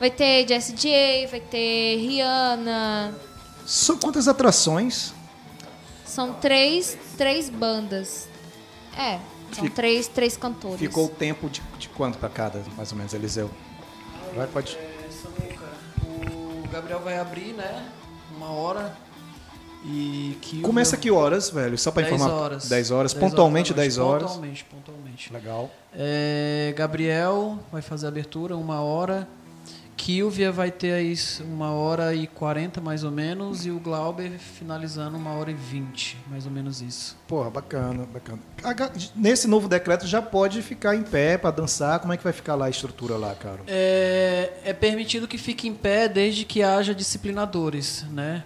[0.00, 3.14] Vai ter Jessie J, vai ter Rihanna.
[3.64, 5.12] São quantas atrações?
[6.10, 8.28] São três, três bandas.
[8.98, 9.18] É,
[9.52, 10.80] são Fica- três, três cantores.
[10.80, 13.48] Ficou o tempo de, de quanto pra cada, mais ou menos, Eliseu?
[14.34, 14.76] Vai, pode.
[14.76, 15.66] É, Samuca,
[16.64, 17.88] o Gabriel vai abrir, né?
[18.36, 18.96] Uma hora.
[19.84, 21.78] E que Começa que horas, velho?
[21.78, 22.34] Só pra 10 informar.
[22.34, 22.68] horas.
[22.68, 23.14] 10 horas.
[23.14, 23.86] 10 pontualmente da noite.
[23.88, 24.22] 10 horas.
[24.24, 25.32] Pontualmente, pontualmente.
[25.32, 25.70] Legal.
[25.94, 29.26] É, Gabriel vai fazer a abertura, uma hora.
[30.00, 33.66] Kilvia vai ter aí uma hora e 40 mais ou menos.
[33.66, 37.18] E o Glauber finalizando uma hora e 20, mais ou menos isso.
[37.28, 38.38] Porra, bacana, bacana.
[39.14, 42.00] Nesse novo decreto já pode ficar em pé pra dançar.
[42.00, 43.60] Como é que vai ficar lá a estrutura lá, cara?
[43.66, 48.42] É, é permitido que fique em pé desde que haja disciplinadores, né?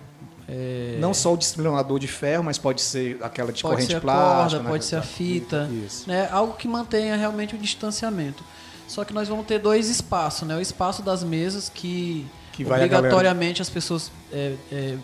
[0.48, 3.96] É, Não só o disciplinador de ferro, mas pode ser aquela de pode corrente ser
[3.96, 4.40] a plástica.
[4.40, 4.68] corda, né?
[4.70, 6.08] pode ser a fita, Isso.
[6.08, 6.28] né?
[6.30, 8.44] Algo que mantenha realmente o distanciamento.
[8.86, 10.56] Só que nós vamos ter dois espaços, né?
[10.56, 14.96] O espaço das mesas que, Que obrigatoriamente as pessoas é, é,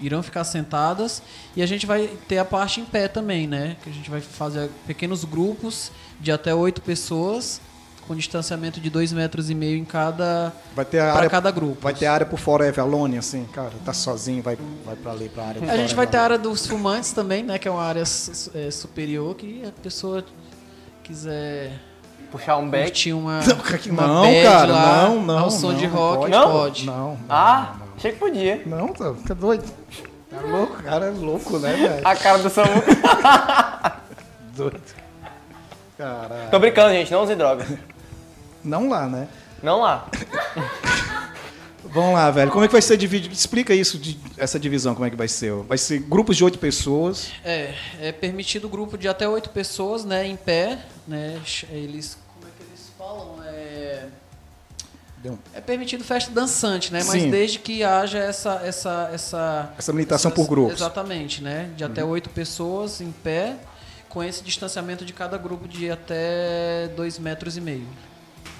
[0.00, 1.22] irão ficar sentadas
[1.54, 3.76] e a gente vai ter a parte em pé também, né?
[3.82, 5.90] Que a gente vai fazer pequenos grupos
[6.20, 7.60] de até oito pessoas
[8.08, 11.50] com distanciamento de dois metros e meio em cada Vai ter a para área, cada
[11.50, 11.82] grupo.
[11.82, 13.72] vai ter a área por Forever Alone, assim, cara.
[13.84, 15.70] Tá sozinho, vai, vai pra ali, pra área.
[15.70, 17.58] A gente vai ter a área dos fumantes também, né?
[17.58, 18.02] Que é uma área
[18.54, 20.24] é, superior que a pessoa
[21.04, 21.78] quiser
[22.30, 22.84] Puxar um back.
[22.90, 23.40] curtir uma,
[23.88, 26.30] Não, uma não, bad cara, lá, não, não, ao som não, de não rock, pode.
[26.32, 26.50] Não?
[26.52, 26.86] pode.
[26.86, 28.62] Não, não, Ah, achei que podia.
[28.66, 29.64] não, tá, tá doido.
[30.30, 32.06] Tá louco, cara, é louco, né, velho?
[32.06, 32.68] A cara do Samu.
[34.54, 34.80] Doido.
[35.96, 36.50] Caralho.
[36.50, 37.10] Tô brincando, gente.
[37.10, 37.66] Não use drogas.
[38.62, 39.26] Não lá, né?
[39.62, 40.06] Não lá.
[41.92, 42.50] Vamos lá, velho.
[42.50, 43.32] Como é que vai ser dividido?
[43.34, 45.52] Explica isso, de- essa divisão, como é que vai ser?
[45.64, 47.30] Vai ser grupos de oito pessoas.
[47.44, 50.26] É, é permitido grupo de até oito pessoas, né?
[50.26, 51.40] Em pé, né?
[51.70, 53.36] Eles, como é que eles falam?
[53.44, 54.06] É,
[55.22, 57.02] Deu- é permitido festa dançante, né?
[57.04, 57.30] Mas Sim.
[57.30, 60.74] desde que haja essa essa essa Essa limitação por grupos.
[60.74, 61.70] Exatamente, né?
[61.76, 63.56] De até oito pessoas em pé,
[64.08, 67.86] com esse distanciamento de cada grupo de até dois metros e meio.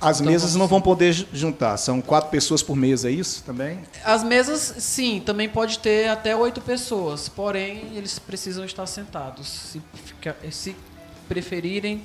[0.00, 1.76] As Então, mesas não vão poder ju- juntar.
[1.76, 3.80] São quatro pessoas por mesa, é isso também?
[4.04, 9.48] As mesas, sim, também pode ter até oito pessoas, porém eles precisam estar sentados.
[9.48, 10.76] Se, fica- se
[11.28, 12.02] preferirem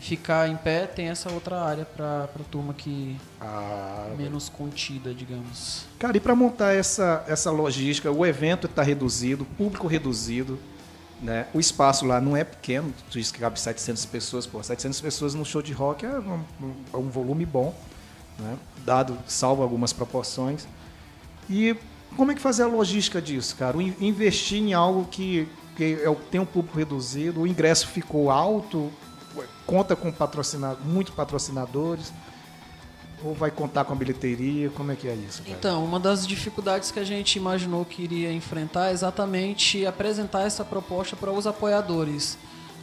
[0.00, 5.84] ficar em pé, tem essa outra área para a turma que Ah, menos contida, digamos.
[5.98, 10.58] Cara, e para montar essa, essa logística, o evento está reduzido, o público reduzido,
[11.20, 11.46] né?
[11.54, 15.34] O espaço lá não é pequeno, tu disse que cabe 700 pessoas, pô, 700 pessoas
[15.34, 16.44] no show de rock é um,
[16.92, 17.74] é um volume bom,
[18.38, 18.56] né?
[18.84, 20.66] Dado, salvo algumas proporções.
[21.48, 21.76] E
[22.16, 23.76] como é que fazer a logística disso, cara?
[23.82, 28.90] Investir em algo que, que é tem um público reduzido, o ingresso ficou alto,
[29.66, 32.12] conta com patrocinado, muitos patrocinadores,
[33.24, 34.70] ou vai contar com a bilheteria?
[34.70, 35.42] Como é que é isso?
[35.42, 35.54] cara?
[35.56, 40.64] Então, uma das dificuldades que a gente imaginou que iria enfrentar é exatamente apresentar essa
[40.64, 42.38] proposta para os apoiadores,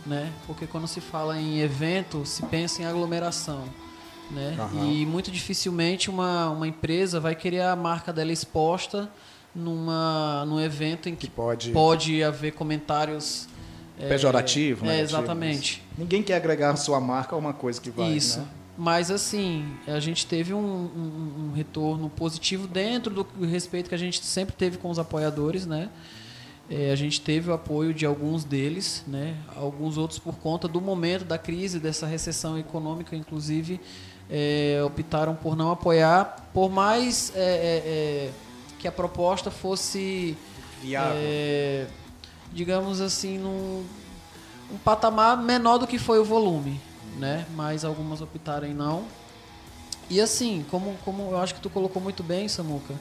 [0.06, 0.32] né?
[0.48, 3.64] Porque quando se fala em evento, se pensa em aglomeração,
[4.32, 4.56] né?
[4.60, 4.86] Aham.
[4.92, 9.10] E muito dificilmente uma, uma empresa vai querer a marca dela exposta
[9.56, 13.48] numa num evento em que, Que pode- pode haver comentários
[14.10, 15.02] Pejorativo, é, né?
[15.02, 15.84] exatamente.
[15.96, 18.10] Ninguém quer agregar sua marca a uma coisa que vai.
[18.12, 18.40] Isso.
[18.40, 18.48] né?
[18.78, 24.00] Mas assim, a gente teve um, um- um retorno positivo dentro do respeito que a
[24.00, 25.90] gente sempre teve com os apoiadores, né?
[26.70, 29.36] É, a gente teve o apoio de alguns deles, né?
[29.56, 33.80] Alguns outros por conta do momento da crise, dessa recessão econômica, inclusive,
[34.30, 37.44] é, optaram por não apoiar, por mais é, é,
[37.86, 38.32] é,
[38.80, 40.36] que a proposta fosse
[40.82, 41.12] Viável.
[41.16, 41.86] é,
[42.52, 43.84] digamos assim, num
[44.74, 46.80] um patamar menor do que foi o volume,
[47.18, 47.46] né?
[47.56, 49.06] Mas algumas optaram em não.
[50.10, 52.94] E assim, como, como eu acho que tu colocou muito bem, Samuca,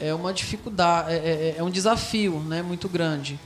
[0.00, 2.62] é uma dificuldade, é, é- é um desafio, né?
[2.62, 3.38] Muito grande.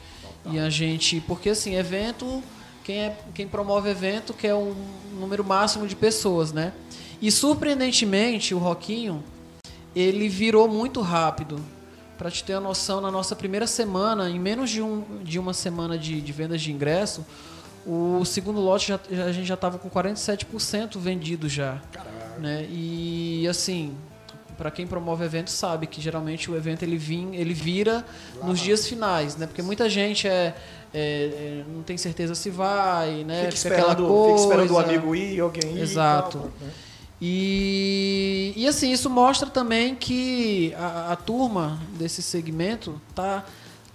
[0.51, 2.43] E a gente, porque assim, evento
[2.85, 4.75] quem, é, quem promove evento quer um
[5.19, 6.73] número máximo de pessoas, né?
[7.21, 9.23] E surpreendentemente, o Roquinho,
[9.95, 11.61] ele virou muito rápido.
[12.19, 15.53] Para te ter uma noção, na nossa primeira semana, em menos de, um, de uma
[15.53, 17.25] semana de, de vendas de ingresso,
[17.87, 21.81] o segundo lote já, a gente já estava com 47% vendido já.
[22.39, 22.67] Né?
[22.71, 23.95] E assim,
[24.57, 28.05] para quem promove evento sabe que geralmente o evento ele, vim, ele vira
[28.45, 29.47] nos dias finais, né?
[29.47, 30.55] Porque muita gente é,
[30.95, 33.47] é- é, não tem certeza se vai, né?
[33.51, 34.89] Fica Fica aquela esperando, fica esperando o coisa.
[34.91, 35.79] amigo ir, alguém ir.
[35.79, 36.39] e Exato.
[36.39, 36.71] tal, né?
[37.25, 43.45] E, e assim, isso mostra também que a, a turma desse segmento tá,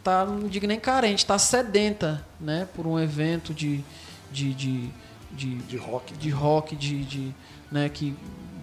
[0.08, 2.66] tá, não digo nem carente, tá sedenta, né?
[2.74, 3.84] Por um evento de,
[4.32, 4.90] de, de,
[5.34, 6.14] de, De rock.
[6.14, 7.36] de rock, de, de,
[7.70, 8.16] né, que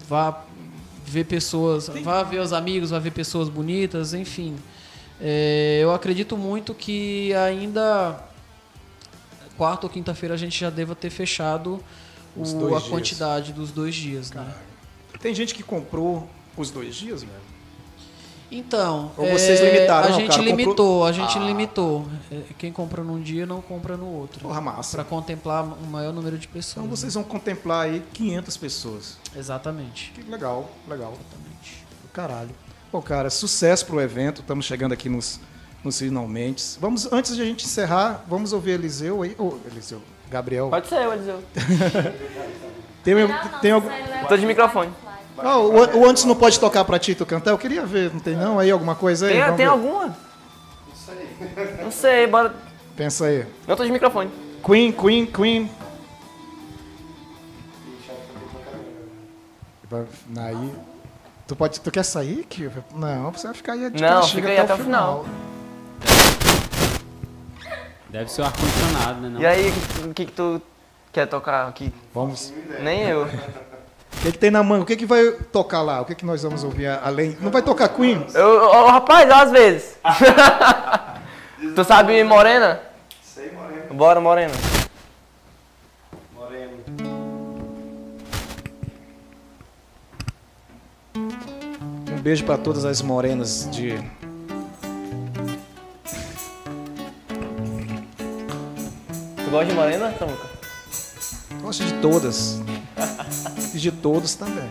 [0.09, 0.41] vá
[1.05, 4.55] ver pessoas, vá ver os amigos, vá ver pessoas bonitas, enfim.
[5.21, 8.19] É, eu acredito muito que ainda
[9.55, 11.79] quarta ou quinta-feira a gente já deva ter fechado
[12.35, 12.41] o-
[12.75, 12.89] a dias.
[12.89, 14.51] quantidade dos dois dias, né?
[15.21, 16.27] Tem gente que comprou
[16.57, 17.44] os dois dias, velho.
[18.51, 20.07] Então, Ou vocês é, limitaram?
[20.07, 21.41] A Não, gente cara, comprou- limitou, a gente Ah.
[21.41, 22.05] limitou.
[22.31, 24.39] É, Quem compra num dia não compra no outro.
[24.41, 24.97] Porra, massa.
[24.97, 26.85] Para contemplar um maior número de pessoas.
[26.85, 29.17] Então vocês vão contemplar aí 500 pessoas.
[29.35, 30.11] Exatamente.
[30.15, 31.13] Que legal, legal.
[31.13, 32.51] Do Caralho.
[32.91, 34.41] Bom, cara, sucesso pro evento.
[34.41, 35.39] Estamos chegando aqui nos,
[35.83, 36.77] nos finalmente.
[36.79, 39.35] Vamos, antes de a gente encerrar, vamos ouvir Eliseu aí.
[39.39, 40.69] Ô, Eliseu, Gabriel.
[40.69, 41.43] Pode ser, Eliseu.
[43.03, 43.13] Tem,
[43.61, 43.89] tem algum.
[44.29, 44.91] Tô de microfone.
[45.37, 47.51] Ah, o, o antes não pode tocar pra ti tu cantar?
[47.51, 48.57] Eu queria ver, não tem não?
[48.57, 49.33] Aí alguma coisa aí?
[49.33, 49.71] Tem, Vamos tem ver.
[49.71, 50.05] alguma?
[50.07, 51.83] Não sei.
[51.83, 52.53] Não sei, bora.
[52.95, 53.45] Pensa aí.
[53.67, 54.31] Eu tô de microfone.
[54.63, 55.69] Queen, Queen, Queen.
[60.37, 60.73] Aí.
[61.47, 62.71] Tu, pode, tu quer sair, Kio?
[62.95, 65.25] Não, você vai ficar aí de Não, fica aí até o final.
[68.09, 69.29] Deve ser o ar-condicionado, né?
[69.29, 69.41] Não?
[69.41, 69.73] E aí,
[70.05, 70.61] o que, que tu
[71.11, 71.93] quer tocar aqui?
[72.13, 72.51] Vamos.
[72.79, 73.27] Nem eu.
[74.17, 74.81] O que, que tem na mão?
[74.81, 76.01] O que, que vai tocar lá?
[76.01, 77.37] O que, que nós vamos ouvir além?
[77.39, 78.25] Não vai tocar Queen?
[78.33, 79.97] Eu, ô, rapaz, às vezes.
[81.75, 82.81] tu sabe Morena?
[83.21, 83.93] Sei, Moreno.
[83.93, 84.53] Bora, Morena.
[86.33, 86.71] Moreno.
[92.11, 93.97] Um beijo pra todas as morenas de.
[99.35, 100.49] Tu gosta de Morena, Samuca?
[101.61, 102.61] Gosto de todas.
[103.73, 104.69] E de todos também.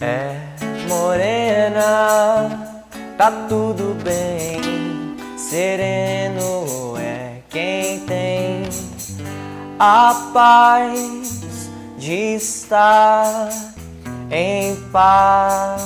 [0.00, 0.52] É
[0.88, 2.84] morena,
[3.16, 4.60] tá tudo bem.
[5.36, 8.68] Sereno é quem tem
[9.78, 13.48] a paz de estar
[14.30, 15.82] em paz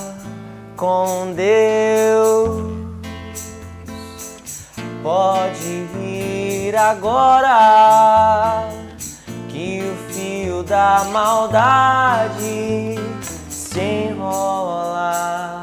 [0.77, 2.86] com Deus.
[5.07, 8.69] Pode vir agora
[9.49, 12.97] que o fio da maldade
[13.49, 15.63] se enrola.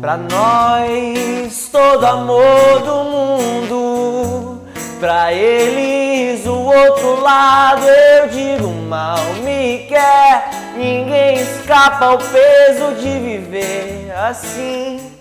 [0.00, 4.62] Pra nós, todo amor do mundo.
[4.98, 10.48] Pra eles, o outro lado, eu digo mal me quer.
[10.74, 15.11] Ninguém escapa ao peso de viver assim,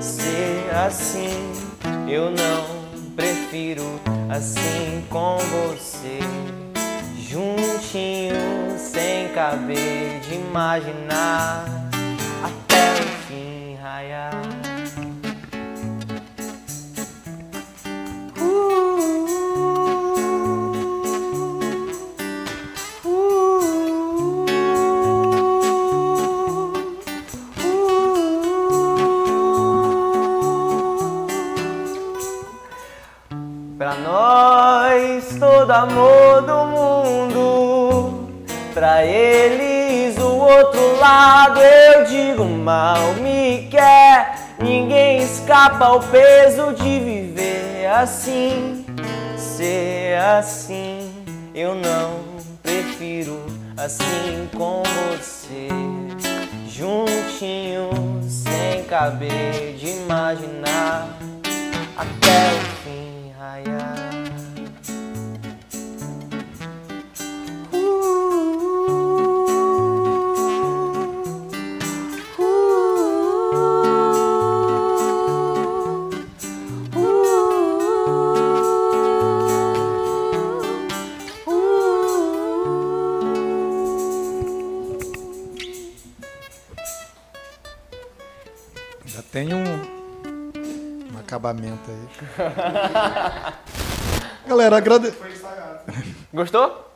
[0.00, 1.52] ser assim.
[2.08, 6.18] Eu não prefiro assim com você.
[7.18, 11.64] Juntinho, sem caber de imaginar
[12.42, 14.32] até o fim raiar.
[18.34, 19.49] Pra
[35.70, 38.28] todo amor do mundo.
[38.74, 44.34] Pra eles, o outro lado, eu digo mal me quer.
[44.58, 48.84] Ninguém escapa ao peso de viver assim,
[49.36, 51.08] ser assim.
[51.54, 52.20] Eu não
[52.62, 53.40] prefiro
[53.76, 55.68] assim com você.
[56.66, 57.90] Juntinho,
[58.28, 61.06] sem caber de imaginar
[61.96, 64.19] até o fim raiar.
[91.40, 92.08] Acabamento aí.
[94.46, 95.12] Galera, agrade...
[96.32, 96.86] Gostou?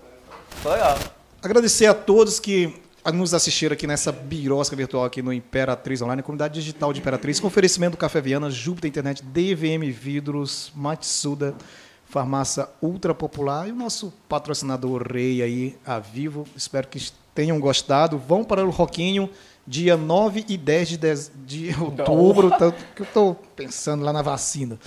[0.63, 0.99] Foi legal.
[1.43, 6.55] agradecer a todos que nos assistiram aqui nessa birosca virtual aqui no Imperatriz Online, comunidade
[6.55, 11.55] digital de Imperatriz, com oferecimento do Café Viana, Júpiter Internet, DVM Vidros, Matsuda,
[12.07, 16.47] Farmácia Ultra Popular e o nosso patrocinador Rei aí, a Vivo.
[16.57, 18.17] Espero que tenham gostado.
[18.17, 19.29] Vão para o Roquinho,
[19.67, 22.51] dia 9 e 10 de, dez- de outubro.
[22.59, 24.79] Tanto que eu estou pensando lá na vacina.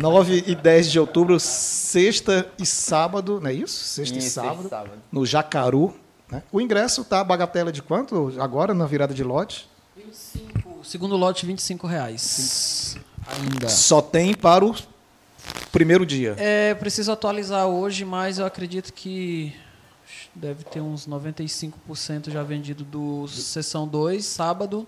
[0.00, 3.82] 9 e 10 de outubro, sexta e sábado, não é isso?
[3.84, 4.92] Sexta e e sábado, sábado.
[5.10, 5.94] no Jacaru.
[6.30, 6.42] né?
[6.52, 9.68] O ingresso tá bagatela de quanto agora na virada de lote?
[10.80, 12.96] O segundo lote, 25 reais.
[13.26, 13.68] Ainda.
[13.68, 14.72] Só tem para o
[15.72, 16.36] primeiro dia.
[16.38, 19.52] É, preciso atualizar hoje, mas eu acredito que
[20.36, 24.86] deve ter uns 95% já vendido do sessão 2, sábado.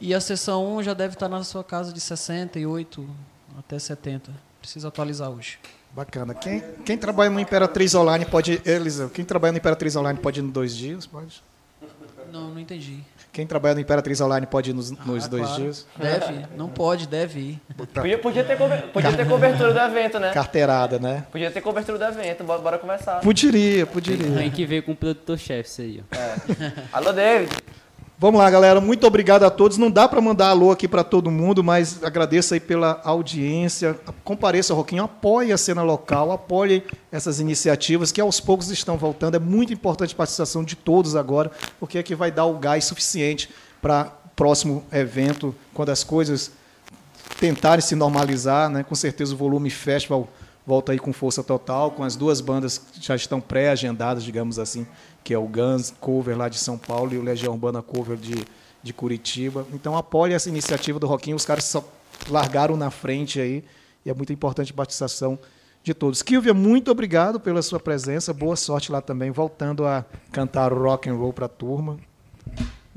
[0.00, 3.08] E a sessão 1 já deve estar na sua casa de 68
[3.58, 4.32] até 70.
[4.60, 5.58] Preciso atualizar hoje.
[5.94, 6.34] Bacana.
[6.34, 8.60] Quem, quem trabalha no Imperatriz Online pode.
[8.64, 11.06] Elisa, quem trabalha no Imperatriz Online pode ir nos dois dias?
[11.06, 11.42] Pode.
[12.30, 13.02] Não, não entendi.
[13.36, 15.62] Quem trabalha no Imperatriz Online pode ir nos, nos Ah, dois claro.
[15.62, 15.86] dias?
[15.94, 17.60] Deve, não pode, deve ir.
[17.92, 18.56] Podia, podia, ter,
[18.90, 20.30] podia ter cobertura do evento, né?
[20.32, 21.26] Carteirada, né?
[21.30, 23.20] Podia ter cobertura do evento, bora, bora conversar.
[23.20, 24.38] Poderia, poderia.
[24.38, 26.96] Tem que ver com o produtor-chefe isso aí, ó.
[26.96, 27.52] Alô, David.
[28.18, 28.80] Vamos lá, galera.
[28.80, 29.76] Muito obrigado a todos.
[29.76, 33.94] Não dá para mandar alô aqui para todo mundo, mas agradeço aí pela audiência.
[34.24, 36.82] Compareça Roquinho, apoie a cena local, apoie
[37.12, 39.34] essas iniciativas que aos poucos estão voltando.
[39.34, 42.86] É muito importante a participação de todos agora, porque é que vai dar o gás
[42.86, 43.50] suficiente
[43.82, 46.52] para o próximo evento, quando as coisas
[47.38, 48.82] tentarem se normalizar, né?
[48.82, 50.26] Com certeza o volume festival
[50.66, 54.86] volta aí com força total, com as duas bandas que já estão pré-agendadas, digamos assim,
[55.26, 58.44] que é o Guns Cover lá de São Paulo e o Legião Urbana Cover de,
[58.80, 59.66] de Curitiba.
[59.72, 61.82] Então apoie essa iniciativa do Roquinho, os caras só
[62.28, 63.64] largaram na frente aí
[64.04, 65.36] e é muito importante a participação
[65.82, 66.22] de todos.
[66.22, 71.16] Kilvia, muito obrigado pela sua presença, boa sorte lá também, voltando a cantar rock and
[71.16, 71.98] roll para a turma.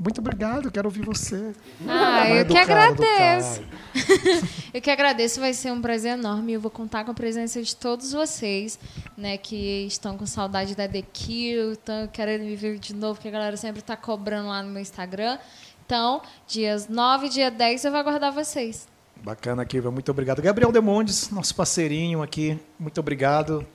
[0.02, 1.52] Muito obrigado, quero ouvir você.
[1.86, 3.62] Ah, eu que Educado do agradeço.
[4.72, 6.54] eu que agradeço, vai ser um prazer enorme.
[6.54, 8.78] Eu vou contar com a presença de todos vocês,
[9.14, 13.28] né, que estão com saudade da The Kill, estão querendo me ver de novo, que
[13.28, 15.38] a galera sempre tá cobrando lá no meu Instagram.
[15.84, 18.88] Então, dias 9 e dia 10 eu vou aguardar vocês.
[19.16, 20.40] Bacana, Kilvia, muito obrigado.
[20.40, 23.66] Gabriel Demondes, nosso parceirinho aqui, muito obrigado.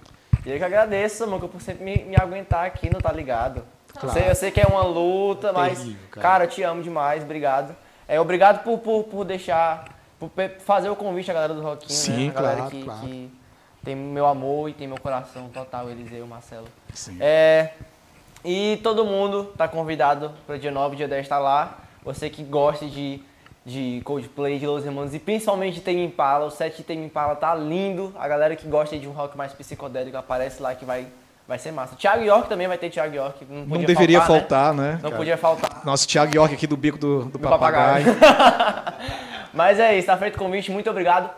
[0.43, 3.63] E eu que agradeço, Samuca, por sempre me, me aguentar aqui, não tá ligado?
[3.99, 4.19] Claro.
[4.19, 6.21] Sei- eu sei que é uma luta, mas, Terrível, cara.
[6.21, 6.43] cara.
[6.45, 7.75] eu te amo demais, obrigado.
[8.07, 9.85] É, obrigado por, por, por deixar,
[10.19, 12.29] por fazer o convite à galera do Rockinho, Sim, né?
[12.29, 12.99] A galera claro, que, claro.
[13.01, 13.31] que
[13.83, 16.67] tem meu amor e tem meu coração total, Eliseu e o Marcelo.
[16.93, 17.17] Sim.
[17.19, 17.71] É,
[18.43, 21.79] e todo mundo tá convidado para dia 9, dia 10 estar lá.
[22.03, 23.19] Você que gosta de,
[23.65, 27.35] de Coldplay, de Los Hermanos e principalmente de Tame Impala, o set de Tame Impala
[27.35, 28.13] tá lindo.
[28.19, 31.07] A galera que gosta de um rock mais psicodélico aparece lá que vai,
[31.47, 31.95] vai ser massa.
[31.95, 33.45] Thiago York também vai ter Thiago York.
[33.49, 34.91] Não, Não deveria faltar, faltar, né?
[34.93, 35.15] Não cara?
[35.15, 35.81] podia faltar.
[35.85, 38.05] Nosso Thiago York aqui do bico do, do, Do papagaio.
[39.53, 40.71] Mas é isso, tá feito o convite.
[40.71, 41.29] Muito obrigado.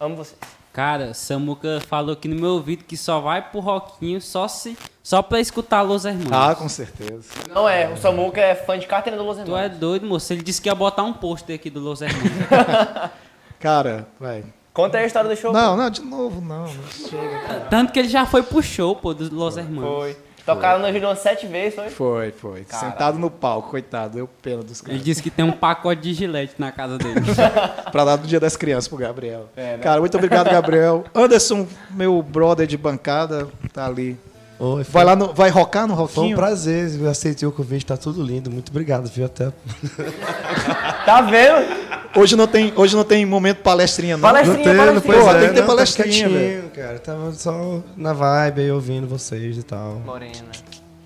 [0.00, 0.38] Amo vocês.
[0.72, 5.20] Cara, Samuca falou aqui no meu ouvido que só vai pro Roquinho só, se, só
[5.22, 6.30] pra escutar Los Hermanos.
[6.32, 7.24] Ah, com certeza.
[7.52, 9.60] Não é, o Samuca é fã de carteira do Los Tu Hermanos.
[9.64, 10.32] é doido, moço.
[10.32, 12.30] Ele disse que ia botar um pôster aqui do Los Hermanos.
[13.58, 14.44] Cara, vai.
[14.78, 15.52] Conta aí a história do show.
[15.52, 16.62] Não, não, de novo, não.
[16.62, 17.60] não chega, cara.
[17.68, 19.90] Tanto que ele já foi pro show, pô, dos Los Hermanos.
[19.90, 20.16] Foi.
[20.46, 21.90] Tocaram no Julião sete vezes, foi?
[21.90, 22.64] Foi, foi.
[22.64, 22.92] Caralho.
[22.92, 24.14] Sentado no palco, coitado.
[24.14, 25.04] Deu pena dos Ele caras.
[25.04, 27.20] disse que tem um pacote de gilete na casa dele.
[27.90, 29.48] pra dar do Dia das Crianças pro Gabriel.
[29.56, 29.78] É, né?
[29.82, 31.02] Cara, muito obrigado, Gabriel.
[31.12, 34.16] Anderson, meu brother de bancada, tá ali.
[34.60, 36.36] Oi, Vai lá, no, vai rocar no Foi um Roquinho?
[36.36, 38.50] prazer, eu aceitei o convite, tá tudo lindo.
[38.50, 39.26] Muito obrigado, viu?
[39.26, 39.52] Até.
[41.06, 41.88] Tá vendo?
[42.16, 44.22] Hoje não tem, hoje não tem momento palestrinha, não.
[44.22, 45.14] Palestrinha, teve, palestrinha.
[45.14, 46.98] pois Pô, é, tem que ter não, palestrinha, tava quietinho, cara.
[46.98, 49.94] Tava só na vibe aí ouvindo vocês e tal.
[50.04, 50.50] Morena.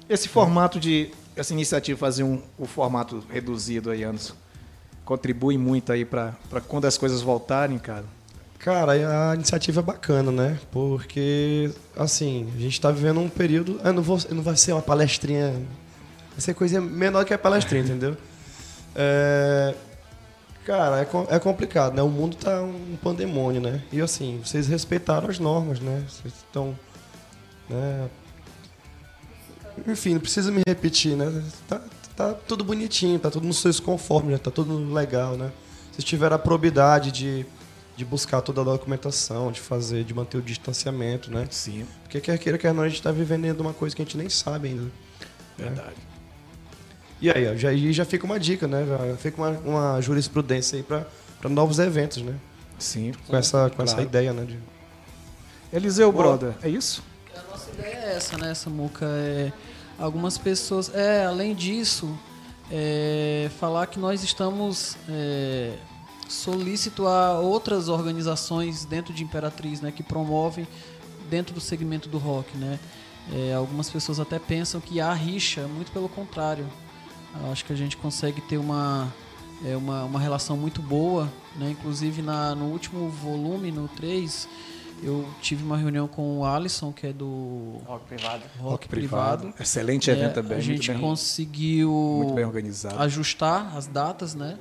[0.09, 1.11] Esse formato de.
[1.37, 4.35] Essa iniciativa de fazer um, o formato reduzido aí, Anderson,
[5.05, 6.33] contribui muito aí pra
[6.67, 8.05] quando as coisas voltarem, cara.
[8.63, 10.57] Cara, a iniciativa é bacana, né?
[10.71, 13.81] Porque, assim, a gente tá vivendo um período.
[13.83, 15.51] Eu não, vou, não vai ser uma palestrinha.
[16.31, 18.17] Vai ser coisa menor que a palestrinha, entendeu?
[18.95, 19.75] É,
[20.65, 22.03] cara, é, é complicado, né?
[22.03, 23.83] O mundo tá um pandemônio, né?
[23.91, 26.05] E, assim, vocês respeitaram as normas, né?
[26.09, 26.79] Vocês estão.
[27.69, 28.09] Né?
[29.89, 31.43] Enfim, não precisa me repetir, né?
[31.67, 31.81] Tá,
[32.15, 34.39] tá tudo bonitinho, tá tudo nos seus conformes, né?
[34.39, 35.51] Tá tudo legal, né?
[35.91, 37.45] Vocês tiveram a probidade de,
[38.03, 41.47] de buscar toda a documentação, de fazer, de manter o distanciamento, né?
[41.51, 41.87] Sim.
[42.03, 44.05] Porque quer queira, quer não, a gente tá vivendo dentro de uma coisa que a
[44.05, 44.91] gente nem sabe ainda.
[45.57, 45.95] Verdade.
[47.21, 48.85] E aí, ó, já, já fica uma dica, né?
[48.85, 51.07] Já fica uma, uma jurisprudência aí para
[51.41, 52.35] para novos eventos, né?
[52.79, 53.13] Sim.
[53.27, 54.09] Com essa, com essa Claro.
[54.09, 54.45] ideia, né?
[54.45, 54.59] de-
[55.73, 57.03] Eliseu, brother, é isso?
[57.37, 59.07] A nossa ideia é essa, né, Samuca?
[59.07, 59.53] É,
[59.99, 60.93] algumas pessoas.
[60.95, 62.17] É, além disso,
[62.71, 65.75] é, falar que nós estamos é,
[66.33, 70.67] solícito a outras organizações dentro de Imperatriz, né, que promovem
[71.31, 72.79] dentro do segmento do rock, né?
[73.33, 76.67] É, algumas pessoas até pensam que há rixa, muito pelo contrário.
[77.41, 79.13] Eu acho que a gente consegue ter uma,
[79.65, 81.71] é, uma, uma relação muito boa, né?
[81.71, 84.49] Inclusive na, no último volume, no 3,
[85.03, 88.43] eu tive uma reunião com o Alisson, que é do Rock privado.
[88.61, 89.55] Rock, Privado.
[89.59, 90.59] Excelente É, evento também.
[90.59, 93.01] A gente muito bem, conseguiu muito bem organizado.
[93.03, 94.59] ajustar as datas, né?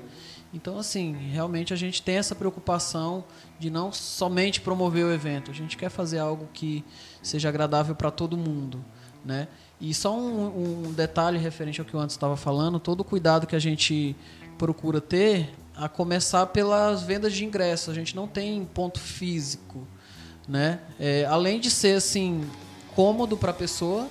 [0.53, 3.23] Então, assim, realmente a gente tem essa preocupação
[3.57, 6.83] de não somente promover o evento, a gente quer fazer algo que
[7.21, 8.83] seja agradável para todo mundo,
[9.23, 9.47] né?
[9.79, 13.47] E só um, um detalhe referente ao que o antes estava falando, todo o cuidado
[13.47, 14.15] que a gente
[14.57, 19.87] procura ter, a começar pelas vendas de ingressos, a gente não tem ponto físico,
[20.47, 20.81] né?
[20.99, 22.47] É, além de ser assim
[22.93, 24.07] cômodo para a pessoa,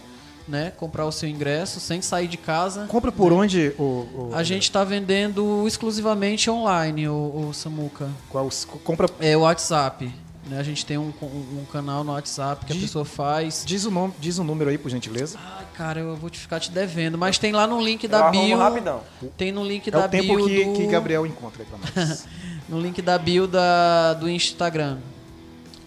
[0.51, 2.87] né, comprar o seu ingresso sem sair de casa.
[2.89, 8.09] Compra por onde, o, o- A gente está vendendo exclusivamente online, o, o Samuca.
[8.29, 8.49] Qual,
[8.85, 10.13] compra, É o WhatsApp.
[10.49, 10.59] Né?
[10.59, 13.63] A gente tem um, um- um canal no WhatsApp que a Diz- pessoa faz.
[13.65, 15.39] diz o nome, diz o número aí, por gentileza.
[15.59, 17.17] Ai, cara, eu vou te ficar te devendo.
[17.17, 18.59] Mas tem lá no link Eu da arrumo bio.
[18.59, 19.01] rapidão.
[19.37, 20.73] Tem no link É da o tempo bio que, do...
[20.73, 22.27] que Gabriel encontra aí pra nós.
[22.69, 24.99] No link da bio da, do Instagram.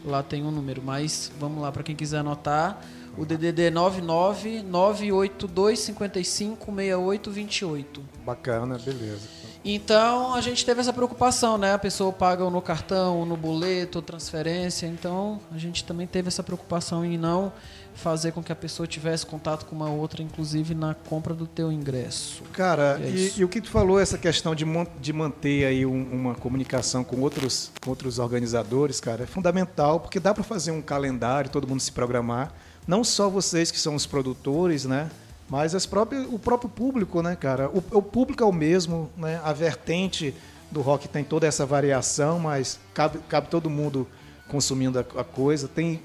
[0.06, 2.82] Lá tem um número, mas vamos lá, para quem quiser anotar.
[3.16, 8.02] O DDD é 99 982 55 6828.
[8.26, 9.28] Bacana, beleza.
[9.66, 11.74] Então a gente teve essa preocupação, né?
[11.74, 14.88] A pessoa paga no cartão, ou no boleto, transferência.
[14.88, 17.54] Então a gente também teve essa preocupação em não
[17.96, 21.72] fazer com que a pessoa tivesse contato com uma outra, inclusive na compra do teu
[21.72, 22.42] ingresso.
[22.52, 24.66] Cara, É e, e o que tu falou, essa questão de,
[25.00, 30.20] de manter aí um- uma comunicação com outros, com outros organizadores, cara, é fundamental, porque
[30.20, 32.52] dá para fazer um calendário, todo mundo se programar.
[32.88, 35.10] Não só vocês que são os produtores, né?
[35.50, 37.70] Mas as próprias, o próprio público, né, cara?
[37.70, 39.40] O, o público é o mesmo, né?
[39.44, 40.34] A vertente
[40.72, 44.08] do rock tem toda essa variação, mas cabe, cabe todo mundo
[44.48, 45.68] consumindo a, a coisa.
[45.68, 46.02] Tem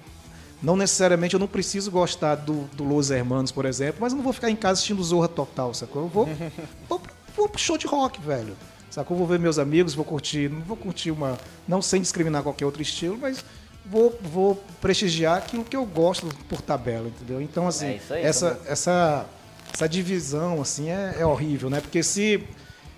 [0.62, 4.24] não necessariamente eu não preciso gostar do, do Los Hermanos, por exemplo, mas eu não
[4.24, 6.02] vou ficar em casa assistindo Zorra Total, sacou?
[6.02, 6.28] Eu vou,
[6.88, 8.56] vou, pro- vou pro show de rock, velho.
[8.90, 9.16] Sacou?
[9.16, 11.38] Vou ver meus amigos, vou curtir, não vou curtir uma.
[11.66, 13.44] Não sem discriminar qualquer outro estilo, mas
[13.90, 17.40] vou, vou prestigiar aquilo que eu gosto por tabela, entendeu?
[17.40, 18.72] Então, assim, É aí, essa, Samuel.
[18.72, 19.26] essa,
[19.72, 21.80] essa divisão, assim, é, é horrível, né?
[21.80, 22.44] Porque se.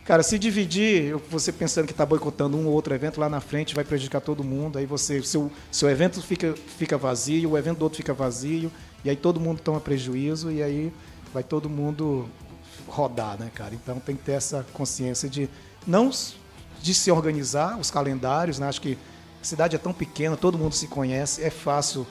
[0.05, 3.77] Cara, se dividir, você pensando que está boicotando um ou outro evento lá na frente,
[3.77, 4.77] vai prejudicar todo mundo.
[4.77, 8.73] Aí você, seu, seu evento fica, fica vazio, o evento do outro fica vazio,
[9.05, 10.93] e aí todo mundo toma prejuízo, e aí
[11.33, 12.29] vai todo mundo
[12.89, 13.73] rodar, né, cara?
[13.73, 15.49] Então tem que ter essa consciência de
[15.87, 16.11] não
[16.83, 18.67] de se organizar os calendários, né?
[18.67, 18.99] Acho que
[19.41, 22.07] a cidade é tão pequena, todo mundo se conhece, é fácil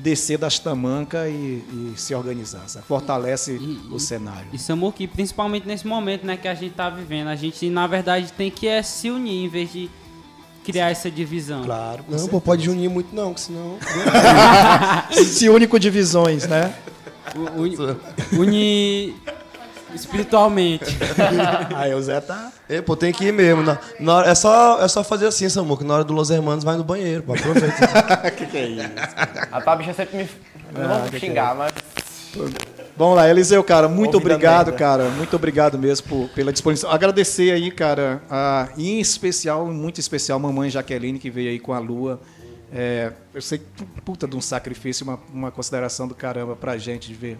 [0.00, 2.84] descer das tamancas e, e se organizar, sabe?
[2.86, 4.48] Fortalece E- o e- cenário.
[4.52, 8.32] E Samuque, principalmente nesse momento né, que a gente tá vivendo, a gente na verdade
[8.32, 9.90] tem que é, se unir em vez de
[10.64, 11.64] criar essa divisão.
[11.64, 12.02] Claro.
[12.04, 13.78] com Não, pô, pode unir muito não, que senão...
[15.24, 16.74] Se une com divisões, né?
[17.56, 17.76] Uni-
[18.32, 19.14] Unir
[19.94, 20.84] espiritualmente.
[21.74, 22.52] Aí o Zé tá.
[22.68, 23.62] É, pô, tem que ir mesmo.
[23.62, 25.84] Na, na hora- é, só, é só fazer assim, Samuca.
[25.84, 27.34] Na hora do Los Hermanos, vai no banheiro, pô.
[27.34, 28.30] Aproveita.
[28.36, 28.88] que que é isso?
[29.52, 30.28] A tua bicha sempre me.
[30.74, 31.72] Não Ah, vou que xingar, mas.
[32.96, 34.78] Vamos lá, Eliseu, cara, muito Ouvida obrigado, merda.
[34.78, 35.04] cara.
[35.10, 36.90] Muito obrigado mesmo por- pela disposição.
[36.90, 41.78] Agradecer aí, cara, a, em especial, muito especial, mamãe Jaqueline, que veio aí com a
[41.78, 42.20] lua.
[42.72, 47.08] É, eu sei que puta de um sacrifício, uma, uma consideração do caramba pra gente
[47.08, 47.38] de ver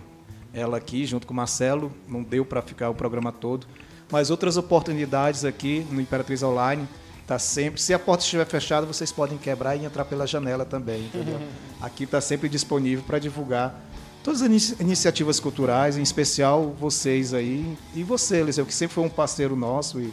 [0.57, 1.93] ela aqui junto com o Marcelo.
[2.09, 3.67] Não deu pra ficar o programa todo.
[4.11, 6.89] Mas outras oportunidades aqui no Imperatriz Online.
[7.27, 7.81] Tá sempre.
[7.81, 11.41] Se a porta estiver fechada, vocês podem quebrar e entrar pela janela também, entendeu?
[11.83, 13.83] Aqui está sempre disponível para divulgar
[14.23, 19.05] todas as inici- iniciativas culturais, em especial vocês aí e você, Eliseu, que sempre foi
[19.05, 20.13] um parceiro nosso e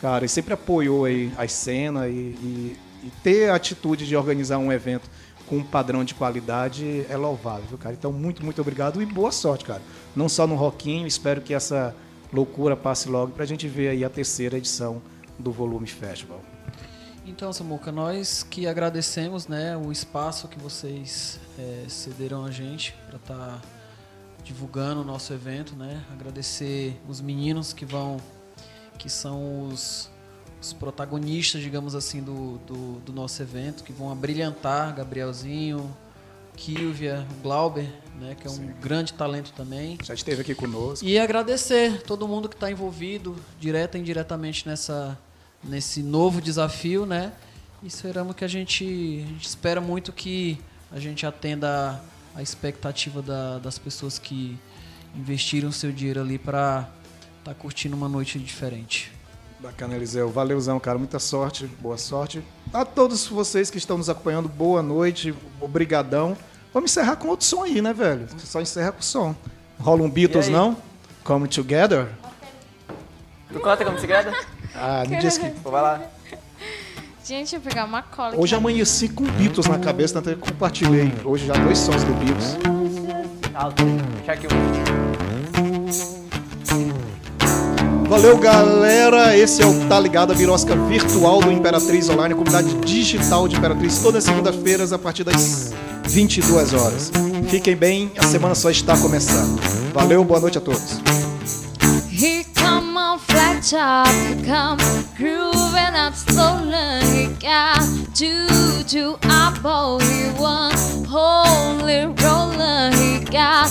[0.00, 4.58] cara, e sempre apoiou aí a cena e, e- e ter a atitude de organizar
[4.58, 5.10] um evento
[5.46, 7.94] com um padrão de qualidade é louvável, cara?
[7.94, 9.82] Então muito, muito obrigado e boa sorte, cara.
[10.14, 11.94] Não só no Roquinho, espero que essa
[12.32, 15.00] loucura passe logo pra gente ver aí a terceira edição
[15.38, 16.40] do Volume Festival.
[17.26, 23.16] Então, Samuca, nós que agradecemos né, o espaço que vocês eh, cederam a gente para
[23.16, 23.62] estar
[24.44, 26.04] divulgando o nosso evento, né?
[26.12, 28.18] Agradecer os meninos que vão,
[28.98, 30.10] que são os,
[30.64, 35.94] os protagonistas, digamos assim, do, do, do nosso evento, que vão abrilhantar Gabrielzinho,
[36.56, 37.88] Kilvia, Glauber,
[38.18, 39.98] né, que é um grande talento também.
[40.02, 41.04] Já esteve aqui conosco.
[41.04, 45.18] E agradecer todo mundo que está envolvido, direta e indiretamente nessa,
[45.62, 47.32] nesse novo desafio, né?
[47.82, 48.84] E esperamos que a gente,
[49.26, 50.58] a gente espera muito que
[50.90, 52.00] a gente atenda
[52.34, 54.56] a expectativa da- das pessoas que
[55.14, 56.88] investiram seu dinheiro ali para
[57.40, 59.12] estar curtindo uma noite diferente.
[59.60, 60.28] Bacana, Eliseu.
[60.28, 60.98] Valeuzão, cara.
[60.98, 62.44] Muita sorte, boa sorte.
[62.72, 66.36] A todos vocês que estão nos acompanhando, boa noite, obrigadão.
[66.72, 68.26] Vamos encerrar com outro som aí, né, velho?
[68.38, 69.34] Só encerra com som.
[69.78, 70.76] Rola um Beatles, não?
[71.22, 72.08] Come Together?
[73.52, 74.30] Tu canta como segredo?
[74.74, 75.48] Ah, não disse que...
[75.60, 76.02] Pô, vai lá.
[77.24, 78.36] Gente, eu vou pegar uma cola.
[78.36, 82.12] Hoje amanheci com Beatles na cabeça, tanto que eu compartilhei hoje já dois sons do
[82.14, 82.56] Beatles.
[83.54, 83.82] Alto.
[84.16, 85.03] Deixa aqui o...
[88.14, 89.36] Valeu, galera.
[89.36, 93.56] Esse é o Tá Ligado, a birosca virtual do Imperatriz Online, a comunidade digital de
[93.56, 95.72] Imperatriz, todas as segundas-feiras a partir das
[96.04, 97.10] 22 horas.
[97.48, 99.60] Fiquem bem, a semana só está começando.
[99.92, 101.00] Valeu, boa noite a todos.
[102.54, 104.08] Come on flat top,
[104.46, 104.78] come
[105.18, 107.02] grooving slowly.
[107.10, 107.82] He got
[108.14, 110.72] juju eyeball, he one
[111.08, 112.92] holy roller.
[112.94, 113.68] He got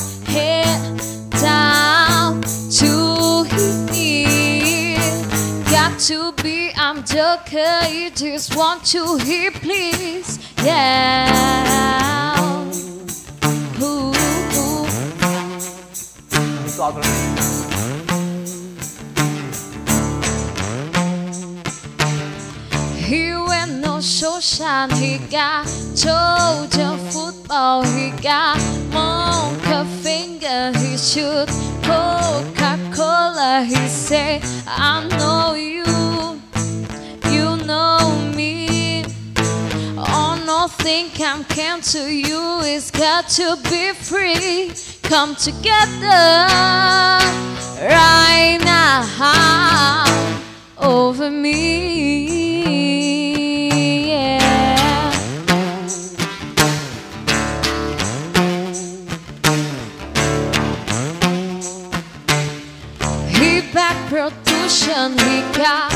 [6.04, 12.36] to be, I'm joker, you just want to hear, please, yeah.
[13.82, 14.12] Ooh,
[14.60, 14.84] ooh.
[22.98, 24.90] He went no shine.
[24.90, 25.66] He got
[25.96, 27.84] Georgia football.
[27.84, 28.58] He got
[28.92, 30.78] Monka finger.
[30.80, 31.48] He shoot
[31.82, 33.64] Coca Cola.
[33.66, 35.93] He say, I know you
[37.66, 39.06] know me.
[39.98, 42.62] Oh, nothing can come to you.
[42.62, 44.72] It's got to be free.
[45.04, 46.40] Come together
[47.80, 49.04] right now
[50.78, 51.54] over me.
[54.10, 55.12] Yeah.
[63.30, 65.94] He back production, he got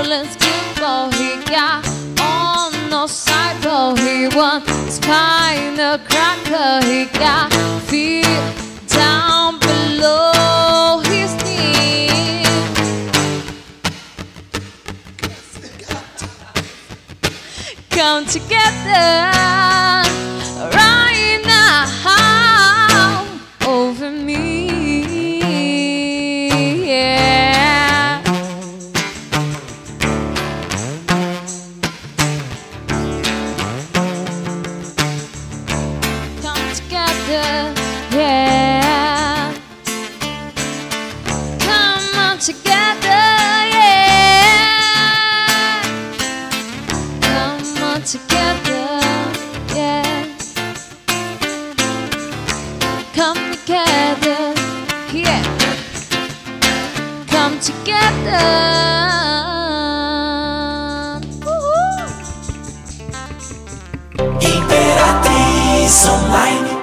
[0.00, 0.39] Orleans
[0.80, 1.86] he got
[2.18, 4.34] on no sideball, he
[6.84, 7.52] he got
[7.82, 8.24] feet
[8.88, 11.30] down below his.
[17.90, 20.09] Come together
[64.40, 66.80] Imperatriz Online.